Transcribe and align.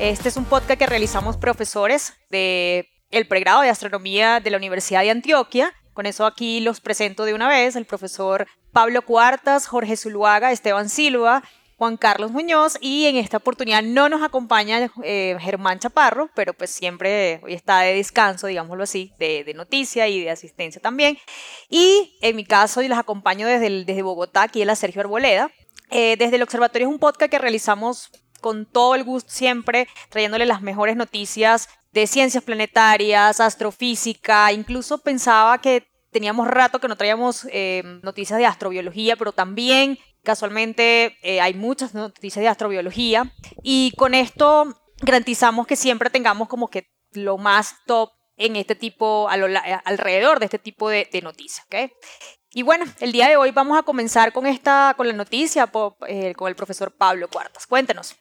Este 0.00 0.30
es 0.30 0.38
un 0.38 0.46
podcast 0.46 0.78
que 0.78 0.86
realizamos 0.86 1.36
profesores 1.36 2.14
el 2.30 3.28
pregrado 3.28 3.60
de 3.60 3.68
astronomía 3.68 4.40
de 4.40 4.48
la 4.48 4.56
Universidad 4.56 5.02
de 5.02 5.10
Antioquia. 5.10 5.74
Con 5.92 6.06
eso 6.06 6.24
aquí 6.24 6.60
los 6.60 6.80
presento 6.80 7.26
de 7.26 7.34
una 7.34 7.48
vez, 7.48 7.76
el 7.76 7.84
profesor 7.84 8.46
Pablo 8.72 9.02
Cuartas, 9.02 9.66
Jorge 9.66 9.98
Zuluaga, 9.98 10.52
Esteban 10.52 10.88
Silva, 10.88 11.42
Juan 11.76 11.98
Carlos 11.98 12.30
Muñoz 12.30 12.78
y 12.80 13.08
en 13.08 13.16
esta 13.16 13.36
oportunidad 13.36 13.82
no 13.82 14.08
nos 14.08 14.22
acompaña 14.22 14.90
eh, 15.04 15.36
Germán 15.38 15.80
Chaparro, 15.80 16.30
pero 16.34 16.54
pues 16.54 16.70
siempre 16.70 17.38
hoy 17.42 17.52
está 17.52 17.80
de 17.80 17.92
descanso, 17.92 18.46
digámoslo 18.46 18.84
así, 18.84 19.12
de, 19.18 19.44
de, 19.44 19.52
noticia 19.52 20.08
y 20.08 20.22
de 20.22 20.30
asistencia 20.30 20.80
también. 20.80 21.18
Y 21.68 22.16
en 22.22 22.36
mi 22.36 22.46
caso, 22.46 22.80
yo 22.80 22.88
les 22.88 22.96
acompaño 22.96 23.46
desde, 23.46 23.84
desde 23.84 24.00
Bogotá, 24.00 24.44
aquí 24.44 24.62
es 24.62 24.66
la 24.66 24.76
Sergio 24.76 25.02
Arboleda. 25.02 25.50
Eh, 25.90 26.16
desde 26.18 26.36
el 26.36 26.42
Observatorio 26.42 26.88
es 26.88 26.94
un 26.94 27.00
podcast 27.00 27.30
que 27.30 27.38
realizamos 27.38 28.10
con 28.40 28.66
todo 28.66 28.94
el 28.94 29.04
gusto 29.04 29.30
siempre, 29.30 29.88
trayéndole 30.08 30.46
las 30.46 30.62
mejores 30.62 30.96
noticias 30.96 31.68
de 31.92 32.06
ciencias 32.06 32.44
planetarias, 32.44 33.40
astrofísica, 33.40 34.52
incluso 34.52 34.98
pensaba 34.98 35.60
que 35.60 35.88
teníamos 36.10 36.48
rato 36.48 36.80
que 36.80 36.88
no 36.88 36.96
traíamos 36.96 37.46
eh, 37.52 37.82
noticias 38.02 38.38
de 38.38 38.46
astrobiología, 38.46 39.16
pero 39.16 39.32
también 39.32 39.98
casualmente 40.22 41.16
eh, 41.22 41.40
hay 41.40 41.54
muchas 41.54 41.94
noticias 41.94 42.42
de 42.42 42.48
astrobiología 42.48 43.32
y 43.62 43.92
con 43.96 44.14
esto 44.14 44.76
garantizamos 45.00 45.66
que 45.66 45.76
siempre 45.76 46.10
tengamos 46.10 46.48
como 46.48 46.68
que 46.68 46.88
lo 47.12 47.38
más 47.38 47.76
top 47.86 48.10
en 48.36 48.56
este 48.56 48.74
tipo, 48.74 49.28
alrededor 49.28 50.38
de 50.38 50.46
este 50.46 50.58
tipo 50.58 50.88
de, 50.88 51.08
de 51.12 51.20
noticias. 51.20 51.66
¿okay? 51.66 51.92
Y 52.52 52.64
bueno, 52.64 52.84
el 52.98 53.12
día 53.12 53.28
de 53.28 53.36
hoy 53.36 53.52
vamos 53.52 53.78
a 53.78 53.84
comenzar 53.84 54.32
con 54.32 54.44
esta, 54.44 54.94
con 54.96 55.06
la 55.06 55.12
noticia 55.12 55.70
eh, 56.08 56.34
con 56.34 56.48
el 56.48 56.56
profesor 56.56 56.90
Pablo 56.90 57.28
Cuartas. 57.28 57.64
Cuéntenos. 57.64 58.16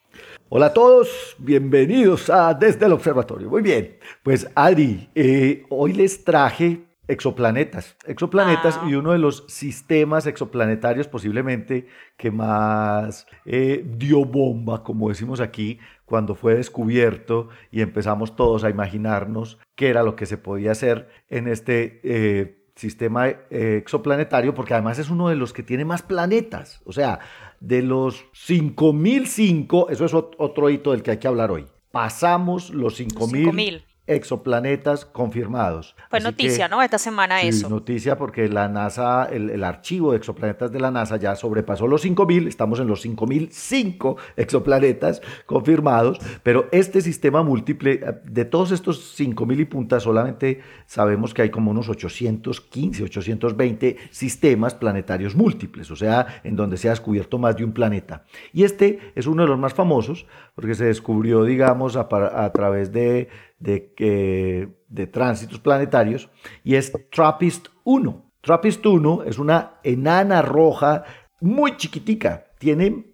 Hola 0.49 0.67
a 0.67 0.73
todos, 0.73 1.35
bienvenidos 1.39 2.29
a 2.29 2.53
Desde 2.53 2.85
el 2.85 2.91
Observatorio. 2.91 3.49
Muy 3.49 3.63
bien, 3.63 3.97
pues 4.21 4.47
Adri, 4.53 5.09
eh, 5.15 5.65
hoy 5.69 5.93
les 5.93 6.23
traje 6.23 6.85
exoplanetas, 7.07 7.95
exoplanetas 8.05 8.77
ah. 8.79 8.85
y 8.87 8.93
uno 8.93 9.13
de 9.13 9.17
los 9.17 9.45
sistemas 9.47 10.27
exoplanetarios 10.27 11.07
posiblemente 11.07 11.87
que 12.15 12.29
más 12.29 13.25
eh, 13.45 13.83
dio 13.83 14.25
bomba, 14.25 14.83
como 14.83 15.09
decimos 15.09 15.39
aquí, 15.39 15.79
cuando 16.05 16.35
fue 16.35 16.53
descubierto 16.53 17.49
y 17.71 17.81
empezamos 17.81 18.35
todos 18.35 18.63
a 18.63 18.69
imaginarnos 18.69 19.57
qué 19.73 19.89
era 19.89 20.03
lo 20.03 20.15
que 20.15 20.27
se 20.27 20.37
podía 20.37 20.73
hacer 20.73 21.09
en 21.29 21.47
este 21.47 22.58
sistema 22.79 23.27
eh, 23.27 23.77
exoplanetario, 23.77 24.55
porque 24.55 24.73
además 24.73 24.99
es 24.99 25.09
uno 25.09 25.29
de 25.29 25.35
los 25.35 25.53
que 25.53 25.63
tiene 25.63 25.85
más 25.85 26.01
planetas. 26.01 26.81
O 26.85 26.93
sea, 26.93 27.19
de 27.59 27.81
los 27.81 28.25
5005, 28.33 29.89
eso 29.89 30.05
es 30.05 30.13
otro 30.13 30.69
hito 30.69 30.91
del 30.91 31.03
que 31.03 31.11
hay 31.11 31.17
que 31.17 31.27
hablar 31.27 31.51
hoy. 31.51 31.65
Pasamos 31.91 32.69
los 32.69 32.95
5000 32.95 33.83
exoplanetas 34.09 35.05
confirmados. 35.05 35.95
Fue 36.09 36.19
noticia, 36.19 36.67
¿no? 36.67 36.81
Esta 36.81 36.97
semana 36.97 37.41
sí, 37.41 37.49
eso. 37.49 37.69
Noticia 37.69 38.17
porque 38.17 38.49
la 38.49 38.67
NASA, 38.67 39.25
el, 39.25 39.63
archivo 39.63 40.11
de 40.11 40.17
exoplanetas 40.17 40.71
de 40.71 40.79
la 40.79 40.89
NASA 40.89 41.17
ya 41.17 41.35
sobrepasó 41.35 41.87
los 41.87 42.01
5000, 42.01 42.47
estamos 42.47 42.79
en 42.79 42.87
los 42.87 43.01
5005 43.01 44.17
exoplanetas 44.35 45.21
confirmados, 45.45 46.19
pero 46.43 46.67
este 46.71 47.01
sistema 47.01 47.43
múltiple, 47.43 47.99
de 48.23 48.45
todos 48.45 48.71
estos 48.71 49.15
5000 49.15 49.59
y 49.59 49.65
puntas, 49.65 50.03
solamente 50.03 50.61
sabemos 50.87 51.33
que 51.33 51.43
hay 51.43 51.49
como 51.49 51.71
unos 51.71 51.87
815, 51.87 53.03
820 53.03 53.97
sistemas 54.09 54.73
planetarios 54.73 55.35
múltiples, 55.35 55.91
o 55.91 55.95
sea, 55.95 56.41
en 56.43 56.55
donde 56.55 56.77
se 56.77 56.87
ha 56.87 56.91
descubierto 56.91 57.37
más 57.37 57.55
de 57.55 57.63
un 57.63 57.73
planeta. 57.73 58.25
Y 58.53 58.63
este 58.63 58.99
es 59.15 59.27
uno 59.27 59.43
de 59.43 59.49
los 59.49 59.59
más 59.59 59.73
famosos 59.73 60.25
porque 60.55 60.73
se 60.73 60.85
descubrió, 60.85 61.43
digamos, 61.43 61.95
a, 61.95 62.07
a 62.09 62.51
través 62.51 62.91
de 62.91 63.29
de, 63.59 64.73
de 64.87 65.07
tránsitos 65.07 65.59
planetarios 65.59 66.29
y 66.63 66.75
es 66.75 66.91
TRAPPIST 67.11 67.67
1. 67.83 68.31
TRAPPIST 68.41 68.85
1 68.85 69.23
es 69.23 69.37
una 69.37 69.79
enana 69.83 70.41
roja 70.41 71.03
muy 71.41 71.77
chiquitica, 71.77 72.45
tiene 72.57 73.05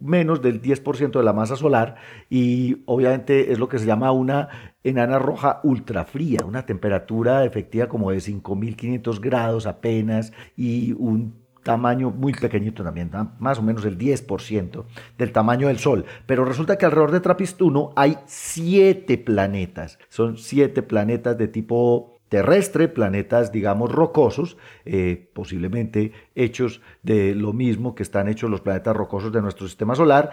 menos 0.00 0.40
del 0.40 0.60
10% 0.62 1.10
de 1.10 1.22
la 1.22 1.32
masa 1.32 1.56
solar 1.56 1.96
y 2.28 2.82
obviamente 2.86 3.52
es 3.52 3.58
lo 3.58 3.68
que 3.68 3.78
se 3.78 3.86
llama 3.86 4.12
una 4.12 4.48
enana 4.82 5.18
roja 5.18 5.60
ultra 5.62 6.04
fría, 6.04 6.40
una 6.46 6.64
temperatura 6.64 7.44
efectiva 7.44 7.86
como 7.86 8.10
de 8.10 8.20
5500 8.20 9.20
grados 9.20 9.66
apenas 9.66 10.32
y 10.56 10.92
un 10.92 11.40
tamaño 11.62 12.10
muy 12.10 12.32
pequeñito 12.32 12.82
también, 12.82 13.10
más 13.38 13.58
o 13.58 13.62
menos 13.62 13.84
el 13.84 13.98
10% 13.98 14.84
del 15.18 15.32
tamaño 15.32 15.68
del 15.68 15.78
Sol. 15.78 16.04
Pero 16.26 16.44
resulta 16.44 16.78
que 16.78 16.86
alrededor 16.86 17.12
de 17.12 17.20
Trappist 17.20 17.60
1 17.60 17.92
hay 17.96 18.18
siete 18.26 19.18
planetas. 19.18 19.98
Son 20.08 20.38
siete 20.38 20.82
planetas 20.82 21.36
de 21.36 21.48
tipo 21.48 22.20
terrestre, 22.30 22.88
planetas, 22.88 23.52
digamos, 23.52 23.90
rocosos, 23.92 24.56
eh, 24.86 25.30
posiblemente 25.34 26.12
hechos 26.34 26.80
de 27.02 27.34
lo 27.34 27.52
mismo 27.52 27.94
que 27.94 28.04
están 28.04 28.28
hechos 28.28 28.48
los 28.48 28.60
planetas 28.60 28.96
rocosos 28.96 29.32
de 29.32 29.42
nuestro 29.42 29.66
sistema 29.66 29.94
solar. 29.94 30.30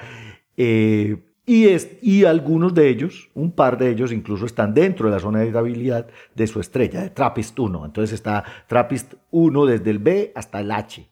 Eh, 0.55 1.17
y, 1.45 1.69
es, 1.69 1.97
y, 2.01 2.25
algunos 2.25 2.73
de 2.73 2.89
ellos, 2.89 3.29
un 3.33 3.51
par 3.51 3.77
de 3.77 3.89
ellos 3.89 4.11
incluso 4.11 4.45
están 4.45 4.73
dentro 4.73 5.07
de 5.07 5.15
la 5.15 5.19
zona 5.19 5.39
de 5.39 5.45
habitabilidad 5.45 6.07
de 6.35 6.45
su 6.45 6.59
estrella, 6.59 7.01
de 7.01 7.09
Trappist 7.09 7.57
1. 7.57 7.85
Entonces 7.85 8.13
está 8.13 8.43
Trappist 8.67 9.13
1 9.31 9.65
desde 9.65 9.89
el 9.89 9.99
B 9.99 10.31
hasta 10.35 10.59
el 10.59 10.71
H. 10.71 11.09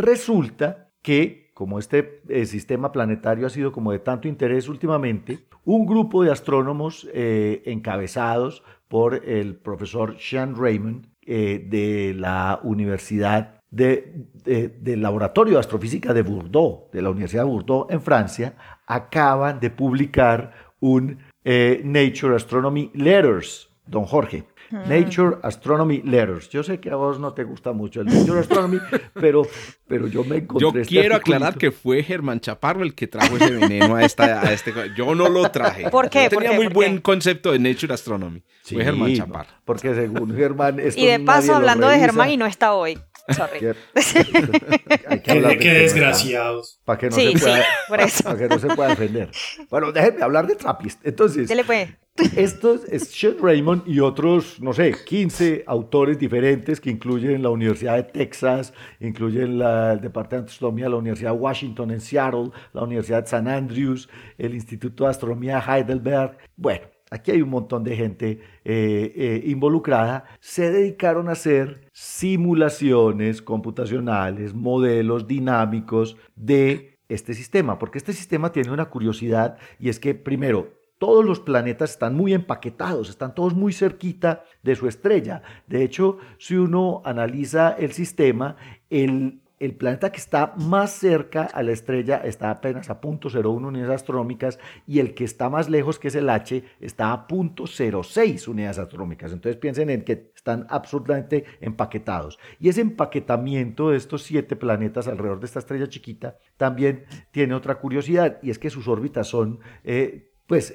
Resulta 0.00 0.88
que, 1.02 1.50
como 1.52 1.78
este 1.78 2.22
eh, 2.30 2.46
sistema 2.46 2.90
planetario 2.90 3.46
ha 3.46 3.50
sido 3.50 3.70
como 3.70 3.92
de 3.92 3.98
tanto 3.98 4.28
interés 4.28 4.66
últimamente, 4.66 5.40
un 5.64 5.84
grupo 5.84 6.24
de 6.24 6.32
astrónomos 6.32 7.06
eh, 7.12 7.62
encabezados 7.66 8.62
por 8.88 9.28
el 9.28 9.56
profesor 9.56 10.16
Sean 10.18 10.56
Raymond 10.56 11.06
eh, 11.20 11.66
de 11.68 12.14
la 12.14 12.60
Universidad 12.62 13.60
del 13.70 15.00
Laboratorio 15.02 15.54
de 15.54 15.60
Astrofísica 15.60 16.14
de 16.14 16.22
Bordeaux, 16.22 16.90
de 16.92 17.02
la 17.02 17.10
Universidad 17.10 17.44
de 17.44 17.50
Bordeaux 17.50 17.86
en 17.90 18.00
Francia, 18.00 18.56
acaban 18.86 19.60
de 19.60 19.70
publicar 19.70 20.72
un 20.80 21.18
Nature 21.44 22.34
Astronomy 22.34 22.90
Letters, 22.94 23.70
don 23.86 24.06
Jorge. 24.06 24.44
Nature 24.70 25.38
Astronomy 25.42 26.02
Letters. 26.02 26.48
Yo 26.48 26.62
sé 26.62 26.80
que 26.80 26.90
a 26.90 26.96
vos 26.96 27.18
no 27.18 27.32
te 27.32 27.44
gusta 27.44 27.72
mucho 27.72 28.00
el 28.00 28.06
Nature 28.06 28.40
Astronomy, 28.40 28.78
pero, 29.14 29.42
pero 29.86 30.06
yo 30.06 30.24
me 30.24 30.36
encontré. 30.36 30.70
Yo 30.72 30.80
este 30.80 30.88
quiero 30.88 31.16
aclarar 31.16 31.56
que 31.56 31.70
fue 31.70 32.02
Germán 32.02 32.40
Chaparro 32.40 32.82
el 32.82 32.94
que 32.94 33.06
trajo 33.06 33.36
ese 33.36 33.50
veneno 33.50 33.96
a, 33.96 34.04
esta, 34.04 34.42
a 34.42 34.52
este. 34.52 34.72
Yo 34.96 35.14
no 35.14 35.28
lo 35.28 35.50
traje. 35.50 35.90
¿Por 35.90 36.08
qué? 36.08 36.24
Yo 36.24 36.38
tenía 36.38 36.52
muy 36.52 36.68
buen 36.68 37.00
concepto 37.00 37.52
de 37.52 37.58
Nature 37.58 37.94
Astronomy. 37.94 38.42
fue 38.62 38.84
Germán 38.84 39.14
Chaparro. 39.14 39.50
Porque 39.64 39.94
según 39.94 40.34
Germán. 40.34 40.80
y 40.96 41.06
de 41.06 41.20
paso, 41.20 41.54
hablando 41.54 41.88
de 41.88 41.98
Germán 41.98 42.30
y 42.30 42.36
no 42.36 42.46
está 42.46 42.74
hoy. 42.74 42.98
Sorry. 43.28 43.74
Hay 45.06 45.20
que 45.20 45.58
qué, 45.58 45.72
desgraciados. 45.72 46.80
Para 46.84 46.98
que, 46.98 47.10
no 47.10 47.16
se 47.16 47.32
pueda, 47.32 47.64
para 47.88 48.06
que 48.38 48.48
no 48.48 48.58
se 48.58 48.66
pueda 48.68 48.88
defender. 48.90 49.30
Bueno, 49.68 49.92
déjenme 49.92 50.22
hablar 50.22 50.46
de 50.46 50.56
Trappist. 50.56 51.04
Entonces, 51.06 51.54
le 51.54 51.64
puede? 51.64 51.96
Estos 52.36 52.84
es 52.84 53.04
Sean 53.04 53.36
Raymond 53.40 53.86
y 53.86 54.00
otros, 54.00 54.60
no 54.60 54.72
sé, 54.72 54.94
15 55.04 55.64
autores 55.66 56.18
diferentes 56.18 56.80
que 56.80 56.90
incluyen 56.90 57.42
la 57.42 57.50
Universidad 57.50 57.96
de 57.96 58.02
Texas, 58.02 58.74
incluyen 59.00 59.58
la, 59.58 59.92
el 59.92 60.00
Departamento 60.00 60.48
de 60.48 60.52
Astronomía 60.52 60.84
de 60.86 60.90
la 60.90 60.96
Universidad 60.96 61.30
de 61.30 61.38
Washington 61.38 61.90
en 61.92 62.00
Seattle, 62.00 62.50
la 62.72 62.82
Universidad 62.82 63.22
de 63.22 63.28
San 63.28 63.48
Andrews, 63.48 64.08
el 64.36 64.54
Instituto 64.54 65.04
de 65.04 65.10
Astronomía 65.10 65.64
de 65.64 65.72
Heidelberg. 65.72 66.36
Bueno, 66.56 66.86
aquí 67.10 67.32
hay 67.32 67.42
un 67.42 67.50
montón 67.50 67.84
de 67.84 67.96
gente 67.96 68.40
eh, 68.64 69.12
eh, 69.14 69.42
involucrada. 69.46 70.24
Se 70.40 70.70
dedicaron 70.70 71.28
a 71.28 71.32
hacer 71.32 71.88
simulaciones 71.92 73.42
computacionales, 73.42 74.54
modelos 74.54 75.26
dinámicos 75.26 76.16
de 76.36 76.98
este 77.08 77.34
sistema, 77.34 77.78
porque 77.78 77.98
este 77.98 78.12
sistema 78.12 78.52
tiene 78.52 78.70
una 78.70 78.86
curiosidad 78.86 79.58
y 79.78 79.88
es 79.88 79.98
que 79.98 80.14
primero 80.14 80.80
todos 80.98 81.24
los 81.24 81.40
planetas 81.40 81.92
están 81.92 82.14
muy 82.14 82.34
empaquetados, 82.34 83.08
están 83.08 83.34
todos 83.34 83.54
muy 83.54 83.72
cerquita 83.72 84.44
de 84.62 84.76
su 84.76 84.86
estrella. 84.86 85.42
De 85.66 85.82
hecho, 85.82 86.18
si 86.38 86.56
uno 86.56 87.00
analiza 87.04 87.70
el 87.70 87.92
sistema, 87.92 88.56
el 88.90 89.40
el 89.60 89.76
planeta 89.76 90.10
que 90.10 90.18
está 90.18 90.54
más 90.56 90.90
cerca 90.90 91.42
a 91.42 91.62
la 91.62 91.72
estrella 91.72 92.16
está 92.24 92.50
apenas 92.50 92.88
a 92.88 92.98
0.01 93.00 93.62
unidades 93.62 93.94
astronómicas 93.94 94.58
y 94.86 95.00
el 95.00 95.14
que 95.14 95.24
está 95.24 95.50
más 95.50 95.68
lejos, 95.68 95.98
que 95.98 96.08
es 96.08 96.14
el 96.14 96.30
H, 96.30 96.64
está 96.80 97.12
a 97.12 97.28
0.06 97.28 98.48
unidades 98.48 98.78
astronómicas. 98.78 99.32
Entonces 99.32 99.60
piensen 99.60 99.90
en 99.90 100.02
que 100.02 100.32
están 100.34 100.66
absolutamente 100.70 101.44
empaquetados. 101.60 102.38
Y 102.58 102.70
ese 102.70 102.80
empaquetamiento 102.80 103.90
de 103.90 103.98
estos 103.98 104.22
siete 104.22 104.56
planetas 104.56 105.06
alrededor 105.06 105.40
de 105.40 105.46
esta 105.46 105.58
estrella 105.58 105.88
chiquita 105.88 106.38
también 106.56 107.04
tiene 107.30 107.54
otra 107.54 107.74
curiosidad 107.74 108.38
y 108.42 108.48
es 108.50 108.58
que 108.58 108.70
sus 108.70 108.88
órbitas 108.88 109.28
son... 109.28 109.60
Eh, 109.84 110.29
pues 110.50 110.74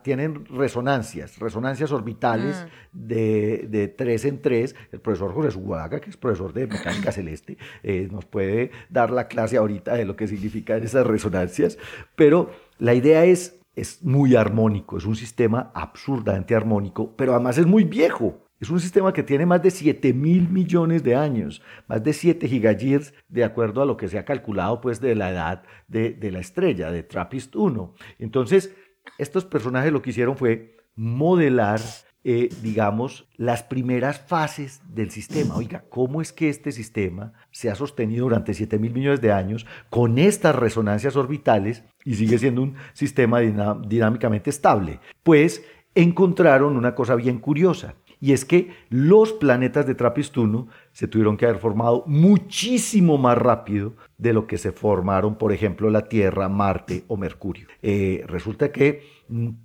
tienen 0.00 0.46
resonancias, 0.46 1.38
resonancias 1.38 1.92
orbitales 1.92 2.66
mm. 2.94 2.98
de, 2.98 3.94
tres 3.94 4.24
en 4.24 4.40
tres. 4.40 4.74
El 4.90 5.02
profesor 5.02 5.34
José 5.34 5.50
Zuaga, 5.50 6.00
que 6.00 6.08
es 6.08 6.16
profesor 6.16 6.54
de 6.54 6.66
mecánica 6.66 7.12
celeste, 7.12 7.58
eh, 7.82 8.08
nos 8.10 8.24
puede 8.24 8.70
dar 8.88 9.10
la 9.10 9.28
clase 9.28 9.58
ahorita 9.58 9.92
de 9.96 10.06
lo 10.06 10.16
que 10.16 10.26
significan 10.26 10.82
esas 10.82 11.06
resonancias, 11.06 11.76
pero 12.16 12.52
la 12.78 12.94
idea 12.94 13.26
es, 13.26 13.60
es 13.76 14.02
muy 14.02 14.34
armónico, 14.34 14.96
es 14.96 15.04
un 15.04 15.16
sistema 15.16 15.70
absurdamente 15.74 16.54
armónico, 16.54 17.14
pero 17.14 17.34
además 17.34 17.58
es 17.58 17.66
muy 17.66 17.84
viejo. 17.84 18.38
Es 18.60 18.70
un 18.70 18.80
sistema 18.80 19.12
que 19.12 19.24
tiene 19.24 19.44
más 19.44 19.60
de 19.60 19.72
7 19.72 20.14
mil 20.14 20.48
millones 20.48 21.02
de 21.02 21.16
años, 21.16 21.60
más 21.88 22.02
de 22.02 22.12
7 22.12 22.48
gigayears, 22.48 23.12
de 23.28 23.42
acuerdo 23.44 23.82
a 23.82 23.86
lo 23.86 23.96
que 23.96 24.06
se 24.06 24.18
ha 24.18 24.24
calculado 24.24 24.80
pues, 24.80 25.00
de 25.00 25.16
la 25.16 25.30
edad 25.30 25.64
de, 25.88 26.12
de 26.12 26.30
la 26.30 26.38
estrella, 26.38 26.92
de 26.92 27.02
TRAPPIST 27.02 27.56
1. 27.56 27.94
Entonces, 28.20 28.72
estos 29.18 29.44
personajes 29.44 29.92
lo 29.92 30.02
que 30.02 30.10
hicieron 30.10 30.36
fue 30.36 30.76
modelar, 30.94 31.80
eh, 32.24 32.48
digamos, 32.62 33.28
las 33.36 33.62
primeras 33.62 34.20
fases 34.20 34.82
del 34.88 35.10
sistema. 35.10 35.56
Oiga, 35.56 35.84
¿cómo 35.88 36.20
es 36.20 36.32
que 36.32 36.48
este 36.48 36.72
sistema 36.72 37.32
se 37.50 37.70
ha 37.70 37.74
sostenido 37.74 38.24
durante 38.24 38.54
7 38.54 38.78
mil 38.78 38.92
millones 38.92 39.20
de 39.20 39.32
años 39.32 39.66
con 39.90 40.18
estas 40.18 40.54
resonancias 40.54 41.16
orbitales 41.16 41.84
y 42.04 42.14
sigue 42.14 42.38
siendo 42.38 42.62
un 42.62 42.76
sistema 42.92 43.40
dinámicamente 43.40 44.50
estable? 44.50 45.00
Pues 45.22 45.62
encontraron 45.94 46.76
una 46.76 46.94
cosa 46.94 47.14
bien 47.14 47.38
curiosa. 47.38 47.94
Y 48.22 48.32
es 48.32 48.44
que 48.44 48.70
los 48.88 49.32
planetas 49.32 49.84
de 49.84 49.96
Trappist-1 49.96 50.68
se 50.92 51.08
tuvieron 51.08 51.36
que 51.36 51.44
haber 51.44 51.58
formado 51.58 52.04
muchísimo 52.06 53.18
más 53.18 53.36
rápido 53.36 53.94
de 54.16 54.32
lo 54.32 54.46
que 54.46 54.58
se 54.58 54.70
formaron, 54.70 55.34
por 55.34 55.52
ejemplo, 55.52 55.90
la 55.90 56.08
Tierra, 56.08 56.48
Marte 56.48 57.02
o 57.08 57.16
Mercurio. 57.16 57.66
Eh, 57.82 58.22
resulta 58.28 58.70
que 58.70 59.02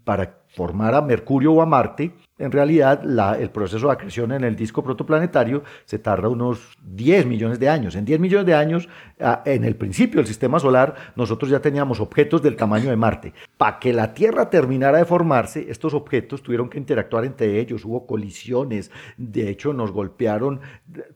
para 0.03 0.41
formar 0.47 0.95
a 0.95 1.01
Mercurio 1.01 1.53
o 1.53 1.61
a 1.61 1.65
Marte, 1.65 2.13
en 2.39 2.51
realidad 2.51 3.01
el 3.39 3.49
proceso 3.49 3.87
de 3.87 3.93
acreción 3.93 4.31
en 4.31 4.43
el 4.43 4.55
disco 4.55 4.83
protoplanetario 4.83 5.63
se 5.85 5.99
tarda 5.99 6.29
unos 6.29 6.77
10 6.83 7.25
millones 7.25 7.59
de 7.59 7.67
años. 7.67 7.95
En 7.95 8.05
10 8.05 8.19
millones 8.19 8.45
de 8.45 8.53
años, 8.53 8.87
en 9.45 9.63
el 9.63 9.75
principio 9.75 10.17
del 10.17 10.27
sistema 10.27 10.59
solar, 10.59 10.95
nosotros 11.15 11.49
ya 11.49 11.59
teníamos 11.59 11.99
objetos 11.99 12.41
del 12.41 12.55
tamaño 12.55 12.89
de 12.89 12.95
Marte. 12.95 13.33
Para 13.57 13.79
que 13.79 13.91
la 13.91 14.13
Tierra 14.13 14.49
terminara 14.49 14.99
de 14.99 15.05
formarse, 15.05 15.69
estos 15.69 15.93
objetos 15.93 16.43
tuvieron 16.43 16.69
que 16.69 16.77
interactuar 16.77 17.25
entre 17.25 17.59
ellos, 17.59 17.83
hubo 17.85 18.05
colisiones, 18.05 18.91
de 19.17 19.49
hecho 19.49 19.73
nos 19.73 19.91
golpearon, 19.91 20.61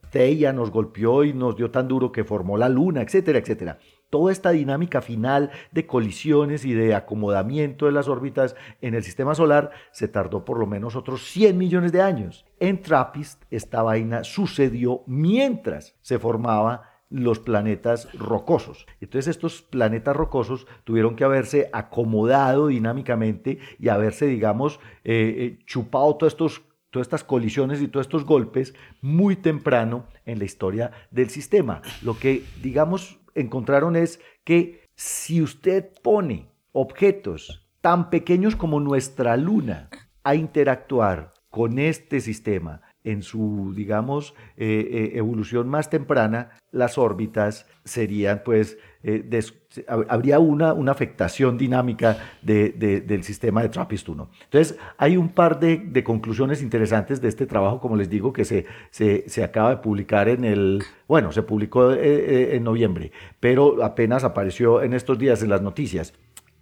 Teia 0.09 0.51
nos 0.53 0.71
golpeó 0.71 1.23
y 1.23 1.33
nos 1.33 1.55
dio 1.55 1.71
tan 1.71 1.87
duro 1.87 2.11
que 2.11 2.23
formó 2.23 2.57
la 2.57 2.67
Luna, 2.67 3.01
etcétera, 3.01 3.39
etcétera 3.39 3.77
toda 4.11 4.31
esta 4.31 4.51
dinámica 4.51 5.01
final 5.01 5.49
de 5.71 5.87
colisiones 5.87 6.65
y 6.65 6.73
de 6.73 6.93
acomodamiento 6.93 7.87
de 7.87 7.93
las 7.93 8.07
órbitas 8.07 8.55
en 8.81 8.93
el 8.93 9.03
sistema 9.03 9.33
solar 9.33 9.71
se 9.91 10.07
tardó 10.07 10.45
por 10.45 10.59
lo 10.59 10.67
menos 10.67 10.95
otros 10.95 11.23
100 11.23 11.57
millones 11.57 11.91
de 11.91 12.03
años. 12.03 12.45
En 12.59 12.83
TRAPPIST 12.83 13.41
esta 13.49 13.81
vaina 13.81 14.23
sucedió 14.23 15.01
mientras 15.07 15.95
se 16.01 16.19
formaba 16.19 16.91
los 17.09 17.39
planetas 17.39 18.11
rocosos. 18.13 18.85
Entonces 19.01 19.29
estos 19.29 19.61
planetas 19.61 20.15
rocosos 20.15 20.67
tuvieron 20.83 21.15
que 21.15 21.23
haberse 21.23 21.69
acomodado 21.73 22.67
dinámicamente 22.67 23.59
y 23.79 23.89
haberse, 23.89 24.27
digamos, 24.27 24.79
eh, 25.03 25.35
eh, 25.37 25.59
chupado 25.65 26.15
todos 26.15 26.33
estos 26.33 26.61
todas 26.91 27.05
estas 27.05 27.23
colisiones 27.23 27.81
y 27.81 27.87
todos 27.87 28.05
estos 28.05 28.25
golpes 28.25 28.75
muy 29.01 29.37
temprano 29.37 30.05
en 30.25 30.39
la 30.39 30.45
historia 30.45 30.91
del 31.09 31.29
sistema. 31.29 31.81
Lo 32.01 32.19
que, 32.19 32.43
digamos, 32.61 33.17
encontraron 33.35 33.95
es 33.95 34.19
que 34.43 34.89
si 34.95 35.41
usted 35.41 35.91
pone 36.01 36.49
objetos 36.71 37.67
tan 37.81 38.09
pequeños 38.09 38.55
como 38.55 38.79
nuestra 38.79 39.37
luna 39.37 39.89
a 40.23 40.35
interactuar 40.35 41.33
con 41.49 41.79
este 41.79 42.21
sistema 42.21 42.81
en 43.03 43.23
su, 43.23 43.73
digamos, 43.75 44.35
eh, 44.57 44.87
eh, 44.91 45.11
evolución 45.17 45.67
más 45.67 45.89
temprana, 45.89 46.51
las 46.71 46.97
órbitas 46.97 47.67
serían 47.83 48.43
pues 48.45 48.77
eh, 49.03 49.41
habría 49.87 50.39
una, 50.39 50.73
una 50.73 50.91
afectación 50.91 51.57
dinámica 51.57 52.17
del 52.41 53.23
sistema 53.23 53.61
de 53.61 53.69
TRAPPIST-1. 53.71 54.27
Entonces, 54.43 54.77
hay 54.97 55.17
un 55.17 55.29
par 55.29 55.59
de, 55.59 56.03
conclusiones 56.03 56.61
interesantes 56.61 57.21
de 57.21 57.29
este 57.29 57.45
trabajo, 57.45 57.79
como 57.79 57.95
les 57.95 58.09
digo, 58.09 58.33
que 58.33 58.45
se, 58.45 58.65
se, 58.91 59.43
acaba 59.43 59.71
de 59.71 59.77
publicar 59.77 60.29
en 60.29 60.43
el, 60.43 60.83
bueno, 61.07 61.31
se 61.31 61.43
publicó 61.43 61.93
eh, 61.93 61.99
eh, 62.01 62.55
en 62.55 62.63
noviembre, 62.63 63.11
pero 63.39 63.83
apenas 63.83 64.23
apareció 64.23 64.81
en 64.83 64.93
estos 64.93 65.17
días 65.17 65.41
en 65.41 65.49
las 65.49 65.61
noticias, 65.61 66.13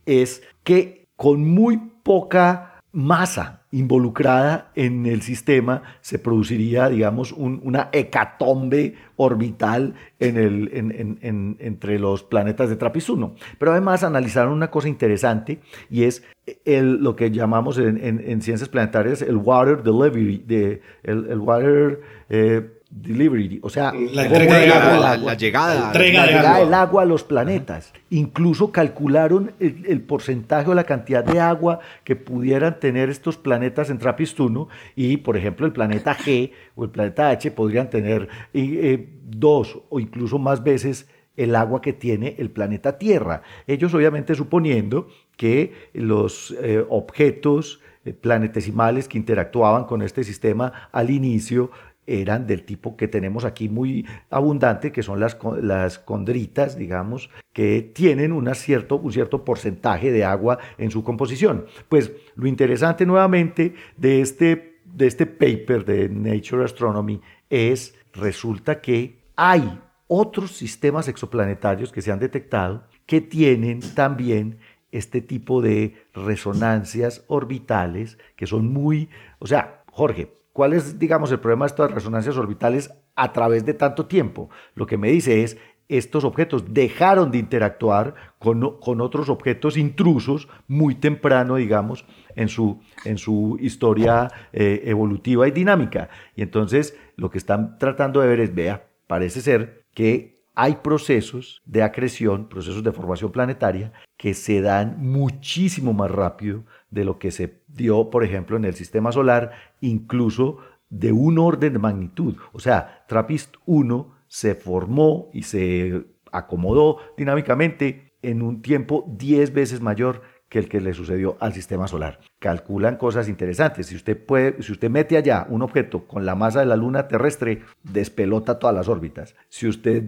es 0.06 0.44
que 0.64 1.08
con 1.16 1.46
muy 1.46 1.78
poca 2.04 2.69
masa 2.92 3.62
involucrada 3.72 4.72
en 4.76 5.06
el 5.06 5.22
sistema, 5.22 5.84
se 6.02 6.18
produciría, 6.18 6.90
digamos, 6.90 7.32
una 7.32 7.90
hecatombe 7.92 8.96
orbital 9.16 9.94
en 10.20 10.38
el, 10.38 10.72
en, 10.74 11.58
entre 11.60 12.00
los 12.00 12.24
planetas 12.24 12.70
de 12.70 12.78
1. 13.10 13.36
Pero 13.60 13.72
además 13.72 14.04
analizaron 14.04 14.54
una 14.54 14.72
cosa 14.72 14.88
interesante 14.88 15.60
y 15.90 16.04
es 16.04 16.24
el, 16.66 16.96
lo 17.04 17.16
que 17.16 17.30
llamamos 17.30 17.78
en, 17.78 18.42
ciencias 18.42 18.70
planetarias 18.70 19.22
el 19.22 19.38
water 19.38 19.84
delivery, 19.84 20.44
de, 20.46 20.82
el, 21.04 21.40
water... 21.40 22.02
Eh, 22.30 22.76
delivery, 22.92 23.60
o 23.62 23.70
sea, 23.70 23.94
la, 23.94 24.26
entrega 24.26 24.58
la, 24.98 25.36
llegada, 25.36 25.92
del 25.92 26.74
agua 26.74 27.04
a 27.04 27.06
los 27.06 27.24
planetas. 27.24 27.94
Incluso 28.10 28.72
calcularon 28.72 29.52
el, 29.60 30.02
porcentaje 30.02 30.70
o 30.70 30.74
la 30.74 30.86
cantidad 30.86 31.24
de 31.24 31.40
agua 31.40 31.80
que 32.04 32.16
pudieran 32.16 32.80
tener 32.80 33.10
estos 33.10 33.38
planetas 33.38 33.92
en 33.92 34.00
TRAPPIST-1 34.00 34.68
y, 34.96 35.18
por 35.18 35.38
ejemplo, 35.38 35.68
el 35.68 35.72
planeta 35.72 36.16
G 36.16 36.52
o 36.76 36.84
el 36.84 36.90
planeta 36.90 37.30
H 37.30 37.52
podrían 37.52 37.90
tener 37.90 38.28
eh, 38.54 39.08
dos 39.24 39.80
o 39.90 40.00
incluso 40.00 40.40
más 40.40 40.64
veces 40.64 41.08
el 41.38 41.56
agua 41.56 41.82
que 41.82 41.94
tiene 41.94 42.36
el 42.40 42.50
planeta 42.50 42.98
Tierra. 42.98 43.44
Ellos 43.68 43.94
obviamente 43.94 44.36
suponiendo 44.36 45.08
que 45.38 45.74
los 45.94 46.56
eh, 46.62 46.84
objetos 46.90 47.80
eh, 48.06 48.14
planetesimales 48.14 49.08
que 49.08 49.18
interactuaban 49.18 49.86
con 49.86 50.02
este 50.02 50.24
sistema 50.24 50.90
al 50.92 51.10
inicio 51.10 51.70
eran 52.10 52.48
del 52.48 52.64
tipo 52.64 52.98
que 52.98 53.08
tenemos 53.08 53.46
aquí 53.46 53.70
muy 53.70 54.06
abundante, 54.30 54.92
que 54.92 55.04
son 55.04 55.20
las, 55.20 55.38
las 55.62 56.00
condritas, 56.00 56.78
digamos, 56.78 57.30
que 57.54 57.82
tienen 57.82 58.34
cierto, 58.56 58.98
un 58.98 59.12
cierto 59.12 59.46
porcentaje 59.46 60.12
de 60.12 60.24
agua 60.24 60.60
en 60.78 60.92
su 60.92 61.04
composición. 61.04 61.66
Pues 61.88 62.12
lo 62.36 62.48
interesante 62.48 63.06
nuevamente 63.06 63.74
de 63.98 64.22
este, 64.22 64.80
de 64.86 65.08
este 65.08 65.26
paper 65.26 65.86
de 65.86 66.10
Nature 66.10 66.66
Astronomy 66.66 67.22
es, 67.50 67.96
resulta 68.14 68.82
que 68.82 69.20
hay 69.36 69.80
otros 70.08 70.52
sistemas 70.54 71.08
exoplanetarios 71.08 71.92
que 71.92 72.02
se 72.02 72.12
han 72.12 72.20
detectado 72.20 72.84
que 73.06 73.22
tienen 73.22 73.80
también 73.96 74.60
este 74.92 75.22
tipo 75.22 75.62
de 75.62 75.96
resonancias 76.14 77.24
orbitales 77.28 78.18
que 78.36 78.48
son 78.48 78.72
muy, 78.72 79.10
o 79.40 79.48
sea, 79.48 79.84
Jorge, 79.92 80.32
¿Cuál 80.54 80.74
es, 80.74 81.00
digamos, 81.00 81.32
el 81.32 81.40
problema 81.40 81.66
de 81.66 81.70
estas 81.70 81.92
resonancias 81.92 82.38
orbitales 82.38 82.92
a 83.16 83.32
través 83.32 83.66
de 83.66 83.74
tanto 83.74 84.08
tiempo? 84.08 84.50
Lo 84.76 84.86
que 84.86 84.98
me 84.98 85.10
dice 85.10 85.44
es, 85.44 85.58
estos 85.90 86.24
objetos 86.24 86.72
dejaron 86.72 87.32
de 87.32 87.40
interactuar 87.40 88.14
con, 88.38 88.80
con 88.80 89.02
otros 89.02 89.28
objetos 89.28 89.76
intrusos 89.76 90.48
muy 90.68 90.96
temprano, 90.96 91.56
digamos, 91.56 92.06
en 92.36 92.48
su, 92.48 92.80
en 93.06 93.18
su 93.18 93.58
historia 93.60 94.30
eh, 94.54 94.84
evolutiva 94.86 95.48
y 95.48 95.52
dinámica. 95.52 96.10
Y 96.36 96.44
entonces 96.44 96.96
lo 97.16 97.32
que 97.32 97.40
están 97.40 97.78
tratando 97.80 98.22
de 98.22 98.28
ver 98.28 98.40
es, 98.40 98.54
vea, 98.54 98.88
parece 99.08 99.42
ser 99.42 99.86
que 99.96 100.40
hay 100.54 100.76
procesos 100.76 101.62
de 101.66 101.84
acreción, 101.84 102.50
procesos 102.50 102.84
de 102.84 102.92
formación 102.92 103.32
planetaria, 103.32 103.94
que 104.18 104.34
se 104.34 104.62
dan 104.62 104.98
muchísimo 105.00 105.94
más 105.94 106.12
rápido 106.12 106.66
de 106.92 107.06
lo 107.06 107.20
que 107.20 107.32
se 107.32 107.62
dio, 107.68 108.10
por 108.10 108.24
ejemplo, 108.24 108.58
en 108.58 108.66
el 108.66 108.74
sistema 108.74 109.12
solar, 109.12 109.52
incluso 109.82 110.58
de 110.90 111.12
un 111.12 111.38
orden 111.38 111.74
de 111.74 111.80
magnitud. 111.80 112.36
O 112.52 112.60
sea, 112.60 113.06
TRAPPIST 113.08 113.56
1 113.66 114.16
se 114.28 114.56
formó 114.56 115.30
y 115.34 115.44
se 115.44 116.06
acomodó 116.32 116.98
dinámicamente 117.18 118.14
en 118.22 118.42
un 118.42 118.62
tiempo 118.62 119.06
10 119.18 119.54
veces 119.54 119.82
mayor 119.82 120.22
que 120.50 120.58
el 120.58 120.68
que 120.68 120.82
le 120.82 120.94
sucedió 120.94 121.38
al 121.40 121.54
sistema 121.54 121.88
solar. 121.88 122.20
Calculan 122.40 122.98
cosas 122.98 123.30
interesantes. 123.30 123.88
Si 123.88 123.96
usted, 123.96 124.18
puede, 124.18 124.62
si 124.64 124.72
usted 124.72 124.90
mete 124.90 125.16
allá 125.16 125.46
un 125.48 125.62
objeto 125.62 126.08
con 126.08 126.26
la 126.26 126.34
masa 126.34 126.62
de 126.62 126.66
la 126.66 126.76
Luna 126.76 127.08
terrestre, 127.08 127.62
despelota 127.84 128.58
todas 128.58 128.76
las 128.76 128.88
órbitas. 128.88 129.36
Si 129.48 129.68
usted 129.68 130.04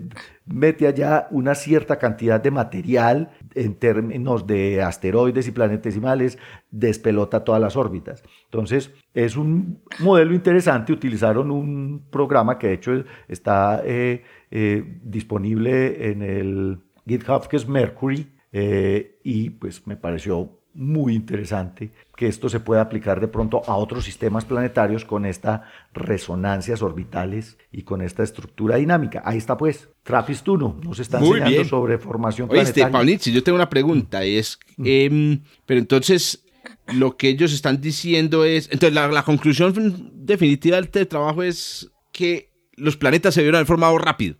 mete 0.48 0.88
allá 0.88 1.28
una 1.30 1.54
cierta 1.54 1.98
cantidad 2.00 2.42
de 2.42 2.50
material 2.50 3.30
en 3.54 3.76
términos 3.76 4.48
de 4.48 4.82
asteroides 4.82 5.48
y 5.48 5.52
planetesimales, 5.52 6.40
despelota 6.72 7.44
todas 7.44 7.62
las 7.62 7.76
órbitas. 7.76 8.24
Entonces, 8.46 8.92
es 9.14 9.38
un 9.38 9.84
modelo 10.00 10.34
interesante. 10.34 10.92
Utilizaron 10.92 11.52
un 11.52 12.08
programa 12.10 12.58
que 12.58 12.68
de 12.68 12.74
hecho 12.74 13.04
está 13.28 13.84
eh, 13.86 14.24
eh, 14.50 15.00
disponible 15.04 16.10
en 16.10 16.24
el 16.24 16.80
GitHub, 17.06 17.48
que 17.48 17.58
es 17.58 17.68
Mercury 17.68 18.41
eh, 18.52 19.20
y 19.24 19.52
pues 19.52 19.86
me 19.88 19.96
pareció 19.96 20.62
muy 20.74 21.16
interesante 21.16 21.92
que 22.16 22.28
esto 22.28 22.50
se 22.50 22.60
pueda 22.60 22.82
aplicar 22.82 23.20
de 23.20 23.28
pronto 23.28 23.62
a 23.68 23.76
otros 23.76 24.06
sistemas 24.06 24.46
planetarios 24.46 25.04
con 25.04 25.26
estas 25.26 25.62
resonancias 25.94 26.82
orbitales 26.82 27.58
y 27.72 27.84
con 27.84 28.02
esta 28.02 28.24
estructura 28.24 28.78
dinámica. 28.78 29.22
Ahí 29.26 29.38
está 29.38 29.58
pues, 29.58 29.90
Trappist 30.04 30.48
1 30.48 30.82
nos 30.84 31.00
está 31.00 31.20
enseñando 31.20 31.66
sobre 31.66 31.98
formación 31.98 32.48
planetaria. 32.48 32.86
Oye, 32.86 32.92
Paulitzi, 32.92 33.32
yo 33.32 33.44
tengo 33.44 33.58
una 33.58 33.70
pregunta, 33.70 34.24
es, 34.24 34.60
mm. 34.78 34.84
em, 34.86 35.42
pero 35.66 35.80
entonces 35.80 36.46
lo 36.94 37.18
que 37.18 37.30
ellos 37.30 37.54
están 37.54 37.82
diciendo 37.82 38.46
es, 38.46 38.66
entonces 38.72 38.94
la, 38.94 39.08
la 39.08 39.24
conclusión 39.24 40.12
definitiva 40.14 40.80
del 40.80 40.90
trabajo 41.08 41.44
es 41.44 41.92
que 42.12 42.52
los 42.76 42.98
planetas 42.98 43.34
se 43.34 43.42
vieron 43.42 43.66
formado 43.66 43.98
rápido. 43.98 44.36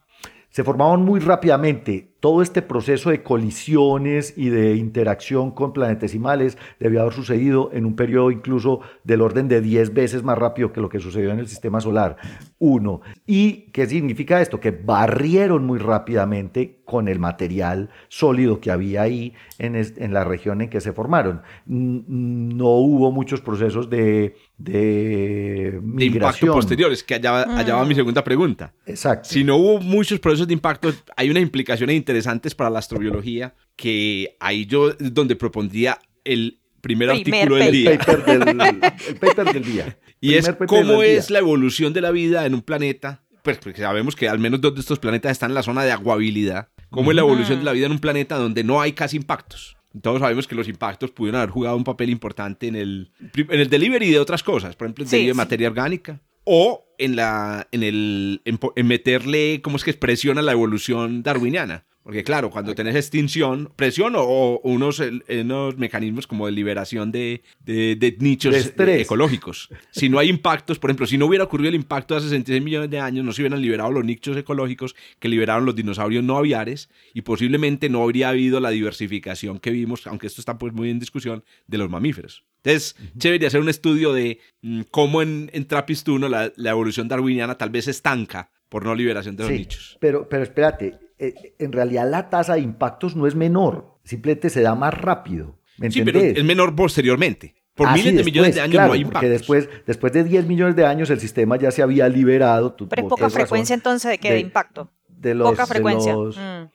Se 0.50 0.64
formaron 0.64 1.04
muy 1.04 1.20
rápidamente 1.20 2.11
todo 2.22 2.44
este 2.44 2.62
proceso 2.62 3.10
de 3.10 3.24
colisiones 3.24 4.36
y 4.38 4.50
de 4.50 4.76
interacción 4.76 5.52
con 5.52 5.74
planetesimales 5.74 6.58
debió 6.80 7.02
haber 7.02 7.14
sucedido 7.14 7.72
en 7.74 7.86
un 7.86 7.96
periodo 7.96 8.30
incluso 8.30 8.80
del 9.04 9.22
orden 9.22 9.48
de 9.48 9.60
10 9.60 9.94
veces 9.94 10.24
más 10.24 10.38
rápido 10.38 10.72
que 10.72 10.82
lo 10.82 10.88
que 10.88 11.00
sucedió 11.00 11.32
en 11.32 11.40
el 11.40 11.48
sistema 11.48 11.82
solar. 11.82 12.18
Uno. 12.60 13.02
¿Y 13.26 13.72
qué 13.72 13.88
significa 13.88 14.40
esto? 14.40 14.60
Que 14.60 14.70
barrieron 14.70 15.66
muy 15.66 15.80
rápidamente 15.80 16.82
con 16.86 17.08
el 17.08 17.20
material 17.20 17.90
sólido 18.08 18.60
que 18.60 18.70
había 18.70 19.02
ahí 19.02 19.34
en, 19.58 19.76
en 19.76 20.14
la 20.14 20.24
región 20.24 20.62
en 20.62 20.70
que 20.70 20.82
se 20.82 20.94
formaron. 20.94 21.42
No 21.66 22.68
hubo 22.68 23.12
muchos 23.12 23.42
procesos 23.42 23.90
de, 23.90 24.36
de 24.58 25.80
migración. 25.82 25.98
De 25.98 26.06
impacto 26.06 26.54
posteriores, 26.54 27.04
que 27.04 27.16
allá, 27.16 27.58
allá 27.58 27.76
va 27.76 27.86
mi 27.86 27.96
segunda 27.96 28.24
pregunta. 28.24 28.74
Exacto. 28.86 29.30
Si 29.30 29.44
no 29.44 29.56
hubo 29.56 29.80
muchos 29.80 30.20
procesos 30.20 30.48
de 30.48 30.54
impacto, 30.54 30.92
hay 31.16 31.30
una 31.30 31.40
implicación 31.40 31.90
interesantes 32.12 32.56
para 32.56 32.70
la 32.70 32.80
astrobiología, 32.80 33.56
que 33.76 34.36
ahí 34.40 34.66
yo 34.66 34.92
donde 35.00 35.36
propondría 35.36 35.98
el 36.24 36.60
primer, 36.82 37.10
artículo 37.10 37.56
del 37.56 37.72
día. 37.72 37.92
el 39.08 39.16
paper 39.20 39.54
del 39.54 39.64
día. 39.64 39.98
Y 40.20 40.34
es 40.34 40.52
cómo 40.68 41.02
es 41.04 41.30
la 41.30 41.40
evolución 41.40 41.94
de 41.94 42.02
la 42.02 42.12
vida 42.12 42.46
en 42.46 42.54
un 42.54 42.62
planeta. 42.62 43.24
Pues 43.44 43.58
porque 43.58 43.82
sabemos 43.82 44.16
que 44.16 44.28
al 44.30 44.40
menos 44.40 44.62
dos 44.62 44.76
de 44.76 44.82
estos 44.82 45.00
planetas 45.00 45.32
están 45.32 45.52
en 45.52 45.56
la 45.56 45.64
zona 45.64 45.84
de 45.84 45.92
aguabilidad. 45.92 46.68
¿Cómo 46.90 47.12
es 47.12 47.16
la 47.16 47.22
evolución 47.22 47.60
de 47.60 47.66
la 47.66 47.72
vida 47.72 47.86
en 47.86 47.94
un 47.94 48.00
planeta 48.00 48.36
donde 48.36 48.64
no 48.64 48.82
hay 48.82 48.92
casi 48.92 49.18
impactos? 49.18 49.78
Todos 50.02 50.20
sabemos 50.20 50.48
que 50.48 50.56
los 50.56 50.68
impactos 50.68 51.12
pudieron 51.12 51.40
haber 51.40 51.50
jugado 51.50 51.76
un 51.76 51.84
papel 51.84 52.10
importante 52.10 52.68
en 52.68 52.76
el, 52.76 53.12
en 53.36 53.60
el 53.60 53.70
delivery 53.70 54.12
de 54.12 54.20
otras 54.20 54.44
cosas, 54.44 54.76
por 54.76 54.88
ejemplo, 54.88 55.04
el 55.04 55.10
delivery 55.10 55.28
de 55.30 55.34
materia 55.34 55.68
orgánica 55.70 56.22
o 56.44 56.86
en, 56.98 57.16
la, 57.16 57.68
en, 57.72 57.84
el, 57.84 58.42
en, 58.46 58.88
meterle, 58.88 59.62
¿cómo 59.62 59.78
es 59.78 59.84
que 59.84 59.92
expresiona 59.92 60.42
a 60.42 60.44
la 60.44 60.52
evolución 60.52 61.24
darwiniana? 61.24 61.86
Porque 62.04 62.24
claro, 62.24 62.50
cuando 62.50 62.74
tenés 62.74 62.96
extinción, 62.96 63.72
presión 63.76 64.14
o, 64.18 64.60
unos, 64.64 65.00
unos 65.00 65.78
mecanismos 65.78 66.26
como 66.26 66.48
de 66.48 66.52
liberación 66.52 67.12
de, 67.12 67.44
de, 67.64 68.18
nichos 68.20 68.74
ecológicos. 68.78 69.70
Si 69.92 70.10
no 70.10 70.18
hay 70.18 70.30
impactos, 70.30 70.80
por 70.80 70.90
ejemplo, 70.90 71.06
si 71.06 71.18
no 71.18 71.28
hubiera 71.28 71.44
ocurrido 71.44 71.70
el 71.70 71.76
impacto 71.76 72.16
hace 72.16 72.30
66 72.30 72.64
millones 72.64 72.90
de 72.90 73.00
años, 73.00 73.24
no 73.24 73.34
se 73.34 73.42
hubieran 73.44 73.62
liberado 73.62 73.92
los 73.92 74.04
nichos 74.04 74.36
ecológicos 74.36 74.96
que 75.20 75.30
liberaron 75.30 75.66
los 75.66 75.76
dinosaurios 75.76 76.24
no 76.24 76.38
aviares 76.38 76.90
y 77.14 77.22
posiblemente 77.22 77.90
no 77.90 78.02
habría 78.04 78.30
habido 78.30 78.60
la 78.60 78.72
diversificación 78.72 79.60
que 79.60 79.70
vimos, 79.70 80.08
aunque 80.08 80.28
esto 80.28 80.42
está 80.42 80.58
pues 80.58 80.74
muy 80.74 80.90
en 80.90 81.00
discusión, 81.00 81.44
de 81.68 81.78
los 81.78 81.90
mamíferos. 81.90 82.44
Entonces, 82.64 82.96
chévere 83.18 83.48
hacer 83.48 83.62
un 83.62 83.70
estudio 83.70 84.14
de 84.14 84.40
mm, 84.62 84.82
cómo 84.92 85.22
en, 85.22 85.50
en 85.54 85.66
Trappist 85.66 86.08
1 86.08 86.30
la, 86.30 86.52
evolución 86.70 87.08
darwiniana 87.08 87.58
tal 87.58 87.70
vez 87.70 87.88
estanca 87.88 88.52
por 88.72 88.86
no 88.86 88.96
liberación 88.96 89.36
de 89.36 89.44
los 89.44 89.52
nichos. 89.52 89.98
Pero, 90.00 90.30
pero 90.30 90.44
espérate, 90.44 90.98
eh, 91.20 91.56
en 91.60 91.74
realidad 91.74 92.10
la 92.10 92.30
tasa 92.30 92.54
de 92.54 92.62
impactos 92.62 93.18
no 93.18 93.28
es 93.28 93.36
menor, 93.36 93.98
simplemente 94.06 94.50
se 94.50 94.62
da 94.62 94.76
más 94.76 94.94
rápido. 94.94 95.60
sí, 95.90 96.02
pero 96.04 96.22
es 96.22 96.44
menor 96.46 96.74
posteriormente. 96.74 97.54
Por 97.76 97.90
ah, 97.90 97.94
miles 97.94 98.16
de 98.16 98.24
millones 98.24 98.56
de 98.56 98.62
años 98.62 98.88
no 98.88 98.94
hay 98.94 99.02
impactos. 99.02 99.30
después, 99.30 99.68
después 99.86 100.14
de 100.14 100.24
10 100.24 100.46
millones 100.46 100.78
de 100.78 100.86
años 100.86 101.10
el 101.10 101.20
sistema 101.20 101.58
ya 101.58 101.70
se 101.72 101.82
había 101.82 102.08
liberado. 102.08 102.78
pero 102.78 103.02
es 103.02 103.10
poca 103.10 103.30
frecuencia 103.30 103.74
entonces 103.74 104.10
de 104.12 104.18
qué 104.20 104.32
de, 104.32 104.40
impacto. 104.40 104.90
De 105.10 105.36
los, 105.36 105.50
poca 105.52 105.66
frecuencia. 105.66 106.16
Mm. 106.16 106.70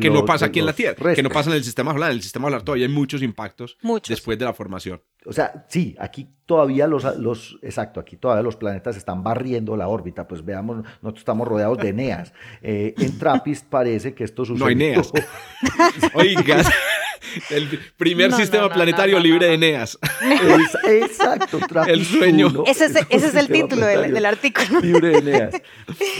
Que 0.00 0.10
no 0.10 0.24
pasa 0.24 0.46
aquí 0.46 0.58
en 0.58 0.66
la 0.66 0.72
Tierra, 0.72 1.14
que 1.14 1.22
no 1.22 1.30
pasa 1.30 1.50
en 1.50 1.56
el 1.56 1.64
sistema 1.64 1.92
solar. 1.92 2.10
En 2.10 2.16
el 2.16 2.22
sistema 2.22 2.48
solar 2.48 2.62
todavía 2.62 2.86
hay 2.86 2.92
muchos 2.92 3.22
impactos 3.22 3.78
después 4.08 4.38
de 4.38 4.44
la 4.44 4.52
formación. 4.52 5.00
O 5.24 5.32
sea, 5.32 5.66
sí, 5.68 5.94
aquí 6.00 6.28
todavía 6.46 6.88
los, 6.88 7.04
los, 7.18 7.58
exacto, 7.62 8.00
aquí 8.00 8.16
todavía 8.16 8.42
los 8.42 8.56
planetas 8.56 8.96
están 8.96 9.22
barriendo 9.22 9.76
la 9.76 9.86
órbita. 9.86 10.26
Pues 10.26 10.44
veamos, 10.44 10.78
nosotros 11.00 11.18
estamos 11.18 11.46
rodeados 11.46 11.78
de 11.78 11.88
Eneas. 11.90 12.32
Eh, 12.60 12.94
en 12.98 13.18
Trappist 13.18 13.66
parece 13.66 14.14
que 14.14 14.24
esto 14.24 14.44
sucede. 14.44 14.58
No 14.58 14.66
hay 14.66 14.72
Eneas. 14.72 15.12
Oiga, 16.14 16.62
el 17.50 17.78
primer 17.96 18.32
sistema 18.32 18.68
planetario 18.68 19.20
libre 19.20 19.46
de 19.46 19.54
Eneas. 19.54 19.96
exacto, 20.88 21.58
Trappist 21.68 21.94
El 21.94 22.04
sueño. 22.04 22.64
ese, 22.66 22.86
es, 22.86 22.96
ese 23.08 23.26
es 23.28 23.34
el 23.36 23.46
título 23.46 23.86
del, 23.86 24.26
artículo. 24.26 24.80
Libre 24.80 25.08
de 25.08 25.18
Eneas. 25.18 25.54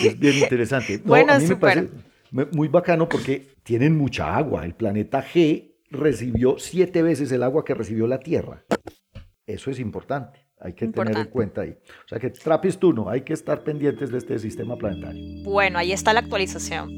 Es 0.05 0.17
bien 0.17 0.39
interesante. 0.39 0.99
bueno, 1.05 1.33
a 1.33 1.41
mí 1.41 1.47
me 1.49 1.57
parece 1.57 1.91
muy 2.33 2.69
bacano 2.69 3.09
porque 3.09 3.55
tienen 3.63 3.97
mucha 3.97 4.37
agua. 4.37 4.65
El 4.65 4.75
planeta 4.75 5.23
G 5.23 5.75
recibió 5.91 6.59
siete 6.59 7.03
veces 7.03 7.31
el 7.33 7.43
agua 7.43 7.65
que 7.65 7.75
recibió 7.75 8.07
la 8.07 8.21
Tierra. 8.21 8.65
Eso 9.47 9.71
es 9.71 9.79
importante. 9.79 10.41
Hay 10.59 10.75
que 10.75 10.87
tener 10.89 11.17
en 11.17 11.27
cuenta 11.27 11.63
ahí. 11.63 11.77
O 12.05 12.09
sea 12.09 12.19
que 12.19 12.31
Trappist 12.31 12.83
1, 12.83 13.09
hay 13.09 13.23
que 13.23 13.33
estar 13.33 13.65
pendientes 13.65 14.11
de 14.11 14.19
este 14.19 14.39
sistema 14.39 14.77
planetario. 14.77 15.43
Bueno, 15.45 15.79
ahí 15.79 15.93
está 15.93 16.13
la 16.13 16.21
actualización. 16.21 16.89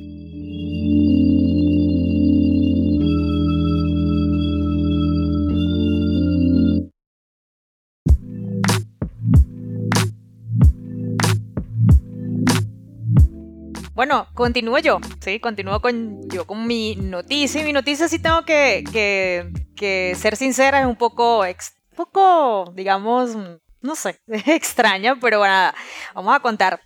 Bueno, 13.94 14.26
continúo 14.34 14.78
yo, 14.78 14.98
sí, 15.20 15.38
continúo 15.38 15.80
con 15.80 16.28
yo 16.28 16.48
con 16.48 16.66
mi 16.66 16.96
noticia. 16.96 17.60
Y 17.60 17.64
mi 17.64 17.72
noticia 17.72 18.08
sí 18.08 18.18
tengo 18.18 18.44
que, 18.44 18.82
que, 19.76 20.16
ser 20.16 20.36
sincera, 20.36 20.80
es 20.80 20.86
un 20.86 20.96
poco, 20.96 21.44
poco, 21.94 22.72
digamos, 22.74 23.36
no 23.80 23.94
sé, 23.94 24.20
extraña, 24.26 25.16
pero 25.20 25.38
bueno, 25.38 25.72
vamos 26.12 26.34
a 26.34 26.40
contar. 26.40 26.80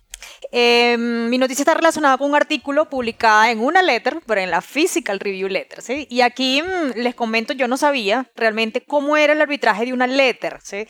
Em, 0.51 1.29
mi 1.29 1.37
noticia 1.39 1.63
está 1.63 1.73
relacionada 1.73 2.17
con 2.17 2.29
un 2.29 2.35
artículo 2.35 2.89
publicado 2.89 3.45
en 3.45 3.59
una 3.59 3.81
letter, 3.81 4.21
pero 4.27 4.41
en 4.41 4.51
la 4.51 4.61
Physical 4.61 5.19
Review 5.19 5.47
Letter, 5.47 5.81
¿sí? 5.81 6.05
Y 6.11 6.21
aquí 6.21 6.61
mm, 6.61 6.99
les 6.99 7.15
comento, 7.15 7.53
yo 7.53 7.67
no 7.67 7.77
sabía 7.77 8.29
realmente 8.35 8.85
cómo 8.85 9.17
era 9.17 9.33
el 9.33 9.41
arbitraje 9.41 9.85
de 9.85 9.93
una 9.93 10.05
letter, 10.05 10.59
¿sí? 10.61 10.87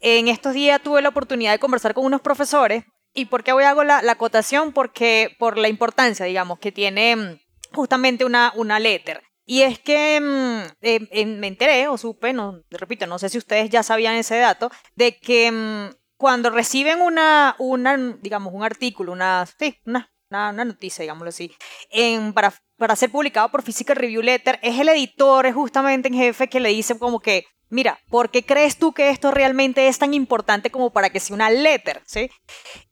En 0.00 0.26
estos 0.26 0.54
días 0.54 0.82
tuve 0.82 1.02
la 1.02 1.10
oportunidad 1.10 1.52
de 1.52 1.58
conversar 1.60 1.94
con 1.94 2.04
unos 2.04 2.22
profesores 2.22 2.84
¿Y 3.14 3.26
por 3.26 3.42
qué 3.42 3.52
voy 3.52 3.64
a 3.64 3.70
hago 3.70 3.84
la, 3.84 3.98
acotación? 4.08 4.72
Porque 4.72 5.34
por 5.38 5.58
la 5.58 5.68
importancia, 5.68 6.26
digamos, 6.26 6.58
que 6.58 6.72
tiene 6.72 7.16
mm, 7.16 7.38
justamente 7.72 8.24
una, 8.24 8.52
una 8.54 8.78
letter. 8.78 9.22
Y 9.44 9.62
es 9.62 9.80
que 9.80 10.20
mm, 10.20 10.76
eh, 10.82 11.26
me 11.26 11.48
enteré 11.48 11.88
o 11.88 11.98
supe, 11.98 12.32
no, 12.32 12.62
repito, 12.70 13.06
no 13.06 13.18
sé 13.18 13.28
si 13.28 13.38
ustedes 13.38 13.68
ya 13.68 13.82
sabían 13.82 14.14
ese 14.14 14.36
dato, 14.36 14.70
de 14.94 15.18
que 15.18 15.50
mm, 15.50 15.96
cuando 16.16 16.50
reciben 16.50 17.00
una, 17.00 17.56
una, 17.58 17.96
digamos, 18.20 18.52
un 18.54 18.62
artículo, 18.62 19.10
una, 19.10 19.46
sí, 19.58 19.80
una, 19.86 20.12
una, 20.30 20.64
noticia, 20.64 21.02
digámoslo 21.02 21.30
así, 21.30 21.52
en, 21.90 22.32
para, 22.32 22.54
para 22.76 22.94
ser 22.94 23.10
publicado 23.10 23.50
por 23.50 23.62
Physical 23.62 23.96
Review 23.96 24.22
Letter, 24.22 24.60
es 24.62 24.78
el 24.78 24.88
editor, 24.90 25.46
es 25.46 25.54
justamente 25.54 26.08
en 26.08 26.14
jefe 26.14 26.48
que 26.48 26.60
le 26.60 26.68
dice 26.68 26.98
como 26.98 27.20
que, 27.20 27.46
Mira, 27.70 28.00
¿por 28.08 28.30
qué 28.30 28.44
crees 28.44 28.76
tú 28.78 28.92
que 28.92 29.10
esto 29.10 29.30
realmente 29.30 29.86
es 29.86 29.98
tan 29.98 30.12
importante 30.12 30.70
como 30.70 30.90
para 30.90 31.10
que 31.10 31.20
sea 31.20 31.36
una 31.36 31.50
letter? 31.50 32.02
¿sí? 32.04 32.28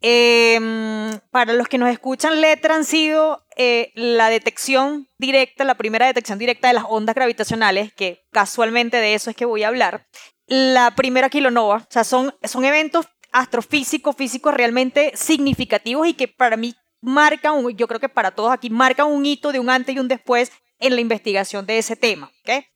Em, 0.00 1.18
para 1.30 1.52
los 1.52 1.66
que 1.66 1.78
nos 1.78 1.90
escuchan, 1.90 2.40
letter 2.40 2.70
han 2.70 2.84
sido 2.84 3.44
eh, 3.56 3.90
la 3.94 4.30
detección 4.30 5.08
directa, 5.18 5.64
la 5.64 5.76
primera 5.76 6.06
detección 6.06 6.38
directa 6.38 6.68
de 6.68 6.74
las 6.74 6.84
ondas 6.88 7.16
gravitacionales, 7.16 7.92
que 7.92 8.22
casualmente 8.30 8.98
de 8.98 9.14
eso 9.14 9.30
es 9.30 9.36
que 9.36 9.44
voy 9.44 9.64
a 9.64 9.68
hablar. 9.68 10.06
La 10.46 10.94
primera 10.94 11.28
kilonova, 11.28 11.78
o 11.78 11.92
sea, 11.92 12.04
son, 12.04 12.34
son 12.44 12.64
eventos 12.64 13.06
astrofísicos, 13.32 14.14
físicos 14.14 14.54
realmente 14.54 15.12
significativos 15.14 16.06
y 16.06 16.14
que 16.14 16.28
para 16.28 16.56
mí 16.56 16.74
marcan, 17.00 17.68
yo 17.76 17.88
creo 17.88 18.00
que 18.00 18.08
para 18.08 18.30
todos 18.30 18.52
aquí, 18.52 18.70
marcan 18.70 19.08
un 19.08 19.26
hito 19.26 19.50
de 19.50 19.58
un 19.58 19.70
antes 19.70 19.94
y 19.94 19.98
un 19.98 20.08
después 20.08 20.52
en 20.78 20.94
la 20.94 21.00
investigación 21.00 21.66
de 21.66 21.78
ese 21.78 21.96
tema. 21.96 22.30
¿okay? 22.42 22.66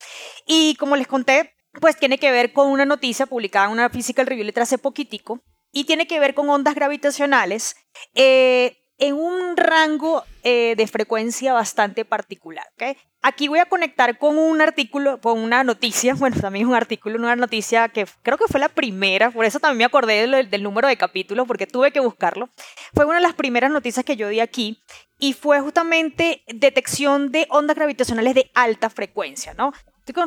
Y 0.47 0.75
como 0.77 0.97
les 0.97 1.07
conté, 1.07 1.55
pues 1.81 1.97
tiene 1.97 2.19
que 2.19 2.31
ver 2.31 2.53
con 2.53 2.69
una 2.69 2.85
noticia 2.85 3.27
publicada 3.27 3.67
en 3.67 3.73
una 3.73 3.91
Physical 3.91 4.27
Review 4.27 4.47
Letter 4.47 4.65
hace 4.65 4.79
poquitico 4.79 5.41
y 5.73 5.85
tiene 5.85 6.07
que 6.07 6.21
ver 6.21 6.35
con 6.35 6.49
ondas 6.51 6.75
gravitacionales 6.75 7.77
eh, 8.15 8.79
en 8.99 9.15
un 9.15 9.57
rango 9.57 10.23
eh, 10.45 10.75
de 10.77 10.87
frecuencia 10.87 11.53
bastante 11.53 12.05
particular. 12.05 12.65
¿okay? 12.75 12.97
Aquí 13.23 13.49
voy 13.49 13.59
a 13.59 13.67
conectar 13.67 14.19
con 14.19 14.37
un 14.37 14.61
artículo, 14.61 15.21
con 15.21 15.41
una 15.41 15.65
noticia, 15.65 16.15
bueno, 16.19 16.37
también 16.41 16.69
un 16.69 16.75
artículo, 16.75 17.19
una 17.19 17.35
noticia 17.35 17.89
que 17.89 18.07
creo 18.23 18.39
que 18.39 18.47
fue 18.49 18.61
la 18.61 18.69
primera, 18.69 19.31
por 19.31 19.45
eso 19.45 19.59
también 19.59 19.79
me 19.79 19.85
acordé 19.85 20.27
del, 20.27 20.51
del 20.51 20.63
número 20.63 20.89
de 20.89 20.97
capítulo, 20.97 21.47
porque 21.47 21.67
tuve 21.67 21.91
que 21.91 22.01
buscarlo. 22.01 22.51
Fue 22.95 23.07
una 23.07 23.17
de 23.17 23.23
las 23.23 23.35
primeras 23.35 23.71
noticias 23.71 24.05
que 24.05 24.17
yo 24.17 24.29
di 24.29 24.41
aquí 24.41 24.83
y 25.19 25.33
fue 25.33 25.61
justamente 25.61 26.43
detección 26.47 27.33
de 27.33 27.47
ondas 27.49 27.77
gravitacionales 27.77 28.35
de 28.35 28.51
alta 28.55 28.91
frecuencia, 28.91 29.55
¿no? 29.55 29.73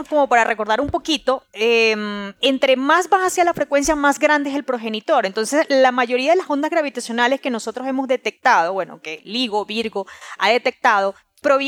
Como 0.08 0.28
para 0.28 0.44
recordar 0.44 0.80
un 0.80 0.90
poquito, 0.90 1.44
em, 1.54 2.34
entre 2.42 2.76
más 2.78 3.10
baja 3.10 3.30
sea 3.30 3.44
la 3.44 3.54
frecuencia, 3.54 3.96
más 3.96 4.20
grande 4.20 4.50
es 4.50 4.56
el 4.56 4.64
progenitor. 4.64 5.26
Entonces, 5.26 5.66
la 5.70 5.92
mayoría 5.92 6.32
de 6.32 6.38
las 6.38 6.50
ondas 6.50 6.72
gravitacionales 6.72 7.42
que 7.42 7.50
nosotros 7.50 7.88
hemos 7.88 8.08
detectado, 8.08 8.74
bueno, 8.74 9.02
que 9.02 9.22
LIGO, 9.24 9.66
Virgo 9.66 10.08
ha 10.38 10.50
detectado, 10.50 11.16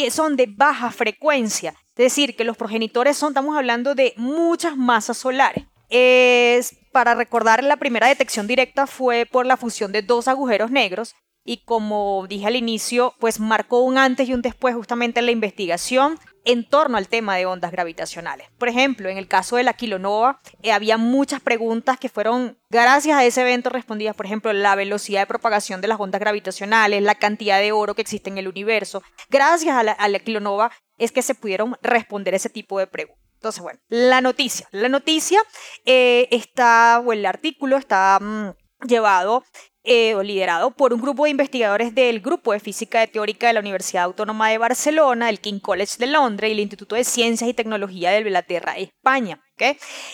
son 0.09 0.35
de 0.35 0.47
baja 0.47 0.91
frecuencia. 0.91 1.73
Es 1.95 2.05
decir, 2.05 2.35
que 2.35 2.43
los 2.43 2.57
progenitores 2.57 3.17
son, 3.17 3.29
estamos 3.29 3.55
hablando 3.55 3.95
de 3.95 4.13
muchas 4.17 4.75
masas 4.75 5.17
solares. 5.17 5.65
Es, 5.89 6.75
para 6.91 7.15
recordar, 7.15 7.63
la 7.63 7.77
primera 7.77 8.07
detección 8.07 8.47
directa 8.47 8.87
fue 8.87 9.25
por 9.25 9.45
la 9.45 9.57
fusión 9.57 9.91
de 9.91 10.01
dos 10.01 10.27
agujeros 10.27 10.71
negros 10.71 11.15
y 11.47 11.63
como 11.63 12.25
dije 12.27 12.45
al 12.47 12.57
inicio, 12.57 13.13
pues 13.19 13.39
marcó 13.39 13.79
un 13.79 13.97
antes 13.97 14.27
y 14.27 14.33
un 14.33 14.41
después 14.41 14.75
justamente 14.75 15.21
en 15.21 15.27
la 15.27 15.31
investigación 15.31 16.19
en 16.47 16.63
torno 16.63 16.97
al 16.97 17.09
tema 17.09 17.35
de 17.35 17.45
ondas 17.45 17.71
gravitacionales. 17.71 18.47
Por 18.57 18.69
ejemplo, 18.69 19.09
en 19.09 19.17
el 19.17 19.27
caso 19.27 19.57
de 19.57 19.63
la 19.63 19.73
kilonova, 19.73 20.39
eh, 20.63 20.71
había 20.71 20.97
muchas 20.97 21.41
preguntas 21.41 21.99
que 21.99 22.07
fueron, 22.07 22.57
gracias 22.69 23.17
a 23.17 23.25
ese 23.25 23.41
evento, 23.41 23.69
respondidas. 23.69 24.15
Por 24.15 24.25
ejemplo, 24.25 24.53
la 24.53 24.73
velocidad 24.75 25.21
de 25.21 25.27
propagación 25.27 25.81
de 25.81 25.89
las 25.89 25.99
ondas 25.99 26.21
gravitacionales, 26.21 27.03
la 27.03 27.15
cantidad 27.15 27.59
de 27.59 27.73
oro 27.73 27.95
que 27.95 28.01
existe 28.01 28.29
en 28.29 28.37
el 28.37 28.47
universo. 28.47 29.03
Gracias 29.29 29.75
a 29.75 29.83
la, 29.83 30.19
kilonova 30.19 30.71
es 30.97 31.11
que 31.11 31.21
se 31.21 31.35
pudieron 31.35 31.77
responder 31.81 32.33
ese 32.33 32.49
tipo 32.49 32.79
de 32.79 32.87
preguntas. 32.87 33.21
Entonces, 33.33 33.61
bueno, 33.61 33.79
la 33.89 34.21
noticia. 34.21 34.69
La 34.71 34.87
noticia 34.87 35.41
eh, 35.85 36.29
está, 36.31 37.03
o 37.05 37.11
el 37.11 37.25
artículo 37.25 37.75
está 37.75 38.19
mm, 38.21 38.87
llevado 38.87 39.43
eh, 39.87 40.15
liderado 40.23 40.71
por 40.71 40.93
un 40.93 41.01
grupo 41.01 41.23
de 41.23 41.31
investigadores 41.31 41.95
del 41.95 42.19
Grupo 42.19 42.51
de 42.53 42.59
Física 42.59 43.07
Teórica 43.07 43.47
de 43.47 43.53
la 43.53 43.61
Universidad 43.61 44.03
Autónoma 44.03 44.49
de 44.49 44.57
Barcelona, 44.57 45.27
del 45.27 45.39
King 45.39 45.59
College 45.59 45.95
de 45.97 46.07
Londres 46.07 46.49
y 46.49 46.53
el 46.53 46.59
Instituto 46.59 46.95
de 46.95 47.03
Ciencias 47.03 47.49
y 47.49 47.53
Tecnología 47.53 48.11
de 48.11 48.19
Inglaterra, 48.19 48.77
España. 48.77 49.41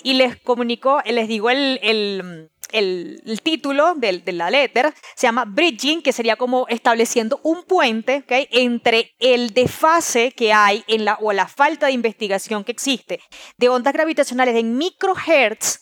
Y 0.04 0.14
les 0.14 0.40
comunico, 0.40 1.02
les 1.06 1.28
digo 1.28 1.50
el, 1.50 1.80
el, 1.82 3.40
título 3.44 3.94
de, 3.96 4.20
de, 4.20 4.32
la 4.32 4.50
letter, 4.50 4.94
se 5.16 5.28
llama 5.28 5.46
Bridging, 5.46 6.02
que 6.02 6.14
sería 6.14 6.36
como 6.36 6.66
estableciendo 6.70 7.40
un 7.44 7.64
puente 7.64 8.24
entre 8.52 9.14
el 9.20 9.54
desfase 9.54 10.32
que 10.32 10.54
hay 10.54 10.84
en 10.88 11.04
la, 11.06 11.18
o 11.20 11.34
la 11.34 11.48
falta 11.48 11.88
de 11.88 11.92
investigación 11.92 12.64
que 12.64 12.72
existe 12.72 13.20
de 13.58 13.70
ondas 13.70 13.94
gravitacionales 13.94 14.56
en 14.56 14.78
microhertz 14.78 15.80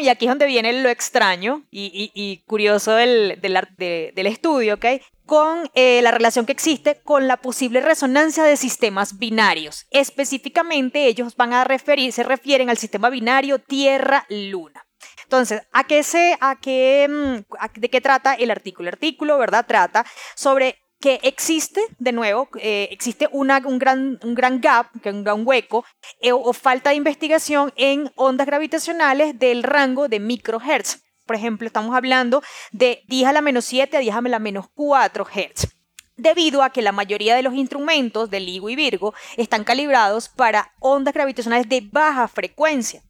y 0.00 0.08
aquí 0.08 0.26
es 0.26 0.30
donde 0.30 0.46
viene 0.46 0.72
lo 0.82 0.88
extraño 0.88 1.64
y, 1.70 2.42
curioso 2.46 2.92
del, 2.92 3.40
del, 3.40 4.26
estudio, 4.26 4.74
¿ok? 4.74 4.86
Con 5.24 5.70
eh, 5.74 6.02
la 6.02 6.10
relación 6.10 6.44
que 6.44 6.52
existe 6.52 7.00
con 7.02 7.26
la 7.26 7.38
posible 7.38 7.80
resonancia 7.80 8.44
de 8.44 8.56
sistemas 8.56 9.18
binarios. 9.18 9.86
Específicamente, 9.90 11.06
ellos 11.06 11.36
van 11.36 11.54
a 11.54 11.64
referir, 11.64 12.12
se 12.12 12.22
refieren 12.22 12.68
al 12.68 12.76
sistema 12.76 13.08
binario 13.08 13.58
Tierra-Luna. 13.60 14.84
Entonces, 15.24 15.62
¿a 15.72 15.84
qué 15.84 16.02
se, 16.02 16.36
a 16.40 16.60
qué, 16.60 17.08
mm, 17.08 17.80
¿de 17.80 17.88
qué 17.88 18.00
trata 18.02 18.34
el 18.34 18.50
artículo? 18.50 18.88
El 18.88 18.94
artículo, 18.94 19.38
¿verdad? 19.38 19.64
Trata 19.66 20.04
sobre 20.34 20.81
que 21.02 21.20
existe, 21.22 21.82
de 21.98 22.12
nuevo, 22.12 22.48
eh, 22.58 22.88
existe 22.92 23.28
una, 23.32 23.60
un, 23.66 23.78
gran, 23.78 24.18
un 24.22 24.34
gran 24.34 24.60
gap, 24.60 24.86
un 25.04 25.24
gran 25.24 25.46
hueco 25.46 25.84
eh, 26.20 26.32
o 26.32 26.52
falta 26.52 26.90
de 26.90 26.96
investigación 26.96 27.72
en 27.76 28.10
ondas 28.14 28.46
gravitacionales 28.46 29.38
del 29.38 29.64
rango 29.64 30.08
de 30.08 30.20
microhertz. 30.20 31.02
Por 31.26 31.36
ejemplo, 31.36 31.66
estamos 31.66 31.94
hablando 31.94 32.42
de 32.70 33.02
10 33.08 33.28
a 33.28 33.32
la 33.32 33.42
menos 33.42 33.64
7 33.66 33.96
a 33.96 34.00
10 34.00 34.14
a 34.14 34.20
la 34.22 34.38
menos 34.38 34.66
4 34.74 35.26
hertz 35.34 35.81
debido 36.16 36.62
a 36.62 36.70
que 36.70 36.82
la 36.82 36.92
mayoría 36.92 37.34
de 37.34 37.42
los 37.42 37.54
instrumentos 37.54 38.30
de 38.30 38.40
LIGO 38.40 38.70
y 38.70 38.76
Virgo 38.76 39.14
están 39.36 39.64
calibrados 39.64 40.28
para 40.28 40.72
ondas 40.78 41.14
gravitacionales 41.14 41.68
de 41.68 41.88
baja 41.90 42.28
frecuencia. 42.28 43.02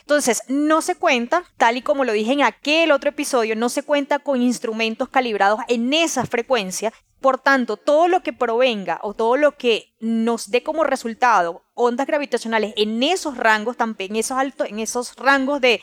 Entonces, 0.00 0.42
no 0.48 0.82
se 0.82 0.94
cuenta, 0.96 1.44
tal 1.56 1.76
y 1.76 1.82
como 1.82 2.04
lo 2.04 2.12
dije 2.12 2.32
en 2.32 2.42
aquel 2.42 2.92
otro 2.92 3.10
episodio, 3.10 3.56
no 3.56 3.68
se 3.68 3.82
cuenta 3.82 4.18
con 4.18 4.42
instrumentos 4.42 5.08
calibrados 5.08 5.60
en 5.68 5.92
esa 5.92 6.24
frecuencia 6.26 6.92
por 7.20 7.38
tanto, 7.38 7.76
todo 7.76 8.08
lo 8.08 8.22
que 8.22 8.32
provenga 8.32 9.00
o 9.02 9.14
todo 9.14 9.36
lo 9.36 9.56
que 9.56 9.94
nos 10.00 10.50
dé 10.50 10.62
como 10.62 10.84
resultado 10.84 11.64
ondas 11.74 12.06
gravitacionales 12.06 12.72
en 12.76 13.02
esos 13.02 13.36
rangos, 13.36 13.76
en 13.98 14.16
esos 14.16 14.38
altos, 14.38 14.68
en 14.68 14.78
esos 14.78 15.16
rangos 15.16 15.60
de, 15.60 15.82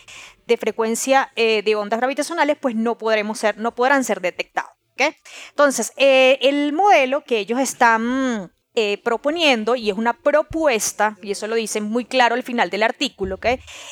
frecuencia 0.57 1.31
eh, 1.35 1.63
de 1.63 1.75
ondas 1.75 1.99
gravitacionales, 1.99 2.57
pues 2.59 2.75
no 2.75 2.97
podremos 2.97 3.39
ser, 3.39 3.57
no 3.57 3.73
podrán 3.73 4.03
ser 4.03 4.21
detectados. 4.21 4.71
Entonces, 5.49 5.93
eh, 5.97 6.39
el 6.41 6.73
modelo 6.73 7.23
que 7.23 7.39
ellos 7.39 7.59
están 7.59 8.51
eh, 8.75 8.97
proponiendo, 9.03 9.75
y 9.75 9.89
es 9.89 9.97
una 9.97 10.13
propuesta, 10.13 11.17
y 11.21 11.31
eso 11.31 11.47
lo 11.47 11.55
dicen 11.55 11.83
muy 11.83 12.05
claro 12.05 12.35
al 12.35 12.43
final 12.43 12.69
del 12.69 12.83
artículo, 12.83 13.39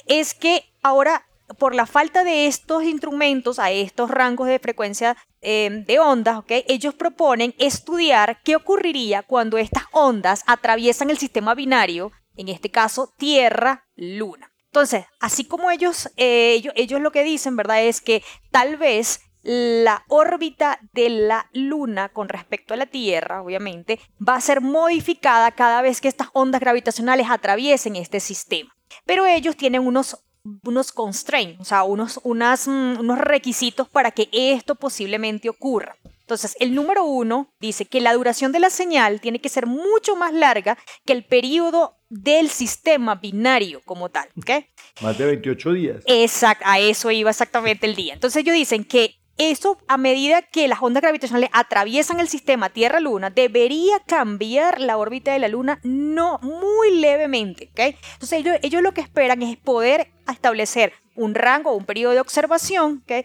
es 0.08 0.34
que 0.34 0.66
ahora 0.82 1.26
por 1.58 1.76
la 1.76 1.86
falta 1.86 2.24
de 2.24 2.48
estos 2.48 2.84
instrumentos 2.84 3.60
a 3.60 3.72
estos 3.72 4.10
rangos 4.10 4.48
de 4.48 4.60
frecuencia 4.60 5.18
em, 5.42 5.86
de 5.86 6.00
ondas, 6.00 6.44
ellos 6.48 6.94
proponen 6.96 7.54
estudiar 7.58 8.42
qué 8.44 8.56
ocurriría 8.56 9.24
cuando 9.24 9.58
estas 9.58 9.84
ondas 9.92 10.44
atraviesan 10.48 11.10
el 11.10 11.18
sistema 11.18 11.56
binario, 11.56 12.12
en 12.36 12.50
este 12.50 12.72
caso 12.72 13.14
Tierra-Luna. 13.18 14.52
Entonces, 14.66 15.06
así 15.20 15.44
como 15.46 15.70
ellos, 15.70 16.10
eh, 16.16 16.54
ellos, 16.54 16.74
ellos 16.78 17.02
lo 17.02 17.12
que 17.12 17.24
dicen, 17.24 17.58
¿verdad? 17.58 17.84
Es 17.84 18.00
que 18.00 18.24
tal 18.52 18.78
vez 18.78 19.20
la 19.44 20.04
órbita 20.08 20.80
de 20.94 21.10
la 21.10 21.50
Luna 21.54 22.10
con 22.10 22.30
respecto 22.30 22.74
a 22.74 22.78
la 22.78 22.86
Tierra, 22.86 23.42
obviamente, 23.42 24.00
va 24.28 24.36
a 24.36 24.42
ser 24.42 24.62
modificada 24.62 25.52
cada 25.52 25.82
vez 25.82 26.02
que 26.02 26.08
estas 26.08 26.30
ondas 26.34 26.62
gravitacionales 26.62 27.28
atraviesen 27.30 27.96
este 27.96 28.20
sistema. 28.20 28.76
Pero 29.06 29.26
ellos 29.26 29.56
tienen 29.56 29.86
unos 29.86 30.24
unos 30.64 30.92
constraints, 30.92 31.62
o 31.62 31.66
sea, 31.66 31.84
unos, 31.84 32.20
mm, 32.26 33.00
unos 33.00 33.18
requisitos 33.20 33.88
para 33.88 34.12
que 34.12 34.28
esto 34.32 34.76
posiblemente 34.76 35.50
ocurra. 35.50 35.96
Entonces, 36.22 36.56
el 36.60 36.74
número 36.74 37.04
uno 37.04 37.54
dice 37.60 37.86
que 37.86 38.00
la 38.00 38.14
duración 38.14 38.52
de 38.52 38.60
la 38.60 38.70
señal 38.70 39.20
tiene 39.20 39.40
que 39.40 39.50
ser 39.50 39.68
mucho 39.68 40.16
más 40.16 40.34
larga 40.34 40.78
que 41.06 41.14
el 41.14 41.26
periodo 41.26 41.98
del 42.10 42.50
sistema 42.50 43.16
binario 43.16 43.82
como 43.84 44.10
tal. 44.10 44.30
¿okay? 44.38 44.68
Más 45.02 45.18
de 45.18 45.26
28 45.26 45.74
días. 45.74 46.04
Exacto, 46.08 46.64
a 46.68 46.80
eso 46.80 47.12
iba 47.12 47.30
exactamente 47.30 47.86
el 47.86 47.96
día. 47.96 48.14
Entonces 48.14 48.42
ellos 48.42 48.56
dicen 48.56 48.86
que 48.86 49.21
eso, 49.50 49.78
a 49.88 49.98
medida 49.98 50.42
que 50.42 50.68
las 50.68 50.82
ondas 50.82 51.02
gravitacionales 51.02 51.50
atraviesan 51.54 52.20
el 52.20 52.28
sistema 52.28 52.70
Tierra-Luna, 52.70 53.30
debería 53.30 54.00
cambiar 54.06 54.80
la 54.80 54.98
órbita 54.98 55.34
de 55.34 55.40
la 55.40 55.48
Luna 55.48 55.80
no 55.84 56.40
muy 56.40 57.00
levemente. 57.00 57.70
¿okay? 57.72 57.96
Entonces 58.14 58.44
ellos, 58.62 58.82
lo 58.82 58.94
que 58.94 59.02
esperan 59.02 59.42
es 59.42 59.58
poder 59.58 60.12
establecer 60.32 60.94
un 61.16 61.36
rango 61.36 61.74
un 61.74 61.86
periodo 61.86 62.14
de 62.14 62.22
observación 62.22 63.04
eh, 63.08 63.24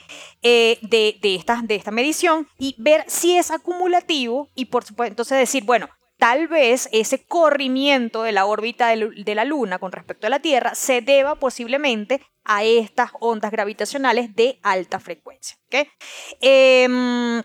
de, 0.82 1.18
de, 1.22 1.34
esta, 1.36 1.62
de 1.62 1.76
esta 1.76 1.92
medición 1.92 2.48
y 2.58 2.74
ver 2.78 3.04
si 3.06 3.36
es 3.36 3.52
acumulativo 3.52 4.48
y 4.56 4.66
por 4.66 4.84
supuesto 4.84 5.12
entonces 5.12 5.38
decir, 5.38 5.64
bueno, 5.64 5.88
tal 6.18 6.48
vez 6.48 6.88
ese 6.92 7.24
corrimiento 7.24 8.22
de 8.22 8.32
la 8.32 8.46
órbita 8.46 8.88
de 8.88 9.34
la 9.34 9.44
Luna 9.44 9.78
con 9.78 9.92
respecto 9.92 10.26
a 10.26 10.30
la 10.30 10.40
Tierra 10.40 10.74
se 10.74 11.00
deba 11.00 11.36
posiblemente 11.36 12.20
a 12.46 12.64
estas 12.64 13.10
ondas 13.20 13.50
gravitacionales 13.50 14.34
de 14.34 14.58
alta 14.62 14.98
frecuencia. 15.00 15.56
Em, 16.40 17.42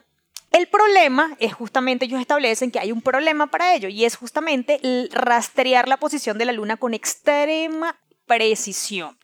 el 0.51 0.67
problema 0.69 1.35
es 1.39 1.53
justamente, 1.53 2.05
ellos 2.05 2.21
establecen 2.21 2.71
que 2.71 2.79
hay 2.79 2.91
un 2.91 3.01
problema 3.01 3.47
para 3.47 3.73
ello 3.73 3.89
y 3.89 4.05
es 4.05 4.15
justamente 4.15 4.79
rastrear 5.11 5.87
la 5.87 5.97
posición 5.97 6.37
de 6.37 6.45
la 6.45 6.51
Luna 6.51 6.77
con 6.77 6.93
extrema 6.93 7.99
precisión. 8.25 9.17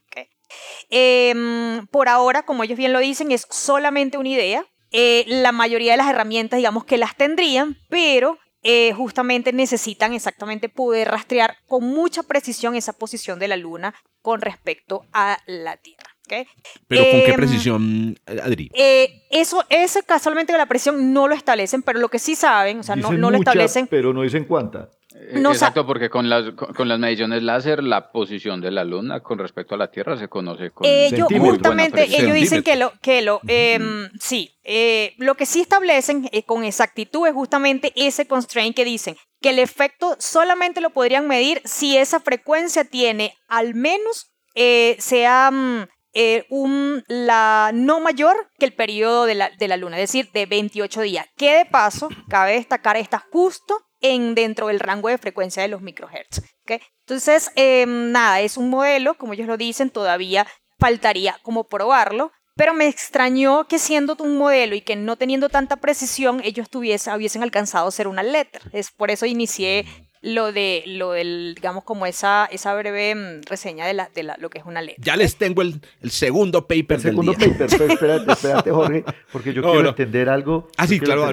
Em, 0.89 1.85
por 1.87 2.07
ahora, 2.07 2.43
como 2.43 2.63
ellos 2.63 2.77
bien 2.77 2.93
lo 2.93 2.99
dicen, 2.99 3.31
es 3.31 3.45
solamente 3.49 4.17
una 4.17 4.29
idea. 4.29 4.65
Eh, 4.91 5.25
la 5.27 5.51
mayoría 5.51 5.91
de 5.91 5.97
las 5.97 6.09
herramientas, 6.09 6.57
digamos 6.57 6.85
que 6.85 6.97
las 6.97 7.15
tendrían, 7.17 7.77
pero 7.89 8.39
eh, 8.63 8.93
justamente 8.93 9.53
necesitan 9.53 10.13
exactamente 10.13 10.69
poder 10.69 11.09
rastrear 11.09 11.57
con 11.67 11.83
mucha 11.83 12.23
precisión 12.23 12.75
esa 12.75 12.93
posición 12.93 13.39
de 13.39 13.47
la 13.47 13.57
Luna 13.57 13.93
con 14.21 14.41
respecto 14.41 15.05
a 15.13 15.37
la 15.45 15.77
Tierra. 15.77 16.17
¿Pero 16.87 17.03
con 17.03 17.21
qué 17.21 17.29
em, 17.29 17.35
precisión, 17.35 18.19
Adri? 18.25 18.69
Eh, 18.73 19.23
eso, 19.29 19.63
casualmente 20.05 20.55
la 20.57 20.65
precisión 20.65 21.13
no 21.13 21.27
lo 21.27 21.35
establecen, 21.35 21.81
pero 21.81 21.99
lo 21.99 22.09
que 22.09 22.19
sí 22.19 22.35
saben, 22.35 22.79
o 22.79 22.83
sea, 22.83 22.95
no, 22.95 23.11
lo 23.11 23.37
establecen. 23.37 23.87
Pero 23.87 24.13
no 24.13 24.21
dicen 24.23 24.45
cuánta. 24.45 24.89
Eh, 25.19 25.39
exacto, 25.39 25.85
porque 25.85 26.09
con 26.09 26.29
las, 26.29 26.51
con 26.51 26.87
las 26.87 26.99
mediciones 26.99 27.41
láser, 27.41 27.83
la 27.83 28.11
posición 28.11 28.61
de 28.61 28.71
la 28.71 28.83
luna 28.83 29.21
con 29.21 29.39
respecto 29.39 29.73
a 29.73 29.77
la 29.77 29.89
Tierra 29.89 30.15
se 30.15 30.27
conoce 30.27 30.69
con 30.69 30.85
ellos 30.85 31.27
justamente 31.39 32.03
ellos 32.03 32.33
dicen 32.33 32.61
que 32.61 32.75
lo 32.75 32.93
que 33.01 33.21
lo 33.21 33.41
em, 33.47 34.09
sí 34.19 34.51
eh, 34.63 35.15
lo 35.17 35.35
que 35.35 35.45
sí 35.45 35.61
establecen 35.61 36.29
eh, 36.31 36.43
con 36.43 36.63
exactitud 36.63 37.25
es 37.27 37.33
justamente 37.33 37.93
ese 37.95 38.27
constraint 38.27 38.75
que 38.75 38.85
dicen 38.85 39.15
que 39.41 39.49
el 39.49 39.59
efecto 39.59 40.15
solamente 40.19 40.81
lo 40.81 40.91
podrían 40.91 41.27
medir 41.27 41.61
si 41.65 41.97
esa 41.97 42.19
frecuencia 42.19 42.83
tiene 42.83 43.33
al 43.47 43.73
menos 43.73 44.31
sea 44.99 45.51
mm, 46.13 46.53
un, 46.53 47.03
la 47.07 47.71
no 47.73 47.99
mayor 47.99 48.49
que 48.59 48.65
el 48.65 48.73
periodo 48.73 49.25
de 49.25 49.35
la, 49.35 49.49
de 49.57 49.67
la 49.67 49.77
luna, 49.77 49.97
es 49.97 50.11
decir, 50.11 50.31
de 50.31 50.45
28 50.45 51.01
días. 51.01 51.25
Que 51.35 51.55
de 51.55 51.65
paso, 51.65 52.09
cabe 52.29 52.53
destacar, 52.53 52.97
está 52.97 53.19
justo 53.31 53.77
en, 54.01 54.35
dentro 54.35 54.67
del 54.67 54.79
rango 54.79 55.09
de 55.09 55.17
frecuencia 55.17 55.61
de 55.61 55.69
los 55.69 55.81
microhertz. 55.81 56.41
¿okay? 56.63 56.79
Entonces, 57.01 57.51
em, 57.55 58.11
nada, 58.11 58.41
es 58.41 58.57
un 58.57 58.69
modelo, 58.69 59.15
como 59.15 59.33
ellos 59.33 59.47
lo 59.47 59.57
dicen, 59.57 59.89
todavía 59.89 60.47
faltaría 60.79 61.37
como 61.41 61.65
probarlo, 61.65 62.31
pero 62.55 62.73
me 62.73 62.87
extrañó 62.87 63.67
que 63.67 63.77
siendo 63.77 64.17
un 64.19 64.35
modelo 64.35 64.75
y 64.75 64.81
que 64.81 64.95
no 64.95 65.15
teniendo 65.15 65.47
tanta 65.47 65.77
precisión, 65.77 66.41
ellos 66.43 66.69
tuviesen, 66.69 67.13
hubiesen 67.13 67.43
alcanzado 67.43 67.87
a 67.87 67.91
ser 67.91 68.07
una 68.07 68.23
letra. 68.23 68.61
Es 68.73 68.91
por 68.91 69.11
eso 69.11 69.27
inicié 69.27 69.85
lo 70.21 70.51
de 70.51 70.83
lo 70.85 71.11
del 71.11 71.53
digamos 71.55 71.83
como 71.83 72.05
esa 72.05 72.45
esa 72.51 72.75
breve 72.75 73.15
mm, 73.15 73.41
reseña 73.47 73.85
de 73.85 73.93
la 73.93 74.09
de 74.13 74.23
la, 74.23 74.37
lo 74.37 74.49
que 74.49 74.59
es 74.59 74.65
una 74.65 74.81
letra. 74.81 75.03
Ya 75.03 75.15
les 75.15 75.35
tengo 75.37 75.61
el, 75.61 75.81
el 76.01 76.11
segundo 76.11 76.67
paper 76.67 76.97
el 76.97 77.01
segundo 77.01 77.33
paper, 77.33 77.67
pero 77.69 77.85
espérate, 77.85 78.31
espérate 78.31 78.71
Jorge, 78.71 79.03
porque 79.31 79.53
yo 79.53 79.61
quiero 79.61 79.89
entender 79.89 80.29
algo. 80.29 80.69
Ah, 80.77 80.87
sí, 80.87 80.99
claro, 80.99 81.25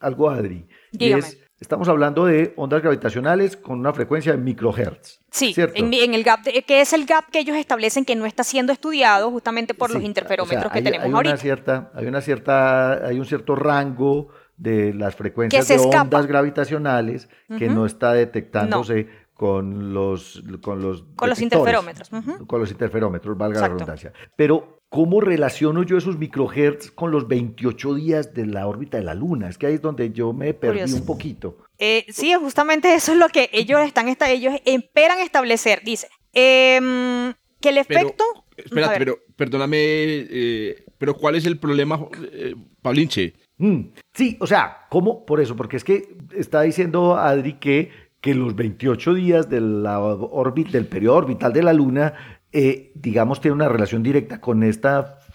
algo 0.00 0.30
Adri. 0.30 0.66
Dígame. 0.92 1.24
Estamos 1.60 1.90
hablando 1.90 2.24
de 2.24 2.54
ondas 2.56 2.80
gravitacionales 2.80 3.54
con 3.54 3.80
una 3.80 3.92
frecuencia 3.92 4.32
de 4.32 4.38
microhertz. 4.38 5.20
Sí, 5.30 5.54
en, 5.56 6.14
el 6.14 6.24
gap, 6.24 6.40
que 6.42 6.80
es 6.80 6.94
el 6.94 7.04
gap 7.04 7.30
que 7.30 7.38
ellos 7.38 7.54
establecen 7.54 8.06
que 8.06 8.16
no 8.16 8.24
está 8.24 8.44
siendo 8.44 8.72
estudiado 8.72 9.30
justamente 9.30 9.74
por 9.74 9.90
los 9.90 10.02
interferómetros 10.02 10.72
que 10.72 10.80
tenemos 10.80 11.04
hay 11.06 11.12
ahorita. 11.12 11.34
Una 11.34 11.40
cierta, 11.40 11.90
hay 11.94 12.06
una 12.06 12.22
cierta, 12.22 13.06
hay 13.06 13.18
un 13.18 13.26
cierto 13.26 13.56
rango 13.56 14.28
de 14.60 14.94
las 14.94 15.16
frecuencias 15.16 15.66
de 15.66 15.78
ondas 15.78 16.26
gravitacionales 16.26 17.28
que 17.58 17.68
no 17.68 17.86
está 17.86 18.12
detectándose 18.12 19.08
con 19.34 19.94
los 19.94 20.42
con 20.60 20.82
los 20.82 21.02
con 21.16 21.30
los 21.30 21.40
interferómetros. 21.40 22.10
Con 22.46 22.60
los 22.60 22.70
interferómetros, 22.70 23.36
valga 23.36 23.60
la 23.60 23.68
redundancia. 23.68 24.12
Pero 24.36 24.80
¿Cómo 24.90 25.20
relaciono 25.20 25.84
yo 25.84 25.96
esos 25.96 26.18
microhertz 26.18 26.90
con 26.90 27.12
los 27.12 27.28
28 27.28 27.94
días 27.94 28.34
de 28.34 28.44
la 28.44 28.66
órbita 28.66 28.98
de 28.98 29.04
la 29.04 29.14
Luna? 29.14 29.48
Es 29.48 29.56
que 29.56 29.68
ahí 29.68 29.74
es 29.74 29.80
donde 29.80 30.10
yo 30.10 30.32
me 30.32 30.52
perdí 30.52 30.92
un 30.92 31.06
poquito. 31.06 31.58
Eh, 31.78 32.04
sí, 32.08 32.34
justamente 32.34 32.92
eso 32.92 33.12
es 33.12 33.18
lo 33.18 33.28
que 33.28 33.48
ellos 33.52 33.80
están, 33.82 34.08
ellos 34.08 34.54
esperan 34.64 35.20
establecer. 35.20 35.82
Dice, 35.84 36.08
em, 36.32 37.32
que 37.60 37.68
el 37.68 37.78
efecto... 37.78 38.24
espérate, 38.56 38.98
pero 38.98 39.18
perdóname, 39.36 39.78
eh, 39.78 40.84
pero 40.98 41.14
¿cuál 41.14 41.36
es 41.36 41.46
el 41.46 41.56
problema, 41.58 42.04
eh, 42.32 42.56
Paulinche? 42.82 43.34
Mm, 43.60 43.92
sí, 44.14 44.36
o 44.40 44.46
sea, 44.46 44.86
¿cómo? 44.88 45.26
Por 45.26 45.40
eso, 45.40 45.54
porque 45.54 45.76
es 45.76 45.84
que 45.84 46.16
está 46.34 46.62
diciendo 46.62 47.16
Adri 47.16 47.54
que, 47.54 47.90
que 48.20 48.34
los 48.34 48.56
28 48.56 49.14
días 49.14 49.50
de 49.50 49.60
la 49.60 50.00
órbita, 50.00 50.72
del 50.72 50.86
periodo 50.86 51.16
orbital 51.16 51.52
de 51.52 51.62
la 51.62 51.74
Luna 51.74 52.14
eh, 52.52 52.90
digamos, 52.94 53.40
tiene 53.40 53.54
una 53.54 53.68
relación 53.68 54.02
directa 54.02 54.40
con 54.40 54.64
este 54.64 54.88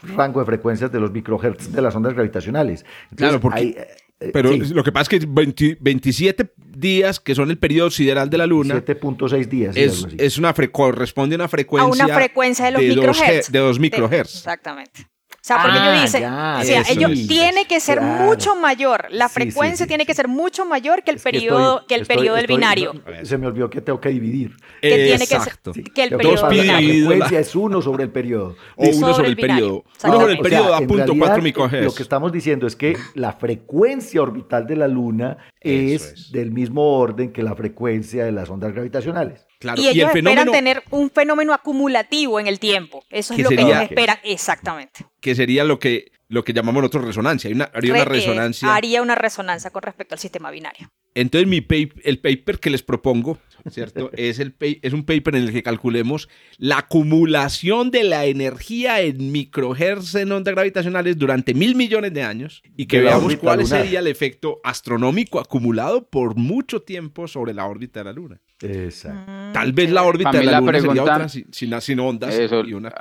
rango 0.04 0.42
de 0.42 0.46
frecuencias 0.46 0.92
de 0.92 1.00
los 1.00 1.12
microhertz 1.12 1.72
de 1.72 1.82
las 1.82 1.96
ondas 1.96 2.14
gravitacionales. 2.14 2.86
claro, 3.16 3.40
porque... 3.40 3.88
Eh, 4.20 4.32
pero 4.32 4.52
lo 4.56 4.84
que 4.84 4.94
pasa 4.94 5.14
es 5.14 5.20
que 5.20 5.76
27 5.80 6.54
días, 6.58 7.20
que 7.20 7.36
son 7.36 7.50
el 7.50 7.58
periodo 7.58 7.92
sideral 7.92 8.30
de 8.30 8.38
la 8.38 8.48
Luna. 8.48 8.76
7.6 8.76 9.46
días. 9.48 9.76
Es, 9.76 10.38
una 10.38 10.54
corresponde 10.54 11.36
a 11.36 11.38
una 11.38 11.48
frecuencia. 11.50 12.04
A 12.04 12.08
una 12.08 12.16
frecuencia 12.16 12.66
de 12.66 12.72
los 12.72 12.82
microhertz. 12.82 13.52
de 13.52 13.60
2 13.60 13.80
microhertz. 13.80 14.36
Exactamente. 14.36 15.08
O 15.46 15.48
sea, 15.48 15.62
porque 15.62 15.78
ellos 15.78 15.94
ah, 15.94 16.02
dicen, 16.02 16.24
o 16.26 16.64
sea, 16.64 16.92
ellos 16.92 17.28
tiene 17.28 17.66
que 17.68 17.80
ser 17.80 18.02
mucho 18.02 18.56
mayor, 18.56 19.06
la 19.12 19.30
frecuencia 19.30 19.86
tiene 19.86 20.04
que 20.04 20.16
ser 20.16 20.28
mucho 20.28 20.66
mayor 20.66 21.04
que 21.04 21.12
el 21.12 21.20
periodo, 21.20 21.86
que, 21.88 21.94
el 21.94 22.08
periodo 22.08 22.38
del 22.38 22.48
binario. 22.48 22.94
se 23.22 23.38
me 23.38 23.46
olvidó 23.46 23.70
que 23.70 23.80
tengo 23.80 24.02
que 24.02 24.10
dividir. 24.10 24.56
Que 24.82 25.06
tiene 25.06 25.28
que 25.28 25.40
ser 25.40 25.60
que 25.94 26.04
el 26.04 26.18
periodo 26.18 26.50
La 26.50 26.78
frecuencia 26.80 27.40
es 27.40 27.56
uno 27.56 27.80
sobre 27.80 28.06
el 28.06 28.10
periodo. 28.10 28.56
O 28.76 28.88
uno 28.88 29.14
sobre 29.14 29.28
el 29.28 29.36
periodo. 29.36 29.84
Uno 30.04 30.20
sobre 30.20 30.34
el 30.34 30.40
periodo 30.40 30.72
da 30.72 30.82
punto 30.82 31.14
cuatro 31.16 31.70
Lo 31.80 31.94
que 31.94 32.02
estamos 32.02 32.32
diciendo 32.32 32.66
es 32.66 32.76
que 32.76 32.98
la 33.14 33.34
frecuencia 33.34 34.24
orbital 34.24 34.66
de 34.66 34.76
la 34.78 34.88
Luna 34.88 35.38
es. 35.62 36.32
del 36.32 36.54
mismo 36.54 36.98
orden 36.98 37.32
que 37.32 37.44
la 37.44 37.56
frecuencia 37.56 38.26
de 38.26 38.32
las 38.32 38.50
ondas 38.50 38.74
gravitacionales 38.74 39.46
y 39.78 39.88
ellos 39.88 40.14
esperan 40.14 40.52
tener 40.52 40.84
un 40.92 41.10
fenómeno 41.10 41.54
acumulativo 41.54 42.40
en 42.40 42.48
el 42.48 42.60
tiempo. 42.60 43.04
Eso 43.10 43.34
es 43.34 43.40
lo 43.40 43.50
que 43.50 43.62
ellos 43.62 43.82
esperan, 43.82 44.18
exactamente. 44.24 45.06
Que 45.22 45.36
sería 45.36 45.64
lo 45.64 45.80
que, 45.80 46.12
lo 46.28 46.44
que 46.44 46.54
llamamos 46.54 46.82
nosotros 46.82 47.06
resonancia. 47.06 47.50
una, 47.50 47.66
haría 47.66 47.94
una 47.94 48.06
resonancia. 48.06 48.76
haría 48.76 49.02
una 49.02 49.16
resonancia 49.16 49.70
con 49.70 49.84
respecto 49.84 50.16
al 50.16 50.20
sistema 50.20 50.52
binario. 50.52 50.92
Entonces, 51.16 51.48
mi 51.48 51.66
el 52.04 52.20
paper 52.20 52.60
que 52.60 52.70
les 52.70 52.84
propongo, 52.84 53.40
¿cierto? 53.70 54.12
es, 54.18 54.40
el 54.40 54.54
es 54.60 54.92
un 54.92 55.06
paper 55.06 55.38
en 55.38 55.44
el 55.44 55.54
que 55.54 55.64
calculemos 55.64 56.28
la 56.58 56.80
acumulación 56.80 57.90
de 57.90 58.04
la 58.04 58.26
energía 58.26 59.00
en 59.00 59.32
microhertz 59.32 60.16
en 60.16 60.34
ondas 60.34 60.54
gravitacionales 60.54 61.18
durante 61.18 61.54
mil 61.54 61.76
millones 61.76 62.14
de 62.14 62.22
años 62.22 62.62
y 62.76 62.86
que 62.88 63.00
veamos 63.00 63.38
cuál 63.38 63.66
sería 63.66 64.00
el 64.00 64.08
efecto 64.08 64.60
astronómico 64.64 65.40
acumulado 65.40 66.06
por 66.10 66.36
mucho 66.36 66.82
tiempo 66.82 67.30
sobre 67.30 67.54
la 67.54 67.66
órbita 67.66 68.02
de 68.02 68.04
la 68.04 68.14
Luna. 68.14 68.42
Exacto. 68.62 69.32
Tal 69.54 69.74
vez 69.74 69.92
la 69.92 70.04
órbita 70.04 70.32
de 70.32 70.44
la 70.44 70.60
Luna 70.60 70.80
sería 70.80 71.04
otra 71.04 71.30
sin, 71.30 72.00
ondas. 72.00 72.40
y 72.66 72.74
una 72.74 72.94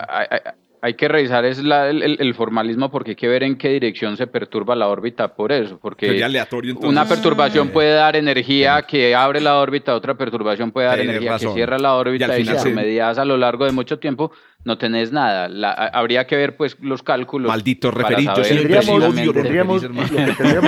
hay 0.84 0.92
que 0.92 1.08
revisar 1.08 1.46
es 1.46 1.60
el, 1.60 2.34
formalismo 2.34 2.90
porque 2.90 3.12
hay 3.12 3.16
que 3.16 3.26
ver 3.26 3.42
en 3.42 3.56
qué 3.56 3.70
dirección 3.70 4.18
se 4.18 4.26
perturba 4.26 4.76
la 4.76 4.86
órbita 4.88 5.34
por 5.34 5.50
eso. 5.50 5.78
Porque 5.80 6.22
una 6.82 7.08
perturbación 7.08 7.70
puede 7.70 7.94
dar 7.94 8.16
energía 8.16 8.82
que 8.82 9.14
abre 9.14 9.40
la 9.40 9.56
órbita, 9.56 9.94
otra 9.94 10.14
perturbación 10.14 10.72
puede 10.72 10.88
dar 10.88 11.00
energía 11.00 11.38
que 11.38 11.48
cierra 11.48 11.78
la 11.78 11.94
órbita 11.94 12.38
y, 12.38 12.44
si 12.44 12.68
medidas 12.68 13.16
a 13.16 13.24
lo 13.24 13.38
largo 13.38 13.64
de 13.64 13.72
mucho 13.72 13.98
tiempo 13.98 14.30
no 14.64 14.78
tenés 14.78 15.12
nada. 15.12 15.48
habría 15.92 16.26
que 16.26 16.36
ver 16.36 16.56
pues 16.56 16.76
los 16.80 17.02
cálculos. 17.02 17.48
Maldito 17.48 17.90
referido. 17.90 18.34
Tendríamos, 18.34 19.00
lo 19.00 19.32
que 19.32 19.42
tendríamos 19.42 19.82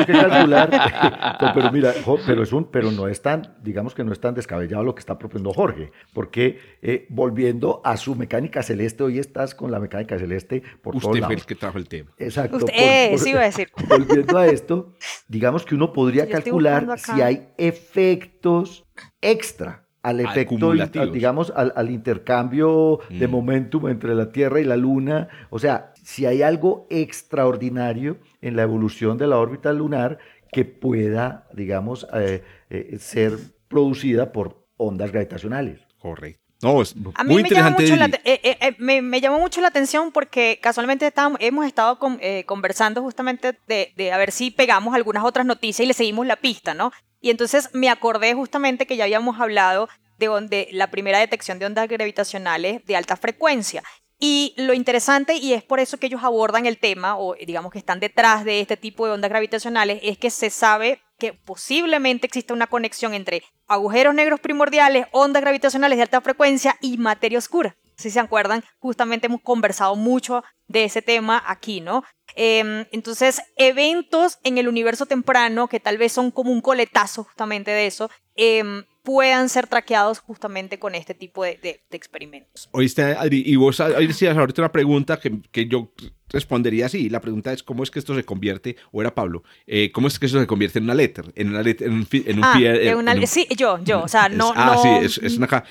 que 0.06 0.12
calcular, 0.12 0.70
pero 1.54 1.72
mira, 1.72 1.94
pero 2.26 2.42
es 2.42 2.52
un, 2.52 2.70
pero 2.70 2.90
no 2.90 3.08
es 3.08 3.22
tan, 3.22 3.56
digamos 3.62 3.94
que 3.94 4.04
no 4.04 4.12
es 4.12 4.20
tan 4.20 4.34
descabellado 4.34 4.84
lo 4.84 4.94
que 4.94 5.00
está 5.00 5.18
proponiendo 5.18 5.52
Jorge, 5.52 5.92
porque 6.12 6.58
eh, 6.82 7.06
volviendo 7.08 7.80
a 7.84 7.96
su 7.96 8.14
mecánica 8.14 8.62
celeste, 8.62 9.02
hoy 9.02 9.18
estás 9.18 9.54
con 9.54 9.70
la 9.70 9.80
mecánica 9.80 10.18
celeste 10.18 10.62
por 10.82 10.96
Usted 10.96 11.22
fue 11.22 11.34
el 11.34 11.46
que 11.46 11.54
trajo 11.54 11.78
el 11.78 11.88
tema. 11.88 12.10
Exacto. 12.18 12.58
eh, 12.72 13.16
sí 13.18 13.30
iba 13.30 13.40
a 13.40 13.44
decir. 13.44 13.70
Volviendo 13.88 14.36
a 14.36 14.46
esto, 14.46 14.94
digamos 15.28 15.64
que 15.64 15.74
uno 15.74 15.92
podría 15.92 16.28
calcular 16.28 16.98
si 16.98 17.22
hay 17.22 17.48
efectos 17.56 18.84
extra 19.20 19.85
al 20.06 20.20
efecto, 20.20 20.72
digamos, 21.12 21.52
al, 21.56 21.90
intercambio 21.90 23.00
de 23.10 23.26
mm. 23.26 23.30
momentum 23.30 23.88
entre 23.88 24.14
la 24.14 24.30
Tierra 24.30 24.60
y 24.60 24.64
la 24.64 24.76
Luna. 24.76 25.28
O 25.50 25.58
sea, 25.58 25.92
si 26.00 26.26
hay 26.26 26.42
algo 26.42 26.86
extraordinario 26.90 28.18
en 28.40 28.54
la 28.54 28.62
evolución 28.62 29.18
de 29.18 29.26
la 29.26 29.38
órbita 29.38 29.72
lunar 29.72 30.18
que 30.52 30.64
pueda, 30.64 31.48
digamos, 31.52 32.06
eh, 32.14 32.44
eh, 32.70 32.98
ser 33.00 33.32
producida 33.66 34.30
por 34.30 34.64
ondas 34.76 35.10
gravitacionales. 35.10 35.80
Correcto. 35.98 36.40
No, 36.62 36.80
es 36.80 36.94
a 37.16 37.24
mí 37.24 37.32
muy 37.32 37.42
me 37.42 37.48
interesante. 37.48 37.84
Llamó 37.88 38.04
mucho 38.04 38.16
la, 38.16 38.20
eh, 38.24 38.76
me, 38.78 39.20
llamó 39.20 39.40
mucho 39.40 39.60
la 39.60 39.68
atención 39.68 40.12
porque 40.12 40.60
casualmente 40.62 41.12
hemos 41.40 41.66
estado 41.66 41.98
conversando 42.46 43.02
justamente 43.02 43.58
de, 43.66 43.92
de, 43.96 44.12
a 44.12 44.18
ver 44.18 44.30
si 44.30 44.52
pegamos 44.52 44.94
algunas 44.94 45.24
otras 45.24 45.44
noticias 45.44 45.84
y 45.84 45.88
le 45.88 45.94
seguimos 45.94 46.28
la 46.28 46.36
pista, 46.36 46.74
¿no? 46.74 46.92
Y 47.20 47.30
entonces 47.30 47.70
me 47.72 47.88
acordé 47.88 48.34
justamente 48.34 48.86
que 48.86 48.96
ya 48.96 49.04
habíamos 49.04 49.40
hablado 49.40 49.88
de, 50.18 50.68
la 50.72 50.90
primera 50.90 51.18
detección 51.18 51.58
de 51.58 51.66
ondas 51.66 51.88
gravitacionales 51.88 52.84
de 52.86 52.96
alta 52.96 53.16
frecuencia. 53.16 53.82
Y 54.18 54.54
lo 54.56 54.72
interesante, 54.72 55.34
y 55.34 55.52
es 55.52 55.62
por 55.62 55.78
eso 55.78 55.98
que 55.98 56.06
ellos 56.06 56.24
abordan 56.24 56.64
el 56.64 56.78
tema, 56.78 57.18
o 57.18 57.34
digamos 57.34 57.70
que 57.70 57.78
están 57.78 58.00
detrás 58.00 58.44
de 58.44 58.60
este 58.60 58.76
tipo 58.76 59.06
de 59.06 59.12
ondas 59.12 59.28
gravitacionales, 59.28 60.00
es 60.02 60.16
que 60.16 60.30
se 60.30 60.48
sabe 60.48 61.02
que 61.18 61.34
posiblemente 61.34 62.26
existe 62.26 62.52
una 62.52 62.66
conexión 62.66 63.12
entre 63.12 63.42
agujeros 63.66 64.14
negros 64.14 64.40
primordiales, 64.40 65.06
ondas 65.12 65.42
gravitacionales 65.42 65.98
de 65.98 66.02
alta 66.02 66.20
frecuencia 66.22 66.76
y 66.80 66.96
materia 66.96 67.38
oscura. 67.38 67.76
Si 67.96 68.10
se 68.10 68.20
acuerdan, 68.20 68.62
justamente 68.78 69.26
hemos 69.26 69.42
conversado 69.42 69.96
mucho 69.96 70.42
de 70.68 70.84
ese 70.84 71.02
tema 71.02 71.42
aquí, 71.46 71.80
¿no? 71.80 72.04
Em, 72.34 72.84
entonces, 72.92 73.40
eventos 73.56 74.38
en 74.42 74.58
el 74.58 74.68
universo 74.68 75.06
temprano, 75.06 75.68
que 75.68 75.80
tal 75.80 75.96
vez 75.96 76.12
son 76.12 76.30
como 76.30 76.52
un 76.52 76.60
coletazo 76.60 77.24
justamente 77.24 77.70
de 77.70 77.86
eso, 77.86 78.10
em, 78.34 78.84
puedan 79.02 79.48
ser 79.48 79.68
traqueados 79.68 80.18
justamente 80.18 80.80
con 80.80 80.96
este 80.96 81.14
tipo 81.14 81.44
de, 81.44 81.58
de, 81.62 81.80
experimentos. 81.92 82.68
Oíste, 82.72 83.02
Adri, 83.02 83.44
y 83.46 83.54
vos 83.54 83.80
decías 84.00 84.36
ahorita 84.36 84.62
una 84.62 84.72
pregunta 84.72 85.20
que, 85.20 85.40
que, 85.52 85.66
yo 85.66 85.92
respondería 86.28 86.86
así. 86.86 87.08
La 87.08 87.20
pregunta 87.20 87.52
es, 87.52 87.62
¿cómo 87.62 87.84
es 87.84 87.90
que 87.92 88.00
esto 88.00 88.16
se 88.16 88.24
convierte, 88.24 88.76
o 88.90 89.00
era 89.00 89.14
Pablo, 89.14 89.44
eh, 89.64 89.92
¿cómo 89.92 90.08
es 90.08 90.18
que 90.18 90.26
esto 90.26 90.40
se 90.40 90.46
convierte 90.48 90.80
en 90.80 90.84
una 90.86 90.94
letter? 90.94 91.32
En, 91.36 91.50
una 91.50 91.62
letter, 91.62 91.86
en 91.86 91.94
un, 91.94 92.08
en 92.10 92.38
un, 92.38 93.08
ah, 93.08 93.26
Sí, 93.26 93.46
yo, 93.56 93.78
yo, 93.84 94.02
o 94.02 94.08
sea, 94.08 94.28
no... 94.28 94.52
Ah, 94.56 94.76
sí, 94.82 94.88
es, 95.06 95.18
es 95.18 95.38
una... 95.38 95.64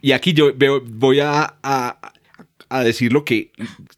Y 0.00 0.12
aquí 0.12 0.32
yo 0.32 0.52
veo, 0.56 0.80
voy 0.84 1.20
a, 1.20 1.56
a 1.62 2.12
a 2.68 2.82
decir 2.82 3.12
lo 3.12 3.24
que, 3.24 3.50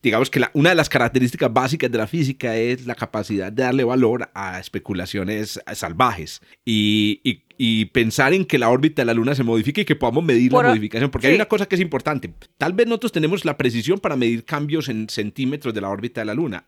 digamos 0.02 0.30
que 0.30 0.42
una 0.52 0.70
de 0.70 0.76
las 0.76 0.88
características 0.88 1.52
básicas 1.52 1.90
de 1.90 1.98
la 1.98 2.06
física 2.06 2.56
es 2.56 2.86
la 2.86 2.94
capacidad 2.94 3.52
de 3.52 3.62
darle 3.62 3.84
valor 3.84 4.30
a 4.34 4.60
especulaciones 4.60 5.60
salvajes 5.74 6.40
y, 6.64 7.20
y, 7.58 7.84
pensar 7.86 8.32
en 8.32 8.44
que 8.44 8.58
la 8.58 8.70
órbita 8.70 9.02
de 9.02 9.06
la 9.06 9.14
Luna 9.14 9.34
se 9.34 9.42
modifique 9.42 9.82
y 9.82 9.84
que 9.84 9.96
podamos 9.96 10.24
medir 10.24 10.52
la 10.52 10.62
modificación. 10.62 11.10
Porque 11.10 11.26
hay 11.26 11.34
una 11.34 11.46
cosa 11.46 11.66
que 11.66 11.74
es 11.74 11.80
importante. 11.80 12.32
Tal 12.56 12.72
vez 12.72 12.86
nosotros 12.86 13.12
tenemos 13.12 13.44
la 13.44 13.56
precisión 13.58 13.98
para 13.98 14.16
medir 14.16 14.44
cambios 14.44 14.88
en 14.88 15.08
centímetros 15.08 15.74
de 15.74 15.80
la 15.80 15.90
órbita 15.90 16.20
de 16.20 16.24
la 16.26 16.34
Luna 16.34 16.64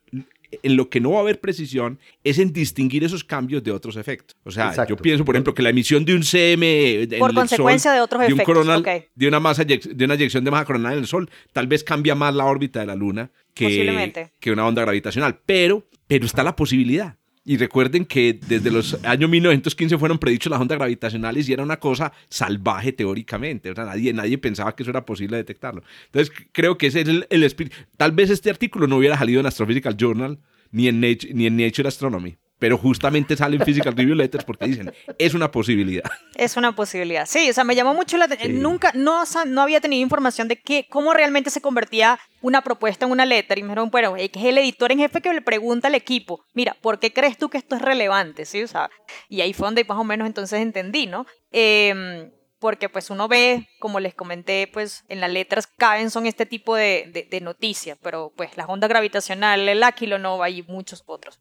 en 0.62 0.77
lo 0.77 0.91
que 0.91 1.01
no 1.01 1.12
va 1.12 1.19
a 1.19 1.21
haber 1.21 1.41
precisión 1.41 1.99
es 2.25 2.38
en 2.38 2.53
distinguir 2.53 3.05
esos 3.05 3.25
cambios 3.25 3.62
de 3.62 3.73
otros 3.73 3.97
efectos. 3.97 4.37
O 4.45 4.51
sea, 4.51 4.87
yo 4.87 4.97
pienso, 4.97 5.25
por 5.25 5.35
ejemplo, 5.35 5.55
que 5.55 5.62
la 5.62 5.71
emisión 5.71 6.05
de 6.05 6.15
un 6.15 6.23
CM 6.23 7.09
por 7.19 7.35
consecuencia 7.35 7.93
de 7.93 8.01
otros 8.01 8.27
de 8.27 8.33
un 8.33 8.41
Coronal, 8.41 8.85
de 9.15 9.29
una 9.29 9.41
masa 9.41 9.65
de 9.65 10.05
una 10.05 10.15
eyección 10.15 10.45
de 10.45 10.51
masa 10.51 10.65
coronal 10.65 10.95
en 10.95 10.99
el 10.99 11.07
Sol, 11.07 11.31
tal 11.53 11.67
vez 11.67 11.85
cambia 11.85 12.15
más 12.15 12.35
la 12.35 12.45
órbita 12.45 12.81
de 12.81 12.87
la 12.87 12.95
Luna 12.95 13.31
que, 13.55 14.31
que 14.41 14.51
una 14.51 14.67
onda 14.67 14.83
gravitacional, 14.83 15.41
pero 15.47 15.87
pero 16.07 16.27
está 16.27 16.43
la 16.43 16.57
posibilidad. 16.57 17.17
Y 17.44 17.57
recuerden 17.57 18.05
que 18.05 18.38
desde 18.46 18.70
los 18.70 19.02
años 19.05 19.28
1915 19.28 19.98
fueron 19.98 20.18
predichos 20.18 20.50
las 20.50 20.61
ondas 20.61 20.78
gravitacionales 20.78 21.48
y 21.48 21.52
era 21.52 21.62
una 21.62 21.78
cosa 21.78 22.12
salvaje 22.28 22.92
teóricamente. 22.92 23.70
O 23.70 23.74
sea, 23.74 23.85
nadie, 23.85 24.12
nadie 24.12 24.38
pensaba 24.38 24.76
que 24.76 24.85
eso 24.85 24.90
era 24.90 25.05
posible 25.05 25.37
detectarlo. 25.37 25.83
Entonces, 26.07 26.33
creo 26.52 26.78
que 26.78 26.87
ese 26.87 27.00
es 27.00 27.09
el, 27.09 27.26
el 27.31 27.42
espíritu. 27.42 27.76
Tal 27.96 28.12
vez 28.12 28.31
este 28.31 28.50
artículo 28.50 28.87
no 28.87 28.96
hubiera 28.96 29.18
salido 29.18 29.40
en 29.40 29.46
Astrophysical 29.46 29.96
Journal 29.96 30.38
ni 30.70 30.87
en 30.87 31.00
Nature, 31.00 31.35
ni 31.35 31.46
en 31.46 31.57
Nature 31.57 31.88
Astronomy 31.88 32.37
pero 32.62 32.79
justamente 32.79 33.37
salen 33.37 33.61
Physical 33.66 33.92
Review 33.92 34.14
Letters 34.14 34.44
porque 34.44 34.66
dicen, 34.66 34.94
es 35.18 35.35
una 35.35 35.51
posibilidad. 35.51 36.09
Es 36.37 36.57
una 36.57 36.77
posibilidad, 36.77 37.27
sí, 37.27 37.51
o 37.51 37.53
sea, 37.53 37.64
me 37.64 37.75
llamó 37.75 37.92
mucho 37.92 38.16
la 38.16 38.27
atención, 38.27 38.62
nunca, 38.62 38.92
no, 38.94 39.25
no 39.46 39.62
había 39.62 39.81
tenido 39.81 40.01
información 40.01 40.46
de 40.46 40.61
que, 40.61 40.87
cómo 40.88 41.12
realmente 41.12 41.51
se 41.51 41.61
convertía 41.61 42.20
una 42.40 42.62
propuesta 42.62 43.05
en 43.05 43.11
una 43.11 43.27
letter, 43.27 43.59
y 43.59 43.62
me 43.62 43.70
dijeron, 43.70 43.90
bueno, 43.90 44.14
es 44.16 44.31
el 44.37 44.59
editor 44.59 44.92
en 44.92 44.98
jefe 45.01 45.20
que 45.20 45.33
le 45.33 45.42
pregunta 45.42 45.88
al 45.88 45.96
equipo, 45.96 46.44
mira, 46.55 46.77
¿por 46.81 47.01
qué 47.01 47.12
crees 47.12 47.37
tú 47.37 47.48
que 47.48 47.59
esto 47.59 47.75
es 47.75 47.83
relevante? 47.83 48.44
¿Sí? 48.44 48.62
O 48.62 48.68
sea, 48.68 48.88
y 49.29 49.40
ahí 49.40 49.53
fue 49.53 49.66
donde 49.66 49.85
más 49.85 49.98
o 49.98 50.05
menos 50.05 50.29
entonces 50.29 50.61
entendí, 50.61 51.09
¿no? 51.09 51.27
Eh, 51.51 52.31
porque 52.61 52.88
pues 52.88 53.11
uno 53.11 53.27
ve, 53.27 53.68
como 53.81 53.98
les 53.98 54.14
comenté, 54.14 54.70
pues 54.72 55.05
en 55.09 55.20
las 55.20 55.33
letras 55.33 55.66
caben 55.66 56.11
son 56.11 56.27
este 56.29 56.46
tipo 56.46 56.77
de, 56.77 57.27
de, 57.29 57.40
noticias, 57.40 57.98
pero 58.01 58.33
pues 58.37 58.57
las 58.57 58.68
ondas 58.68 58.88
gravitacionales, 58.88 59.68
el 59.68 59.83
aquilonova 59.83 60.48
y 60.48 60.62
muchos 60.62 61.03
otros. 61.07 61.40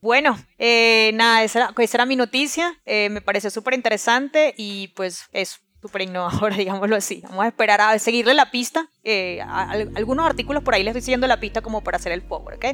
Bueno, 0.00 0.38
eh, 0.58 1.10
nada, 1.14 1.42
esa 1.42 1.74
era, 1.76 2.06
mi 2.06 2.14
noticia, 2.14 2.78
eh, 2.86 3.08
me 3.10 3.20
parece 3.20 3.50
súper 3.50 3.74
interesante 3.74 4.54
y 4.56 4.88
pues 4.88 5.24
es 5.32 5.60
súper 5.82 6.02
innovadora, 6.02 6.56
digámoslo 6.56 6.94
así. 6.94 7.20
Vamos 7.24 7.44
a 7.44 7.48
esperar 7.48 7.80
a 7.80 7.98
seguirle 7.98 8.34
la 8.34 8.50
pista. 8.52 8.88
Eh, 9.02 9.40
algunos 9.42 10.24
artículos 10.24 10.62
por 10.62 10.74
ahí 10.74 10.84
les 10.84 10.92
estoy 10.92 11.02
siguiendo 11.02 11.26
la 11.26 11.40
pista 11.40 11.62
como 11.62 11.82
para 11.82 11.96
hacer 11.96 12.12
el 12.12 12.22
power, 12.22 12.56
¿ok? 12.56 12.66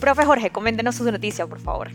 Profe 0.00 0.24
Jorge, 0.24 0.50
coméntenos 0.50 0.94
su 0.94 1.04
noticia, 1.04 1.46
por 1.46 1.60
favor. 1.60 1.90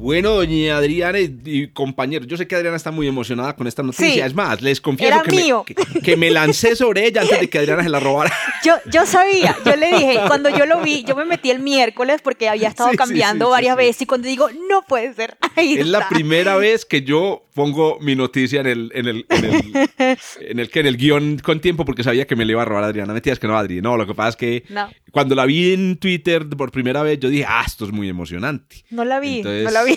Bueno, 0.00 0.30
doña 0.30 0.78
Adriana 0.78 1.18
y, 1.20 1.68
compañeros, 1.68 2.26
yo 2.26 2.38
sé 2.38 2.48
que 2.48 2.56
Adriana 2.56 2.78
está 2.78 2.90
muy 2.90 3.06
emocionada 3.06 3.54
con 3.54 3.66
esta 3.66 3.82
noticia. 3.82 4.24
es 4.24 4.34
más, 4.34 4.62
les 4.62 4.80
confieso 4.80 5.22
que 5.22 5.30
me, 5.30 6.00
que, 6.00 6.16
me, 6.16 6.30
lancé 6.30 6.74
sobre 6.74 7.06
ella 7.06 7.20
antes 7.20 7.38
de 7.38 7.50
que 7.50 7.58
Adriana 7.58 7.82
se 7.82 7.90
la 7.90 8.00
robara. 8.00 8.32
Yo, 8.64 8.74
yo 8.92 9.06
sabía, 9.06 9.56
yo 9.64 9.74
le 9.74 9.86
dije, 9.86 10.18
cuando 10.26 10.50
yo 10.50 10.66
lo 10.66 10.82
vi, 10.82 11.02
yo 11.04 11.16
me 11.16 11.24
metí 11.24 11.50
el 11.50 11.60
miércoles 11.60 12.20
porque 12.22 12.46
había 12.46 12.68
estado 12.68 12.90
cambiando 12.94 13.48
varias 13.48 13.74
veces 13.74 14.02
y 14.02 14.06
cuando 14.06 14.28
digo, 14.28 14.50
no 14.68 14.82
puede 14.82 15.14
ser. 15.14 15.38
es 15.56 15.86
la 15.86 16.06
primera 16.10 16.56
vez 16.56 16.84
que 16.84 17.00
yo 17.00 17.46
pongo 17.54 17.98
mi 18.00 18.14
noticia 18.14 18.60
en 18.60 18.66
el, 18.66 18.92
en 18.94 19.08
el, 19.08 19.26
en 19.30 19.44
el, 19.44 19.54
en 20.40 20.58
el, 20.58 20.70
en 20.72 20.86
el 20.86 20.96
guion 20.98 21.38
con 21.38 21.60
tiempo 21.60 21.86
porque 21.86 22.02
sabía 22.02 22.26
que 22.26 22.36
me 22.36 22.44
le 22.44 22.52
iba 22.52 22.60
a 22.60 22.64
robar 22.66 22.84
a 22.84 22.88
Adriana. 22.88 23.14
Metías 23.14 23.38
que 23.38 23.46
no, 23.46 23.56
Adri. 23.56 23.80
No, 23.80 23.96
lo 23.96 24.06
que 24.06 24.14
pasa 24.14 24.30
es 24.30 24.36
que 24.36 24.64
cuando 25.10 25.34
la 25.34 25.46
vi 25.46 25.72
en 25.72 25.96
Twitter 25.96 26.46
por 26.46 26.70
primera 26.70 27.02
vez, 27.02 27.18
yo 27.18 27.30
dije, 27.30 27.46
ah, 27.48 27.64
esto 27.66 27.86
es 27.86 27.92
muy 27.92 28.10
emocionante. 28.10 28.84
No 28.90 29.06
la 29.06 29.20
vi, 29.20 29.42
no 29.42 29.70
la 29.70 29.84
vi. 29.84 29.89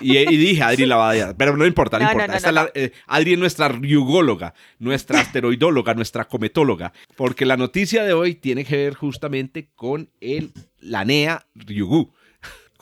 Y, 0.00 0.36
dije, 0.36 0.62
Adri 0.62 0.86
la 0.86 0.96
va 0.96 1.10
a 1.10 1.16
dar, 1.16 1.36
pero 1.36 1.56
no 1.56 1.66
importa, 1.66 1.98
no, 1.98 2.10
importa. 2.10 2.70
Eh, 2.74 2.92
Adri 3.06 3.32
es 3.32 3.38
nuestra 3.38 3.68
ryugóloga, 3.68 4.54
nuestra 4.78 5.20
asteroidóloga, 5.20 5.94
nuestra 5.94 6.26
cometóloga, 6.26 6.92
porque 7.16 7.46
la 7.46 7.56
noticia 7.56 8.04
de 8.04 8.12
hoy 8.12 8.34
tiene 8.34 8.64
que 8.64 8.76
ver 8.76 8.94
justamente 8.94 9.70
con 9.74 10.10
el, 10.20 10.52
la 10.80 11.04
NEA 11.04 11.46
Ryugu 11.54 12.12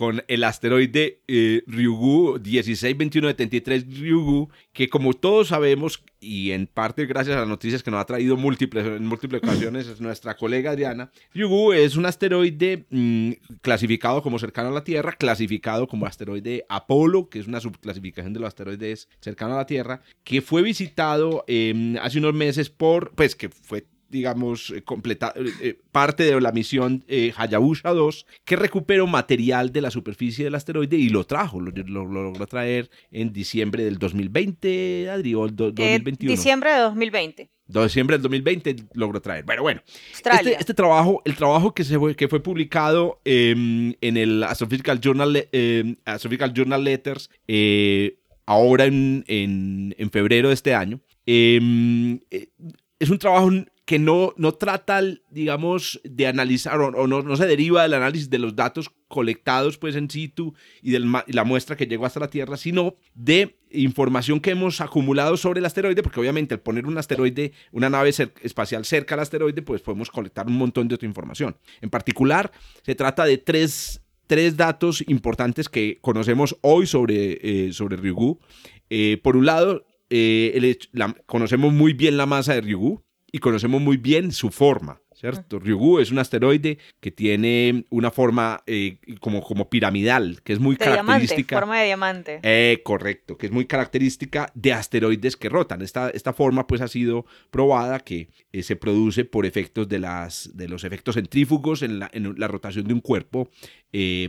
con 0.02 0.24
el 0.26 0.42
asteroide 0.42 1.20
eh, 1.28 1.62
Ryugu 1.68 2.40
162173 2.40 4.00
Ryugu, 4.00 4.50
que 4.72 4.88
como 4.88 5.14
todos 5.14 5.46
sabemos, 5.46 6.02
y 6.18 6.50
en 6.50 6.66
parte 6.66 7.06
gracias 7.06 7.36
a 7.36 7.38
las 7.38 7.48
noticias 7.48 7.84
que 7.84 7.92
nos 7.92 8.00
ha 8.00 8.06
traído 8.06 8.36
múltiples, 8.36 8.84
en 8.84 9.06
múltiples 9.06 9.40
ocasiones 9.44 9.86
es 9.86 10.00
nuestra 10.00 10.36
colega 10.36 10.72
Adriana, 10.72 11.12
Ryugu 11.32 11.72
es 11.74 11.94
un 11.94 12.06
asteroide 12.06 12.84
mm, 12.90 13.30
clasificado 13.60 14.24
como 14.24 14.40
cercano 14.40 14.70
a 14.70 14.72
la 14.72 14.82
Tierra, 14.82 15.12
clasificado 15.12 15.86
como 15.86 16.04
asteroide 16.04 16.64
Apolo, 16.68 17.28
que 17.28 17.38
es 17.38 17.46
una 17.46 17.60
subclasificación 17.60 18.32
de 18.32 18.40
los 18.40 18.48
asteroides 18.48 19.08
cercanos 19.20 19.54
a 19.54 19.58
la 19.58 19.66
Tierra, 19.66 20.00
que 20.24 20.42
fue 20.42 20.62
visitado 20.62 21.44
em, 21.46 21.96
hace 21.98 22.18
unos 22.18 22.34
meses 22.34 22.70
por, 22.70 23.12
pues 23.14 23.36
que 23.36 23.50
fue 23.50 23.86
digamos, 24.12 24.70
eh, 24.70 24.83
completa, 24.83 25.33
eh, 25.35 25.46
eh, 25.61 25.79
parte 25.90 26.22
de 26.25 26.40
la 26.40 26.53
misión 26.53 27.05
Hayabusa 27.37 27.90
2, 27.90 28.27
que 28.44 28.55
recuperó 28.55 29.07
material 29.09 29.72
de 29.72 29.81
la 29.81 29.90
superficie 29.90 30.44
del 30.44 30.55
asteroide 30.55 30.96
y 30.96 31.09
lo 31.09 31.25
trajo, 31.25 31.61
lo, 31.61 31.72
logró 31.72 32.46
traer 32.46 32.90
en 33.11 33.33
diciembre 33.33 33.85
del 33.85 33.98
2020, 33.98 35.11
Adri, 35.11 35.35
o 35.35 35.48
2021. 35.48 36.31
diciembre 36.31 36.72
de 36.72 36.79
2020. 36.81 37.51
Diciembre 37.66 38.16
del 38.16 38.22
2020 38.22 38.77
logró 38.94 39.20
traer. 39.22 39.44
Bueno, 39.44 39.62
bueno. 39.62 39.83
Este, 40.12 40.53
este, 40.53 40.75
trabajo, 40.75 41.22
el 41.25 41.35
trabajo 41.35 41.72
que, 41.72 41.85
se 41.85 41.98
fue, 41.98 42.14
que 42.14 42.29
fue 42.29 42.42
publicado 42.42 43.20
em, 43.25 43.94
en 44.03 44.16
el 44.18 44.42
Astrophysical 44.42 45.01
Journal, 45.01 45.48
em, 45.53 45.96
Astrophysical 46.05 46.53
Journal 46.53 46.85
Letters, 46.85 47.31
ahora 48.44 48.85
en, 48.85 49.25
en, 49.27 49.94
en, 49.96 50.11
febrero 50.11 50.48
de 50.48 50.55
este 50.55 50.75
año, 50.75 51.01
em, 51.25 52.20
es 53.03 53.11
un 53.11 53.18
trabajo 53.18 53.51
que 53.84 53.98
no, 53.98 54.32
no 54.36 54.52
trata, 54.52 55.00
digamos, 55.30 56.00
de 56.04 56.26
analizar 56.26 56.78
o, 56.80 57.06
no, 57.06 57.22
no, 57.22 57.36
se 57.36 57.46
deriva 57.46 57.82
del 57.82 57.94
análisis 57.94 58.30
de 58.30 58.38
los 58.38 58.54
datos 58.54 58.90
colectados 59.08 59.76
pues 59.76 59.96
en 59.96 60.08
situ 60.08 60.54
y 60.82 60.92
de 60.92 61.00
la 61.00 61.44
muestra 61.44 61.76
que 61.76 61.86
llegó 61.86 62.06
hasta 62.06 62.20
la 62.20 62.28
Tierra, 62.28 62.56
sino 62.56 62.94
de 63.14 63.58
información 63.72 64.40
que 64.40 64.50
hemos 64.50 64.80
acumulado 64.80 65.36
sobre 65.36 65.58
el 65.58 65.66
asteroide, 65.66 66.02
porque 66.02 66.20
obviamente 66.20 66.54
al 66.54 66.60
poner 66.60 66.86
un 66.86 66.96
asteroide, 66.96 67.52
una 67.72 67.90
nave 67.90 68.10
espacial 68.42 68.84
cerca 68.84 69.14
al 69.14 69.20
asteroide, 69.20 69.62
pues 69.62 69.82
podemos 69.82 70.10
colectar 70.10 70.46
un 70.46 70.56
montón 70.56 70.86
de 70.86 70.94
otra 70.94 71.08
información. 71.08 71.56
En 71.80 71.90
particular, 71.90 72.52
se 72.82 72.94
trata 72.94 73.24
de 73.24 73.38
tres, 73.38 74.02
tres 74.28 74.56
datos 74.56 75.02
importantes 75.08 75.68
que 75.68 75.98
conocemos 76.00 76.56
hoy 76.60 76.86
sobre, 76.86 77.38
eh, 77.42 77.72
sobre 77.72 77.96
Ryugu. 77.96 78.38
Eh, 78.90 79.18
por 79.22 79.36
un 79.36 79.46
lado, 79.46 79.84
eh, 80.08 80.76
conocemos 81.26 81.72
muy 81.72 81.94
bien 81.94 82.16
la 82.16 82.26
masa 82.26 82.54
de 82.54 82.60
Ryugu, 82.60 83.02
y 83.32 83.38
conocemos 83.38 83.80
muy 83.80 83.96
bien 83.96 84.30
su 84.30 84.50
forma. 84.50 85.02
¿cierto? 85.22 85.60
Ryugu 85.60 86.00
es 86.00 86.10
un 86.10 86.18
asteroide 86.18 86.78
que 87.00 87.12
tiene 87.12 87.86
una 87.90 88.10
forma 88.10 88.62
eh, 88.66 88.98
como, 89.20 89.40
como 89.42 89.70
piramidal, 89.70 90.42
que 90.42 90.52
es 90.52 90.58
muy 90.58 90.76
característica. 90.76 91.58
forma 91.60 91.78
de 91.78 91.86
diamante. 91.86 92.40
Eh, 92.42 92.80
correcto, 92.82 93.38
que 93.38 93.46
es 93.46 93.52
muy 93.52 93.66
característica 93.66 94.50
de 94.54 94.72
asteroides 94.72 95.36
que 95.36 95.48
rotan. 95.48 95.80
Esta, 95.80 96.10
esta 96.10 96.32
forma 96.32 96.66
pues 96.66 96.80
ha 96.80 96.88
sido 96.88 97.24
probada 97.52 98.00
que 98.00 98.30
eh, 98.52 98.64
se 98.64 98.74
produce 98.74 99.24
por 99.24 99.46
efectos 99.46 99.88
de, 99.88 100.00
las, 100.00 100.50
de 100.54 100.68
los 100.68 100.82
efectos 100.82 101.14
centrífugos 101.14 101.82
en 101.82 102.00
la, 102.00 102.10
en 102.12 102.34
la 102.36 102.48
rotación 102.48 102.88
de 102.88 102.94
un 102.94 103.00
cuerpo 103.00 103.48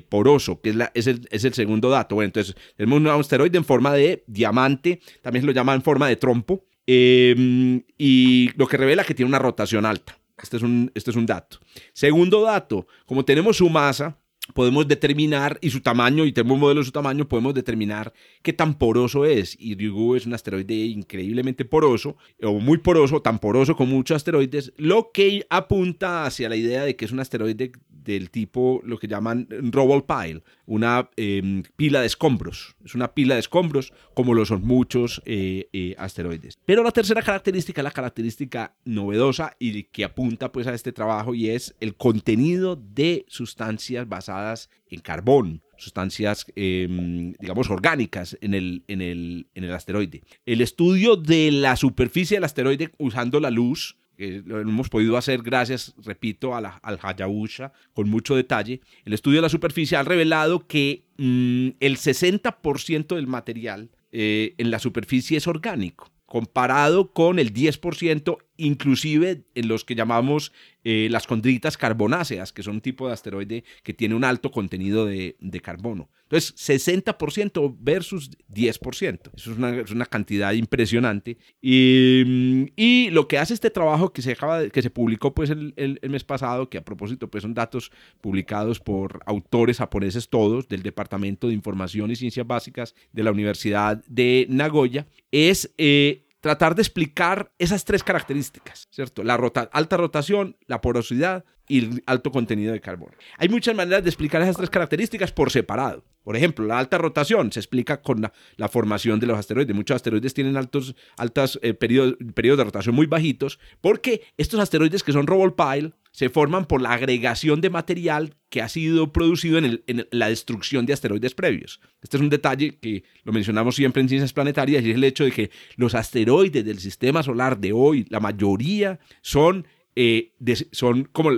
poroso, 0.09 0.59
que 0.61 0.71
es, 0.71 0.75
la, 0.75 0.91
es, 0.93 1.07
el, 1.07 1.27
es 1.31 1.45
el 1.45 1.53
segundo 1.53 1.89
dato. 1.89 2.15
Bueno, 2.15 2.25
entonces 2.27 2.53
tenemos 2.75 2.99
un 2.99 3.07
asteroide 3.07 3.57
en 3.57 3.63
forma 3.63 3.93
de 3.93 4.23
diamante, 4.27 4.99
también 5.21 5.41
se 5.41 5.47
lo 5.47 5.53
llaman 5.53 5.77
en 5.77 5.81
forma 5.81 6.07
de 6.07 6.17
trompo, 6.17 6.65
Em, 6.85 7.83
y 7.97 8.49
lo 8.55 8.67
que 8.67 8.77
revela 8.77 9.03
que 9.03 9.13
tiene 9.13 9.29
una 9.29 9.39
rotación 9.39 9.85
alta. 9.85 10.17
Este 10.41 10.57
es, 10.57 10.63
un, 10.63 10.91
este 10.93 11.11
es 11.11 11.15
un 11.15 11.25
dato. 11.25 11.59
Segundo 11.93 12.41
dato, 12.41 12.87
como 13.05 13.23
tenemos 13.23 13.57
su 13.57 13.69
masa, 13.69 14.17
podemos 14.53 14.85
determinar, 14.87 15.57
y 15.61 15.69
su 15.69 15.79
tamaño, 15.79 16.25
y 16.25 16.33
tenemos 16.33 16.55
un 16.55 16.61
modelo 16.61 16.81
de 16.81 16.85
su 16.85 16.91
tamaño, 16.91 17.29
podemos 17.29 17.53
determinar 17.53 18.11
qué 18.41 18.51
tan 18.51 18.77
poroso 18.77 19.23
es. 19.25 19.55
Y 19.57 19.75
Ryugu 19.75 20.15
es 20.15 20.25
un 20.25 20.33
asteroide 20.33 20.85
increíblemente 20.85 21.63
poroso, 21.63 22.17
o 22.41 22.59
muy 22.59 22.79
poroso, 22.79 23.21
tan 23.21 23.39
poroso 23.39 23.75
como 23.75 23.95
muchos 23.95 24.17
asteroides, 24.17 24.73
lo 24.75 25.11
que 25.13 25.45
apunta 25.49 26.25
hacia 26.25 26.49
la 26.49 26.57
idea 26.57 26.83
de 26.83 26.97
que 26.97 27.05
es 27.05 27.11
un 27.11 27.21
asteroide 27.21 27.71
del 28.03 28.29
tipo, 28.29 28.81
lo 28.83 28.97
que 28.97 29.07
llaman 29.07 29.47
rubble 29.49 30.03
pile, 30.07 30.43
una 30.65 31.09
em, 31.15 31.63
pila 31.75 32.01
de 32.01 32.07
escombros. 32.07 32.75
Es 32.83 32.95
una 32.95 33.13
pila 33.13 33.35
de 33.35 33.39
escombros, 33.39 33.93
como 34.13 34.33
lo 34.33 34.45
son 34.45 34.63
muchos 34.63 35.21
eh, 35.25 35.69
eh, 35.73 35.95
asteroides. 35.97 36.57
Pero 36.65 36.83
la 36.83 36.91
tercera 36.91 37.21
característica 37.21 37.81
es 37.81 37.83
la 37.83 37.91
característica 37.91 38.75
novedosa 38.85 39.55
y 39.59 39.83
que 39.83 40.03
apunta 40.03 40.51
pues 40.51 40.67
a 40.67 40.73
este 40.73 40.91
trabajo 40.91 41.33
y 41.33 41.49
es 41.49 41.75
el 41.79 41.95
contenido 41.95 42.75
de 42.75 43.25
sustancias 43.27 44.07
basadas 44.07 44.69
en 44.89 44.99
carbón 44.99 45.61
sustancias, 45.83 46.45
em, 46.55 47.33
digamos, 47.39 47.69
orgánicas 47.69 48.37
en 48.41 48.53
el, 48.53 48.83
en, 48.87 49.01
el, 49.01 49.47
en 49.53 49.63
el 49.65 49.73
asteroide. 49.73 50.23
El 50.45 50.61
estudio 50.61 51.15
de 51.17 51.51
la 51.51 51.75
superficie 51.75 52.37
del 52.37 52.45
asteroide 52.45 52.91
usando 52.97 53.39
la 53.39 53.51
luz 53.51 53.97
lo 54.45 54.59
hemos 54.61 54.89
podido 54.89 55.17
hacer 55.17 55.41
gracias, 55.41 55.93
repito, 56.03 56.55
a 56.55 56.61
la, 56.61 56.79
al 56.83 56.99
Hayabusa 57.01 57.73
con 57.93 58.09
mucho 58.09 58.35
detalle. 58.35 58.81
El 59.05 59.13
estudio 59.13 59.37
de 59.37 59.43
la 59.43 59.49
superficie 59.49 59.97
ha 59.97 60.03
revelado 60.03 60.67
que 60.67 61.05
mm, 61.17 61.69
el 61.79 61.97
60% 61.97 63.15
del 63.15 63.27
material 63.27 63.89
eh, 64.11 64.55
en 64.57 64.71
la 64.71 64.79
superficie 64.79 65.37
es 65.37 65.47
orgánico 65.47 66.11
comparado 66.33 67.11
con 67.13 67.37
el 67.37 67.53
10% 67.53 68.37
inclusive 68.63 69.43
en 69.55 69.67
los 69.67 69.83
que 69.83 69.95
llamamos 69.95 70.51
eh, 70.85 71.07
las 71.09 71.27
condritas 71.27 71.77
carbonáceas, 71.77 72.51
que 72.51 72.63
son 72.63 72.75
un 72.75 72.81
tipo 72.81 73.07
de 73.07 73.13
asteroide 73.13 73.63
que 73.83 73.93
tiene 73.93 74.15
un 74.15 74.23
alto 74.23 74.51
contenido 74.51 75.05
de, 75.05 75.35
carbono. 75.61 76.09
Entonces, 76.23 76.55
60% 76.55 77.77
versus 77.79 78.31
10%. 78.49 79.19
Eso 79.35 79.51
es 79.51 79.91
una, 79.91 80.05
cantidad 80.05 80.51
impresionante. 80.53 81.37
Y, 81.61 83.09
lo 83.11 83.27
que 83.27 83.37
hace 83.37 83.53
este 83.53 83.69
trabajo 83.69 84.11
que 84.11 84.21
se, 84.21 84.35
que 84.71 84.81
se 84.81 84.89
publicó 84.89 85.33
pues, 85.33 85.49
el, 85.51 85.73
el, 85.77 85.99
mes 86.09 86.23
pasado, 86.23 86.69
que 86.69 86.77
a 86.77 86.83
propósito 86.83 87.29
pues, 87.29 87.43
son 87.43 87.53
datos 87.53 87.91
publicados 88.19 88.79
por 88.79 89.21
autores 89.25 89.77
japoneses 89.77 90.27
todos 90.27 90.67
del 90.67 90.83
Departamento 90.83 91.47
de 91.47 91.53
Información 91.53 92.11
y 92.11 92.15
Ciencias 92.15 92.47
Básicas 92.47 92.95
de 93.11 93.23
la 93.23 93.31
Universidad 93.31 94.03
de 94.07 94.47
Nagoya, 94.49 95.07
es 95.31 95.73
eh, 95.77 96.23
tratar 96.43 96.75
de 96.75 96.81
explicar 96.81 97.53
esas 97.57 97.85
tres 97.85 98.03
características, 98.03 98.89
¿cierto? 98.91 99.23
La 99.23 99.35
alta 99.35 99.95
rotación, 99.95 100.57
la 100.67 100.81
porosidad 100.81 101.45
y 101.69 101.79
el 101.79 102.03
alto 102.05 102.31
contenido 102.31 102.73
de 102.73 102.81
carbono. 102.81 103.13
Hay 103.37 103.47
muchas 103.47 103.73
maneras 103.73 104.03
de 104.03 104.09
explicar 104.09 104.41
esas 104.41 104.57
tres 104.57 104.69
características 104.69 105.31
por 105.31 105.51
separado. 105.51 106.03
Por 106.21 106.35
ejemplo, 106.35 106.65
la 106.65 106.79
alta 106.79 106.97
rotación 106.97 107.53
se 107.53 107.61
explica 107.61 108.01
con 108.01 108.29
la, 108.57 108.67
formación 108.67 109.21
de 109.21 109.27
los 109.27 109.39
asteroides. 109.39 109.73
Muchos 109.73 109.95
asteroides 109.95 110.33
tienen 110.33 110.57
altos 110.57 110.97
altas, 111.15 111.57
eh, 111.61 111.73
periodos, 111.73 112.15
periodos, 112.35 112.57
de 112.57 112.63
rotación 112.65 112.93
muy 112.93 113.05
bajitos 113.05 113.57
porque 113.79 114.23
estos 114.35 114.59
asteroides 114.59 115.01
que 115.01 115.13
son 115.13 115.27
Rubble 115.27 115.53
Pile 115.55 115.93
se 116.13 116.29
forman 116.29 116.65
por 116.65 116.81
la 116.81 116.91
agregación 116.91 117.59
de 117.59 117.71
material 117.71 118.35
que 118.49 118.61
ha 118.61 118.69
sido 118.69 119.11
producido 119.11 119.57
en, 119.57 120.07
la 120.11 120.29
destrucción 120.29 120.85
de 120.85 120.93
asteroides 120.93 121.33
previos. 121.33 121.81
Este 122.01 122.17
es 122.17 122.21
un 122.21 122.29
detalle 122.29 122.77
que 122.77 123.03
lo 123.23 123.33
mencionamos 123.33 123.75
siempre 123.75 124.01
en 124.01 124.07
ciencias 124.07 124.31
planetarias 124.31 124.83
y 124.85 124.91
es 124.91 124.95
el 124.95 125.03
hecho 125.03 125.25
de 125.25 125.31
que 125.31 125.49
los 125.75 125.95
asteroides 125.95 126.63
del 126.63 126.77
sistema 126.77 127.23
solar 127.23 127.59
de 127.59 127.73
hoy, 127.73 128.05
la 128.09 128.19
mayoría 128.19 128.99
son 129.21 129.67
eh, 129.95 130.33
son 130.71 131.03
como, 131.05 131.29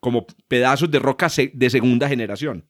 como, 0.00 0.26
pedazos 0.46 0.90
de 0.92 1.00
roca 1.00 1.28
de 1.52 1.70
segunda 1.70 2.08
generación. 2.08 2.64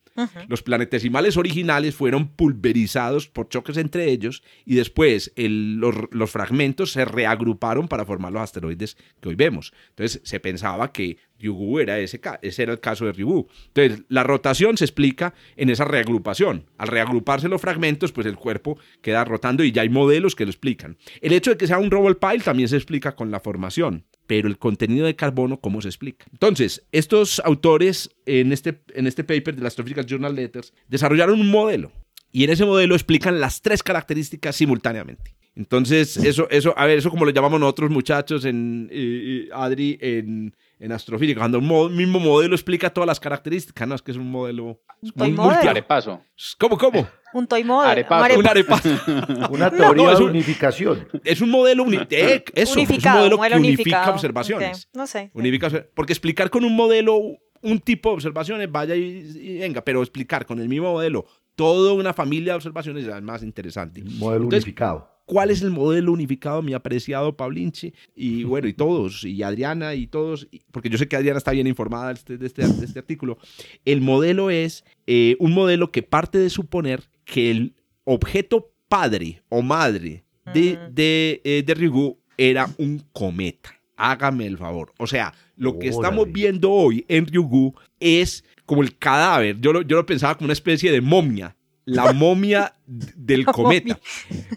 Los 0.49 0.63
planetesimales 0.63 1.37
originales 1.37 1.95
fueron 1.95 2.29
pulverizados 2.29 3.29
por 3.29 3.49
choques 3.49 3.77
entre 3.77 4.11
ellos 4.11 4.43
y 4.65 4.75
después 4.75 5.33
los, 5.37 6.31
fragmentos 6.31 6.93
se 6.93 7.05
reagruparon 7.05 7.89
para 7.89 8.05
formar 8.05 8.33
los 8.33 8.43
asteroides 8.43 8.97
que 9.21 9.29
hoy 9.29 9.35
vemos. 9.35 9.73
Entonces 9.91 10.21
se 10.25 10.41
pensaba 10.41 10.93
que 10.93 11.19
Ryugu 11.39 11.79
era 11.79 11.99
ese, 11.99 12.21
ese 12.43 12.63
era 12.63 12.73
el 12.73 12.81
caso 12.81 13.07
de 13.07 13.13
Ryugu. 13.13 13.49
Entonces 13.69 14.05
la 14.09 14.25
rotación 14.25 14.77
se 14.77 14.85
explica 14.85 15.35
en 15.57 15.71
esa 15.71 15.85
reagrupación. 15.85 16.67
Al 16.79 16.89
reagruparse 16.89 17.49
los 17.49 17.61
fragmentos, 17.61 18.13
pues 18.13 18.27
el 18.27 18.37
cuerpo 18.37 18.79
queda 19.03 19.25
rotando 19.25 19.63
y 19.65 19.73
ya 19.73 19.83
hay 19.83 19.89
modelos 19.89 20.35
que 20.35 20.45
lo 20.45 20.51
explican. 20.51 20.97
El 21.21 21.33
hecho 21.33 21.51
de 21.51 21.57
que 21.57 21.67
sea 21.67 21.79
un 21.79 21.91
Rubble 21.91 22.17
Pile 22.17 22.45
también 22.45 22.69
se 22.69 22.77
explica 22.77 23.15
con 23.15 23.31
la 23.31 23.41
formación 23.41 24.05
pero 24.29 24.47
el 24.47 24.59
contenido 24.59 25.07
de 25.07 25.17
carbono, 25.17 25.59
¿cómo 25.59 25.81
se 25.81 25.89
explica? 25.89 26.27
Entonces, 26.31 26.87
estos 26.93 27.41
autores 27.41 28.11
en 28.27 28.53
este, 28.53 28.83
en 28.95 29.07
este 29.09 29.25
paper 29.25 29.57
de 29.57 29.63
las 29.63 29.73
Astrophysical 29.73 30.07
Journal 30.07 30.37
Letters 30.37 30.75
desarrollaron 30.87 31.41
un 31.41 31.51
modelo 31.51 31.91
y 32.31 32.45
en 32.45 32.51
ese 32.51 32.67
modelo 32.67 32.95
explican 32.95 33.41
las 33.41 33.63
tres 33.63 33.83
características 33.83 34.55
simultáneamente. 34.55 35.35
Entonces, 35.57 36.19
eso, 36.19 36.49
eso, 36.51 36.75
a 36.77 36.87
ver, 36.87 36.99
eso 36.99 37.11
como 37.11 37.25
lo 37.25 37.33
llamamos 37.33 37.59
nosotros 37.59 37.91
muchachos 37.91 38.45
en 38.45 38.91
Adri 39.53 39.99
en, 40.01 40.55
en 40.81 40.93
astrofísica, 40.93 41.41
cuando 41.41 41.59
un 41.59 41.97
mismo 41.97 42.21
modelo 42.21 42.55
explica 42.55 42.91
todas 42.91 43.07
las 43.07 43.19
características, 43.19 43.89
no, 43.89 43.95
es 43.95 44.03
que 44.03 44.13
es 44.13 44.17
un 44.17 44.31
modelo 44.31 44.81
un 45.01 45.41
Arepaso. 45.41 46.23
¿Cómo, 46.59 46.77
cómo? 46.77 47.07
Un 47.33 47.47
toy 47.47 47.63
model. 47.63 47.91
Arepaso. 47.91 48.39
Un 48.39 48.47
arepaso. 48.47 48.89
Una 49.51 49.71
teoría 49.71 50.15
de 50.15 50.25
unificación. 50.25 51.09
Es 51.25 51.41
un 51.41 51.51
modelo 51.51 51.85
eh, 52.11 52.45
eso, 52.55 52.81
es 52.81 52.91
un 52.91 53.13
modelo, 53.13 53.39
que 53.41 53.55
unifica 53.57 54.11
observaciones. 54.11 54.89
No 54.93 55.07
sé. 55.07 55.31
Unifica, 55.35 55.69
porque 55.95 56.13
explicar 56.13 56.51
con 56.51 56.65
un 56.65 56.75
modelo 56.75 57.21
un 57.61 57.81
tipo 57.81 58.11
de 58.11 58.15
observaciones, 58.15 58.71
vaya 58.71 58.95
y, 58.95 59.59
venga, 59.59 59.83
pero 59.83 60.01
explicar 60.01 60.47
con 60.47 60.61
el 60.61 60.69
mismo 60.69 60.93
modelo 60.93 61.27
toda 61.55 61.93
una 61.93 62.15
familia 62.15 62.53
de 62.53 62.57
observaciones 62.57 63.07
es 63.07 63.23
más 63.23 63.43
interesante. 63.43 64.03
Modelo 64.05 64.47
unificado. 64.47 65.18
¿Cuál 65.29 65.51
es 65.51 65.61
el 65.61 65.71
modelo 65.71 66.13
unificado, 66.13 66.63
mi 66.63 66.73
apreciado 66.73 67.37
Paulinche? 67.37 67.93
Y 68.17 68.45
bueno, 68.45 68.67
y 68.67 68.73
todos, 68.73 69.25
y 69.25 69.43
Adriana 69.43 69.95
y 69.95 70.07
todos, 70.07 70.49
porque 70.73 70.89
yo 70.89 70.97
sé 70.97 71.07
que 71.07 71.17
Adriana 71.17 71.37
está 71.37 71.51
bien 71.51 71.67
informada 71.67 72.09
de 72.09 72.15
este, 72.15 72.39
de 72.39 72.47
este, 72.47 72.63
este 72.63 72.99
artículo. 72.99 73.37
El 73.85 74.01
modelo 74.01 74.49
es 74.49 74.87
eh, 75.07 75.37
un 75.39 75.53
modelo 75.53 75.93
que 75.93 76.03
parte 76.03 76.39
de 76.39 76.49
suponer 76.49 77.11
que 77.27 77.51
el 77.51 77.75
objeto 78.05 78.73
padre 78.89 79.43
o 79.51 79.61
madre 79.61 80.25
de, 80.55 80.79
de, 80.93 81.43
eh, 81.45 81.63
de 81.63 81.75
Ryugu 81.75 82.19
era 82.39 82.67
un 82.79 83.05
cometa. 83.13 83.75
Hágame 83.99 84.47
el 84.47 84.57
favor. 84.57 84.95
O 84.97 85.07
sea, 85.07 85.35
lo 85.57 85.79
que 85.79 85.89
estamos 85.89 86.33
viendo 86.33 86.71
hoy 86.73 87.05
en 87.07 87.27
Ryugu 87.27 87.75
es 88.01 88.47
como 88.65 88.81
el 88.81 88.97
cadáver. 88.97 89.61
Yo 89.61 89.75
lo, 89.75 89.83
yo 89.83 89.97
lo 89.97 90.07
pensaba 90.07 90.37
como 90.37 90.47
una 90.47 90.55
especie 90.55 90.91
de 90.91 91.03
momia 91.03 91.55
la 91.89 92.13
momia 92.13 92.75
del 92.89 93.45
cometa. 93.45 94.01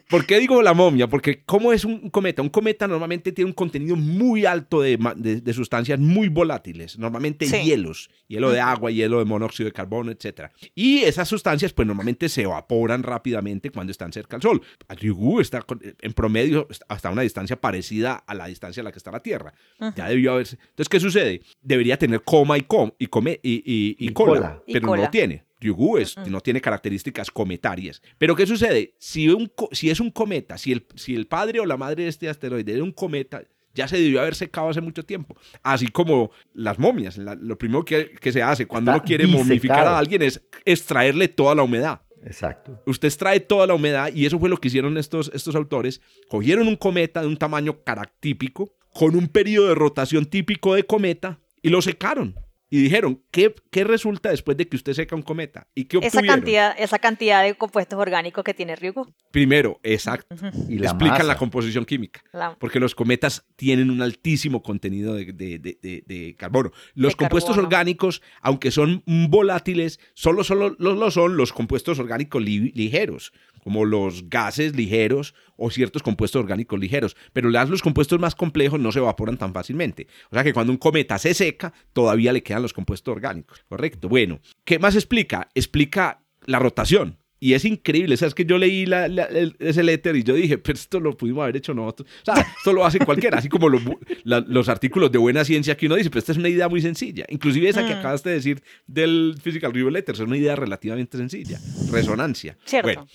¿Por 0.10 0.26
qué 0.26 0.39
digo 0.39 0.62
la 0.62 0.74
momia? 0.74 1.08
Porque 1.08 1.44
¿cómo 1.44 1.74
es 1.74 1.84
un 1.84 2.10
cometa? 2.10 2.41
Un 2.41 2.50
cometa 2.50 2.88
normalmente 2.88 3.32
tiene 3.32 3.50
un 3.50 3.54
contenido 3.54 3.96
muy 3.96 4.46
alto 4.46 4.82
de, 4.82 5.54
sustancias 5.54 6.00
muy 6.00 6.30
volátiles, 6.30 6.98
normalmente 6.98 7.46
hielos, 7.62 8.10
hielo 8.28 8.52
de 8.52 8.62
agua, 8.62 8.89
hielo 8.89 9.20
de 9.20 9.26
monóxido 9.26 9.67
de 9.67 9.74
carbono, 9.74 10.12
etc. 10.12 10.52
Y 10.74 11.00
esas 11.00 11.28
sustancias 11.28 11.74
pues 11.74 11.88
normalmente 11.88 12.30
se 12.30 12.44
evaporan 12.44 13.04
rápidamente 13.04 13.70
cuando 13.70 13.91
están 13.91 14.13
cerca 14.13 14.38
del 14.38 14.41
Sol. 14.41 14.62
Ryugu 14.89 15.41
está 15.41 15.65
en 16.02 16.13
promedio 16.13 16.67
hasta 16.88 17.10
una 17.10 17.22
distancia 17.22 17.60
parecida 17.60 18.15
a 18.15 18.34
la 18.34 18.48
distancia 18.48 18.82
a 18.82 18.84
la 18.86 18.91
que 18.91 18.98
está 18.98 19.12
la 19.12 19.20
Tierra. 19.20 19.54
Ya 19.96 20.08
debió 20.08 20.34
haberse. 20.34 20.58
Entonces, 20.62 20.89
¿qué 20.89 21.00
sucede? 21.00 21.41
Debería 21.62 21.98
tener 21.98 22.22
coma 22.24 22.58
y, 22.58 22.62
com, 22.62 22.91
y, 22.98 23.08
come, 23.08 23.39
y, 23.44 24.10
cola, 24.13 24.62
pero 24.65 24.88
no 24.88 24.96
lo 24.96 25.10
tiene. 25.10 25.44
Ryugu 25.62 26.00
no 26.28 26.41
tiene 26.41 26.60
características 26.60 27.30
cometarias. 27.30 28.02
Pero 28.22 28.36
¿qué 28.36 28.46
sucede? 28.46 28.94
Si, 29.00 29.30
un, 29.30 29.52
si 29.72 29.90
es 29.90 30.00
un 30.00 30.12
cometa, 30.12 30.56
si 30.60 30.72
el, 30.72 30.86
si 30.94 31.16
el 31.16 31.26
padre 31.26 31.60
o 31.60 31.66
la 31.66 31.76
madre 31.76 32.04
de 32.04 32.10
este 32.10 32.30
asteroide 32.30 32.72
era 32.72 32.84
un 32.84 32.92
cometa, 32.92 33.42
ya 33.74 33.88
se 33.88 33.98
debió 33.98 34.22
haber 34.22 34.36
secado 34.36 34.70
hace 34.70 34.80
mucho 34.80 35.04
tiempo. 35.04 35.36
Así 35.64 35.88
como 35.88 36.30
las 36.54 36.78
momias. 36.78 37.18
lo 37.18 37.58
primero 37.58 37.84
que, 37.84 38.12
se 38.32 38.44
hace 38.44 38.68
cuando 38.68 38.92
uno 38.92 39.02
quiere 39.04 39.26
momificar 39.26 39.88
a 39.88 39.98
alguien 39.98 40.22
es 40.22 40.40
extraerle 40.66 41.30
toda 41.30 41.56
la 41.56 41.64
humedad. 41.64 42.04
Exacto. 42.24 42.80
Usted 42.86 43.08
extrae 43.08 43.40
toda 43.40 43.66
la 43.66 43.74
humedad 43.74 44.14
y 44.14 44.28
eso 44.28 44.38
fue 44.38 44.50
lo 44.50 44.58
que 44.58 44.68
hicieron 44.68 45.00
estos, 45.00 45.32
estos 45.34 45.56
autores. 45.56 46.00
Cogieron 46.30 46.68
un 46.68 46.76
cometa 46.76 47.22
de 47.22 47.28
un 47.28 47.38
tamaño 47.38 47.82
caractípico, 47.84 48.72
con 48.94 49.16
un 49.16 49.30
periodo 49.30 49.70
de 49.70 49.74
rotación 49.74 50.26
típico 50.26 50.76
de 50.76 50.84
cometa, 50.84 51.40
y 51.64 51.70
lo 51.70 51.82
secaron 51.82 52.36
y 52.74 52.82
dijeron, 52.82 53.22
¿qué, 53.32 53.54
¿qué, 53.70 53.84
resulta 53.84 54.30
después 54.30 54.56
de 54.56 54.66
que 54.66 54.78
usted 54.78 54.94
seca 54.94 55.14
un 55.14 55.24
cometa? 55.24 55.68
¿Y 55.76 55.86
qué 55.86 56.00
esa 56.02 56.22
cantidad, 56.22 56.74
esa 56.80 57.00
cantidad 57.00 57.44
de 57.44 57.54
compuestos 57.56 58.00
orgánicos 58.00 58.46
que 58.46 58.54
tiene 58.54 58.78
Ryugu. 58.78 59.14
Primero, 59.30 59.82
exacto. 59.84 60.34
Y 60.70 60.80
la 60.80 60.92
Explican 60.92 61.28
la 61.28 61.36
composición 61.36 61.84
química. 61.84 62.24
Porque 62.60 62.80
los 62.80 62.96
cometas 62.96 63.46
tienen 63.58 63.92
un 63.92 64.02
altísimo 64.02 64.64
contenido 64.64 65.16
de, 65.16 65.34
de, 65.34 65.60
de, 65.60 66.36
carbono. 66.38 66.72
Los 66.96 67.18
compuestos 67.18 67.58
orgánicos, 67.58 68.22
aunque 68.40 68.72
son 68.72 69.04
volátiles, 69.06 70.00
solo, 70.14 70.46
solo 70.46 70.74
lo, 70.80 71.12
son 71.12 71.36
los 71.36 71.52
compuestos 71.52 72.00
orgánicos 72.00 72.42
ligeros 72.42 73.34
como 73.63 73.86
los 73.86 74.30
gases 74.30 74.76
ligeros 74.76 75.34
o 75.58 75.69
ciertos 75.69 76.04
compuestos 76.04 76.41
orgánicos 76.41 76.80
ligeros, 76.80 77.15
pero 77.34 77.50
los 77.50 77.81
compuestos 77.81 78.19
más 78.19 78.36
complejos 78.36 78.79
no 78.79 78.92
se 78.92 79.00
evaporan 79.00 79.38
tan 79.38 79.54
fácilmente. 79.54 80.08
O 80.29 80.36
sea 80.36 80.44
que 80.44 80.54
cuando 80.54 80.71
un 80.71 80.77
cometa 80.77 81.17
se 81.17 81.33
seca, 81.33 81.73
todavía 81.94 82.33
le 82.33 82.44
quedan 82.44 82.62
los 82.62 82.73
compuestos 82.73 83.12
orgánicos, 83.12 83.63
¿correcto? 83.69 84.10
Bueno, 84.10 84.40
¿qué 84.65 84.79
más 84.79 84.96
explica? 84.96 85.50
Explica 85.54 86.21
la 86.46 86.60
rotación. 86.60 87.17
Y 87.44 87.56
es 87.56 87.65
increíble, 87.65 88.15
¿sabes? 88.17 88.36
Que 88.36 88.46
yo 88.46 88.60
leí 88.60 88.86
ese 89.58 89.81
letter 89.81 90.15
y 90.15 90.21
yo 90.21 90.36
dije, 90.36 90.60
pero 90.60 90.77
esto 90.77 91.00
lo 91.00 91.17
pudimos 91.17 91.42
haber 91.42 91.58
hecho 91.58 91.73
nosotros. 91.73 92.08
O 92.21 92.25
sea, 92.25 92.36
esto 92.58 92.71
lo 92.71 92.86
hace 92.86 93.00
cualquiera, 93.00 93.40
así 93.40 93.50
como 93.50 93.67
los, 93.67 94.69
artículos 94.69 95.12
de 95.12 95.17
buena 95.17 95.44
ciencia 95.44 95.75
que 95.75 95.88
uno 95.88 95.96
dice, 95.96 96.12
pero 96.12 96.19
esta 96.19 96.33
es 96.33 96.38
una 96.38 96.50
idea 96.50 96.69
muy 96.69 96.83
sencilla. 96.83 97.25
Inclusive 97.29 97.67
esa 97.67 97.88
que 97.88 97.96
mm. 97.96 97.98
acabaste 97.98 98.29
de 98.29 98.36
decir 98.36 98.62
del 98.86 99.36
Physical 99.42 99.73
Review 99.73 99.90
Letters 99.90 100.19
es 100.19 100.27
una 100.27 100.38
idea 100.38 100.56
relativamente 100.56 101.17
sencilla. 101.17 101.60
Resonancia. 101.92 102.60
Cierto. 102.63 103.08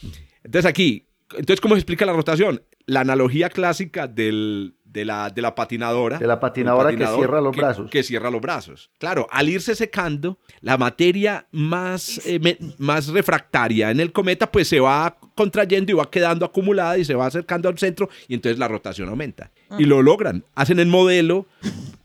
Entonces 0.46 0.68
aquí, 0.68 1.06
entonces, 1.32 1.60
¿cómo 1.60 1.74
se 1.74 1.80
explica 1.80 2.06
la 2.06 2.12
rotación? 2.12 2.62
La 2.86 3.00
analogía 3.00 3.50
clásica 3.50 4.06
del, 4.06 4.74
de 4.84 5.04
la, 5.04 5.28
de 5.30 5.42
la 5.42 5.54
patinadora. 5.54 6.18
De 6.18 6.26
la 6.26 6.38
patinadora 6.38 6.90
que 6.94 7.04
cierra 7.04 7.40
los 7.40 7.56
brazos. 7.56 7.90
Que 7.90 8.02
cierra 8.04 8.30
los 8.30 8.40
brazos. 8.40 8.90
Claro, 8.98 9.26
al 9.30 9.48
irse 9.48 9.74
secando, 9.74 10.38
la 10.60 10.78
materia 10.78 11.46
más, 11.50 12.20
eh, 12.24 12.58
más 12.78 13.08
refractaria 13.08 13.90
en 13.90 13.98
el 13.98 14.12
cometa 14.12 14.50
pues 14.50 14.68
se 14.68 14.78
va 14.78 15.18
contrayendo 15.34 15.90
y 15.90 15.96
va 15.96 16.08
quedando 16.10 16.46
acumulada 16.46 16.96
y 16.96 17.04
se 17.04 17.14
va 17.14 17.26
acercando 17.26 17.68
al 17.68 17.76
centro 17.76 18.08
y 18.28 18.34
entonces 18.34 18.58
la 18.58 18.68
rotación 18.68 19.08
aumenta. 19.08 19.50
Y 19.78 19.84
lo 19.84 20.00
logran. 20.02 20.44
Hacen 20.54 20.78
el 20.78 20.86
modelo 20.86 21.46